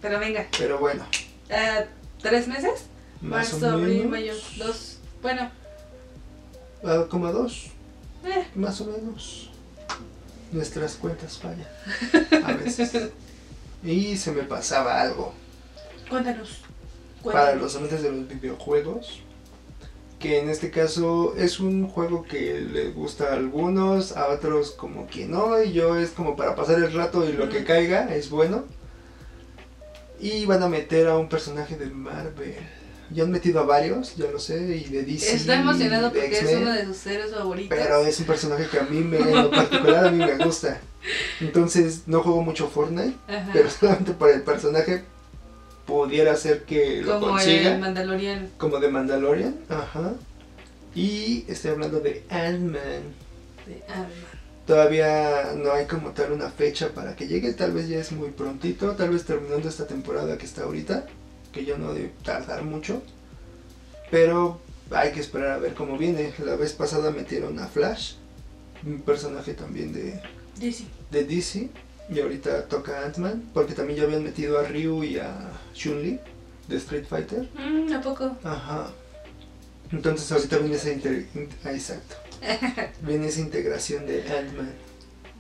Pero 0.01 0.21
venga, 0.21 0.47
Pero 0.57 0.79
bueno, 0.79 1.05
ah, 1.51 1.81
¿tres 2.21 2.47
meses? 2.47 2.85
más 3.21 3.53
Marzo, 3.53 3.67
o 3.67 3.71
abril, 3.71 3.97
menos. 4.07 4.11
mayo, 4.11 4.35
dos. 4.59 4.99
Bueno, 5.23 5.51
ah, 6.85 7.07
como 7.11 7.33
dos, 7.33 7.67
eh, 8.25 8.47
más 8.55 8.81
o 8.81 8.85
menos. 8.87 9.51
Nuestras 10.53 10.95
cuentas 10.95 11.37
fallan 11.39 11.67
a 12.45 12.53
veces. 12.53 12.93
Y 13.83 14.17
se 14.17 14.31
me 14.31 14.43
pasaba 14.45 15.01
algo. 15.01 15.35
cuéntanos. 16.09 16.59
Para 17.25 17.55
los 17.55 17.77
amantes 17.77 18.03
de 18.03 18.11
los 18.11 18.29
videojuegos. 18.29 19.21
Que 20.19 20.39
en 20.39 20.49
este 20.49 20.71
caso 20.71 21.35
es 21.37 21.59
un 21.59 21.89
juego 21.89 22.23
que 22.23 22.61
les 22.61 22.95
gusta 22.95 23.31
a 23.31 23.33
algunos, 23.35 24.17
a 24.17 24.29
otros 24.29 24.71
como 24.71 25.09
que 25.09 25.27
no, 25.27 25.61
y 25.61 25.73
yo 25.73 25.99
es 25.99 26.11
como 26.11 26.37
para 26.37 26.55
pasar 26.55 26.79
el 26.79 26.93
rato 26.93 27.29
y 27.29 27.33
lo 27.33 27.49
que 27.49 27.65
caiga 27.65 28.15
es 28.15 28.31
bueno. 28.31 28.65
Y 30.21 30.47
van 30.47 30.63
a 30.63 30.69
meter 30.69 31.09
a 31.09 31.19
un 31.19 31.29
personaje 31.29 31.77
de 31.77 31.87
Marvel. 31.87 32.55
Ya 33.11 33.25
han 33.25 33.33
metido 33.33 33.61
a 33.61 33.65
varios, 33.65 34.15
ya 34.17 34.31
lo 34.31 34.39
sé, 34.39 34.77
y 34.77 34.85
de 34.85 35.03
DC. 35.03 35.35
Está 35.35 35.61
emocionado 35.61 36.11
porque 36.11 36.39
es 36.39 36.57
uno 36.57 36.73
de 36.73 36.87
sus 36.87 37.05
héroes 37.07 37.35
favoritos. 37.35 37.77
Pero 37.77 38.01
es 38.07 38.21
un 38.21 38.27
personaje 38.27 38.67
que 38.69 38.79
a 38.79 38.85
mí, 38.85 39.01
me, 39.01 39.19
en 39.19 39.35
lo 39.35 39.51
particular, 39.51 40.07
a 40.07 40.11
mí 40.11 40.25
me 40.25 40.43
gusta. 40.43 40.81
Entonces 41.41 42.03
no 42.07 42.23
juego 42.23 42.43
mucho 42.43 42.69
Fortnite, 42.69 43.17
Ajá. 43.27 43.51
pero 43.53 43.69
solamente 43.81 44.13
por 44.13 44.31
el 44.31 44.43
personaje 44.43 45.03
pudiera 45.93 46.35
ser 46.37 46.63
que 46.63 47.03
lo 47.03 47.21
Como 47.21 47.33
consiga 47.33 47.75
el 47.75 47.81
Mandalorian. 47.81 48.51
como 48.57 48.79
de 48.79 48.89
Mandalorian, 48.89 49.57
ajá. 49.69 50.15
Y 50.95 51.45
estoy 51.49 51.73
hablando 51.73 52.01
de 52.01 52.25
Ant-Man. 52.31 53.03
de 53.67 53.83
Ant-Man. 53.89 54.43
Todavía 54.67 55.53
no 55.57 55.73
hay 55.73 55.87
como 55.87 56.11
tal 56.13 56.33
una 56.33 56.49
fecha 56.49 56.91
para 56.95 57.17
que 57.17 57.27
llegue, 57.27 57.53
tal 57.53 57.73
vez 57.73 57.89
ya 57.89 57.99
es 57.99 58.13
muy 58.13 58.31
prontito, 58.31 58.93
tal 58.93 59.11
vez 59.11 59.25
terminando 59.25 59.69
esta 59.69 59.87
temporada 59.87 60.39
que 60.39 60.47
está 60.47 60.63
ahorita, 60.63 61.07
que 61.53 61.65
ya 61.65 61.77
no 61.77 61.93
debe 61.93 62.13
tardar 62.25 62.63
mucho. 62.63 63.03
Pero 64.11 64.61
hay 64.91 65.13
que 65.13 65.21
esperar 65.21 65.51
a 65.51 65.59
ver 65.59 65.75
cómo 65.75 65.99
viene. 65.99 66.33
La 66.45 66.55
vez 66.57 66.73
pasada 66.73 67.11
metieron 67.11 67.59
a 67.59 67.67
Flash, 67.67 68.15
un 68.87 69.01
personaje 69.01 69.55
también 69.55 69.93
de, 69.93 70.21
DC. 70.59 70.85
de 71.11 71.25
DC, 71.25 71.71
y 72.13 72.21
ahorita 72.21 72.69
toca 72.69 73.05
Ant-Man, 73.05 73.51
porque 73.55 73.75
también 73.75 73.99
ya 73.99 74.05
habían 74.05 74.23
metido 74.25 74.59
a 74.59 74.63
Ryu 74.65 75.03
y 75.05 75.19
a 75.19 75.35
Chun-Li 75.75 76.21
de 76.69 76.77
Street 76.77 77.05
Fighter. 77.09 77.49
Mm, 77.55 77.93
¿A 77.93 78.01
poco? 78.01 78.37
Ajá. 78.45 78.91
Entonces 79.91 80.31
ahorita 80.33 80.59
viene 80.59 80.77
esa 80.77 80.91
inter- 80.91 81.27
ah, 81.65 81.73
exacto. 81.73 82.17
viene 83.03 83.27
esa 83.29 83.41
integración 83.41 84.07
de 84.07 84.23
Ant-Man 84.23 84.73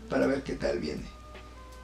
para 0.08 0.26
ver 0.26 0.42
qué 0.42 0.54
tal 0.54 0.78
viene. 0.78 1.04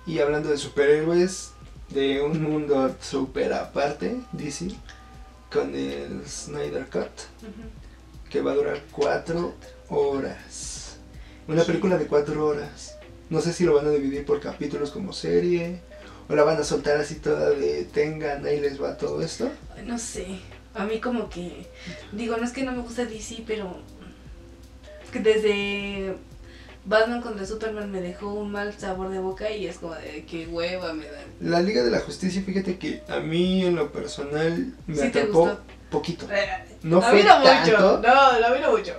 Y 0.07 0.19
hablando 0.21 0.49
de 0.49 0.57
superhéroes, 0.57 1.51
de 1.91 2.21
un 2.23 2.43
mundo 2.43 2.95
super 3.01 3.53
aparte, 3.53 4.21
DC, 4.33 4.71
con 5.51 5.75
el 5.75 6.27
Snyder 6.27 6.87
Cut, 6.91 7.09
que 8.31 8.41
va 8.43 8.53
a 8.53 8.55
durar 8.55 8.83
cuatro 8.93 9.55
horas. 9.89 10.97
Una 11.47 11.63
película 11.65 11.97
de 11.97 12.07
cuatro 12.07 12.47
horas. 12.47 12.88
No 13.31 13.41
sé 13.41 13.53
si 13.53 13.65
lo 13.65 13.75
van 13.75 13.87
a 13.87 13.91
dividir 13.91 14.25
por 14.25 14.41
capítulos 14.41 14.91
como 14.91 15.13
serie, 15.13 15.81
o 16.29 16.35
la 16.35 16.45
van 16.45 16.59
a 16.59 16.65
soltar 16.65 16.97
así 16.99 17.17
toda 17.17 17.51
de 17.51 17.85
tengan, 17.85 18.45
ahí 18.47 18.61
les 18.61 18.83
va 18.83 18.97
todo 18.97 19.23
esto. 19.23 19.51
No 19.85 19.99
sé. 19.99 20.27
A 20.75 20.85
mí 20.85 21.01
como 21.01 21.29
que... 21.29 21.67
Digo, 22.13 22.37
no 22.37 22.45
es 22.45 22.53
que 22.53 22.63
no 22.63 22.73
me 22.73 22.83
gusta 22.83 23.05
DC, 23.05 23.45
pero... 23.47 23.77
Es 25.05 25.11
que 25.11 25.21
desde 25.21 26.15
Batman 26.85 27.21
contra 27.21 27.47
Superman 27.47 27.91
me 27.91 28.01
dejó 28.01 28.33
un 28.33 28.53
mal 28.53 28.75
sabor 28.79 29.11
de 29.11 29.19
boca 29.19 29.51
y 29.51 29.67
es 29.67 29.79
como 29.79 29.95
de 29.95 30.25
qué 30.25 30.47
hueva 30.47 30.93
me 30.93 31.05
dan. 31.07 31.25
La 31.41 31.61
Liga 31.61 31.83
de 31.83 31.91
la 31.91 32.01
Justicia, 32.01 32.43
fíjate 32.45 32.79
que 32.79 33.03
a 33.09 33.21
mí 33.21 33.65
en 33.65 33.77
lo 33.77 33.91
personal 33.93 34.73
me 34.87 34.97
¿Sí 34.97 35.11
te 35.11 35.21
atrapó 35.21 35.59
poquito. 35.91 36.27
Eh, 36.31 36.47
No 36.83 36.99
a 36.99 37.03
fue 37.03 37.25
no 37.25 37.39
mucho. 37.41 37.51
tanto, 37.51 38.03
No, 38.03 38.41
no 38.41 38.71
mucho. 38.71 38.95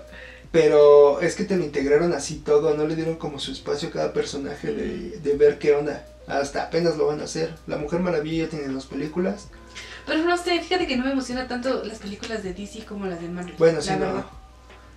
Pero 0.52 1.22
es 1.22 1.36
que 1.36 1.46
te 1.46 1.56
lo 1.56 1.64
integraron 1.64 2.14
así 2.14 2.36
todo, 2.36 2.76
no 2.76 2.88
le 2.88 2.96
dieron 2.96 3.16
como 3.18 3.40
su 3.40 3.52
espacio 3.52 3.90
a 3.90 3.92
cada 3.92 4.14
personaje 4.14 4.74
de, 4.74 5.20
de 5.20 5.38
ver 5.38 5.60
qué 5.60 5.74
onda. 5.76 6.06
Hasta 6.28 6.64
apenas 6.64 6.98
lo 6.98 7.08
van 7.08 7.22
a 7.22 7.24
hacer. 7.24 7.56
La 7.68 7.78
Mujer 7.78 8.00
Maravilla 8.02 8.46
ya 8.46 8.50
tiene 8.50 8.68
dos 8.68 8.86
películas. 8.86 9.48
Pero 10.06 10.24
no 10.24 10.38
sé, 10.38 10.60
fíjate 10.62 10.88
que 10.88 10.98
no 10.98 11.06
me 11.06 11.12
emociona 11.12 11.48
tanto 11.48 11.84
las 11.84 12.00
películas 12.00 12.44
de 12.44 12.54
DC 12.54 12.86
como 12.86 13.06
las 13.06 13.22
de 13.22 13.30
Marvel. 13.30 13.56
Bueno, 13.58 13.82
sí, 13.82 13.92
verdad. 13.92 14.14
no. 14.14 14.40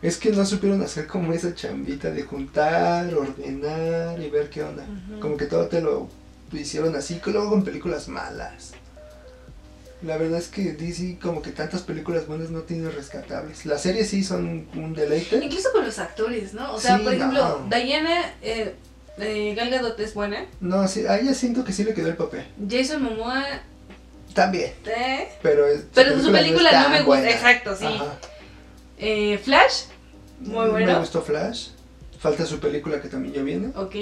Es 0.02 0.16
que 0.16 0.30
no 0.32 0.44
supieron 0.44 0.82
hacer 0.82 1.06
como 1.06 1.32
esa 1.32 1.54
chambita 1.54 2.10
de 2.10 2.22
juntar, 2.24 3.14
ordenar 3.14 4.20
y 4.20 4.30
ver 4.30 4.50
qué 4.50 4.64
onda. 4.64 4.84
Como 5.20 5.36
que 5.36 5.46
todo 5.46 5.68
te 5.68 5.80
lo 5.80 6.08
hicieron 6.52 6.96
así, 6.96 7.20
luego 7.24 7.50
con 7.50 7.62
películas 7.62 8.08
malas. 8.08 8.72
La 10.04 10.16
verdad 10.16 10.38
es 10.38 10.48
que 10.48 10.72
DC 10.72 11.18
como 11.22 11.42
que 11.42 11.50
tantas 11.52 11.82
películas 11.82 12.26
buenas 12.26 12.50
no 12.50 12.62
tiene 12.62 12.90
rescatables. 12.90 13.64
Las 13.66 13.82
series 13.82 14.08
sí 14.10 14.24
son 14.24 14.66
un, 14.74 14.94
deleite. 14.94 15.36
Incluso 15.36 15.70
con 15.72 15.84
los 15.84 15.98
actores, 16.00 16.54
¿no? 16.54 16.74
O 16.74 16.80
sea, 16.80 16.98
Sí, 16.98 17.04
por 17.04 17.14
ejemplo, 17.14 17.60
no. 17.68 17.76
Diana 17.76 18.20
eh, 18.42 18.74
eh, 19.18 19.54
Gal 19.56 19.70
Gadot 19.70 19.98
es 20.00 20.14
buena. 20.14 20.44
No, 20.60 20.88
sí, 20.88 21.06
a 21.06 21.18
ella 21.20 21.34
siento 21.34 21.62
que 21.64 21.72
sí 21.72 21.84
le 21.84 21.94
quedó 21.94 22.08
el 22.08 22.16
papel. 22.16 22.44
Jason 22.68 23.02
Momoa, 23.02 23.44
También, 24.34 24.72
eh, 24.86 25.28
pero... 25.40 25.66
es- 25.66 25.84
pero 25.94 26.20
su 26.20 26.32
película 26.32 26.72
no, 26.82 26.88
me 26.88 26.96
gusta. 26.96 27.04
buena. 27.06 27.30
Exacto, 27.30 27.76
sí. 27.76 27.86
Eh, 28.98 29.38
Flash, 29.38 29.84
muy 30.40 30.64
Me 30.66 30.70
bueno. 30.70 30.98
gustó 30.98 31.22
Flash. 31.22 31.68
Falta 32.18 32.44
su 32.46 32.58
película 32.58 33.00
que 33.00 33.08
también 33.08 33.34
ya 33.34 33.42
viene. 33.42 33.68
Ok. 33.76 33.94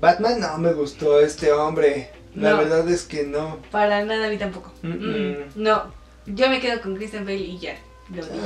Batman 0.00 0.40
no 0.40 0.58
me 0.58 0.72
gustó 0.74 1.20
este 1.20 1.52
hombre. 1.52 2.10
La 2.36 2.50
No. 2.50 2.56
verdad 2.58 2.88
es 2.90 3.02
que 3.04 3.24
no. 3.24 3.58
Para 3.70 4.04
nada 4.04 4.26
a 4.26 4.30
mí 4.30 4.36
tampoco. 4.38 4.72
Mm, 4.82 4.88
Mm, 4.88 5.30
mm. 5.30 5.36
no, 5.56 5.92
yo 6.26 6.48
me 6.50 6.60
quedo 6.60 6.80
con 6.82 6.94
Christian 6.96 7.24
Bale 7.24 7.36
y 7.38 7.58
ya. 7.58 7.76
lo 8.14 8.24
dije. 8.24 8.36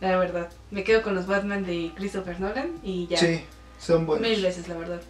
La 0.00 0.16
verdad. 0.18 0.50
Me 0.70 0.84
quedo 0.84 1.02
con 1.02 1.14
los 1.14 1.26
Batman 1.26 1.64
de 1.64 1.90
Christopher 1.96 2.38
Nolan 2.40 2.70
y 2.82 3.06
ya. 3.08 3.16
Sí, 3.18 3.40
son 3.80 4.06
buenos. 4.06 4.28
Mil 4.28 4.42
veces, 4.42 4.68
la 4.68 4.76
verdad. 4.76 5.00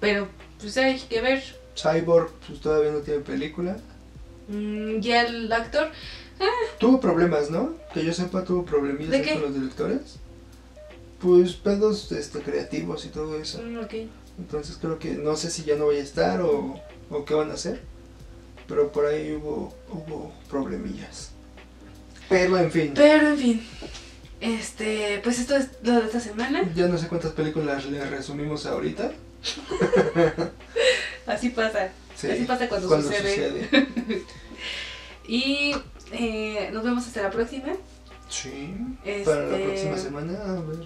Pero, 0.00 0.28
pues 0.60 0.76
hay 0.78 0.98
que 0.98 1.20
ver. 1.20 1.42
Cyborg 1.76 2.30
pues 2.46 2.60
todavía 2.60 2.92
no 2.92 2.98
tiene 3.00 3.20
película. 3.20 3.76
Mm, 4.48 5.00
ya 5.00 5.22
el 5.22 5.52
actor. 5.52 5.88
Tuvo 6.78 7.00
problemas, 7.00 7.50
¿no? 7.50 7.74
Que 7.94 8.04
yo 8.04 8.12
sepa 8.12 8.44
tuvo 8.44 8.64
problemillas 8.64 9.26
con 9.32 9.42
los 9.42 9.54
directores. 9.54 10.18
Pues 11.20 11.52
pedos 11.52 12.10
este, 12.10 12.40
creativos 12.40 13.04
y 13.04 13.08
todo 13.08 13.36
eso. 13.38 13.60
mm. 13.62 13.86
Entonces 14.38 14.76
creo 14.80 14.98
que 14.98 15.10
no 15.12 15.36
sé 15.36 15.50
si 15.50 15.62
ya 15.64 15.76
no 15.76 15.86
vaya 15.88 16.00
a 16.00 16.02
estar 16.02 16.40
o, 16.40 16.74
o 17.12 17.24
qué 17.24 17.34
van 17.34 17.50
a 17.50 17.54
hacer. 17.54 17.80
Pero 18.66 18.90
por 18.92 19.06
ahí 19.06 19.32
hubo, 19.32 19.74
hubo 19.90 20.32
problemillas. 20.48 21.30
Pero 22.28 22.58
en 22.58 22.70
fin, 22.70 22.92
Pero 22.94 23.28
en 23.28 23.36
fin. 23.38 23.66
Este, 24.40 25.20
pues 25.22 25.38
esto 25.38 25.56
es 25.56 25.68
lo 25.82 26.00
de 26.00 26.06
esta 26.06 26.20
semana. 26.20 26.68
ya 26.74 26.86
no 26.88 26.98
sé 26.98 27.06
cuántas 27.08 27.32
películas 27.32 27.84
le 27.86 28.04
resumimos 28.08 28.66
ahorita. 28.66 29.12
Así 31.26 31.50
pasa. 31.50 31.90
Sí, 32.16 32.30
Así 32.30 32.44
pasa 32.44 32.68
cuando, 32.68 32.88
sucede. 33.02 33.68
Y 35.28 35.72
eh, 36.12 36.70
nos 36.72 36.82
vemos 36.82 37.06
hasta 37.06 37.22
la 37.22 37.30
próxima. 37.30 37.72
Sí, 38.28 38.74
para 39.24 39.46
la 39.46 39.56
Este- 39.56 39.64
próxima 39.66 39.98
semana, 39.98 40.32
a 40.44 40.60
ver. 40.60 40.78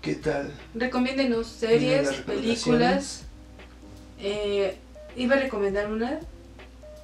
¿Qué 0.00 0.14
tal? 0.14 0.54
Recomiéndenos 0.74 1.46
series, 1.46 2.06
las 2.06 2.14
películas. 2.16 3.22
Eh, 4.18 4.78
iba 5.16 5.36
a 5.36 5.38
recomendar 5.38 5.90
una, 5.90 6.20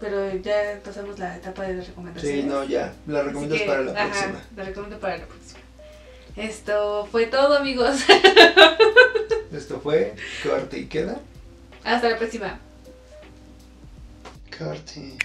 pero 0.01 0.35
ya 0.37 0.81
pasamos 0.85 1.19
la 1.19 1.37
etapa 1.37 1.63
de 1.65 1.75
las 1.75 1.87
recomendaciones. 1.89 2.43
Sí, 2.43 2.47
no, 2.47 2.65
ya. 2.65 2.93
La 3.07 3.23
recomiendas 3.23 3.61
que, 3.61 3.67
para 3.67 3.83
la 3.83 3.93
ajá, 3.93 4.11
próxima. 4.11 4.43
La 4.57 4.65
recomiendo 4.65 4.99
para 4.99 5.19
la 5.19 5.27
próxima. 5.27 5.61
Esto 6.37 7.09
fue 7.11 7.27
todo, 7.27 7.57
amigos. 7.57 8.01
Esto 9.53 9.81
fue 9.81 10.15
Corte 10.43 10.79
y 10.79 10.87
Queda. 10.87 11.19
Hasta 11.85 12.11
la 12.11 12.19
próxima. 12.19 12.59
Corte. 14.59 15.17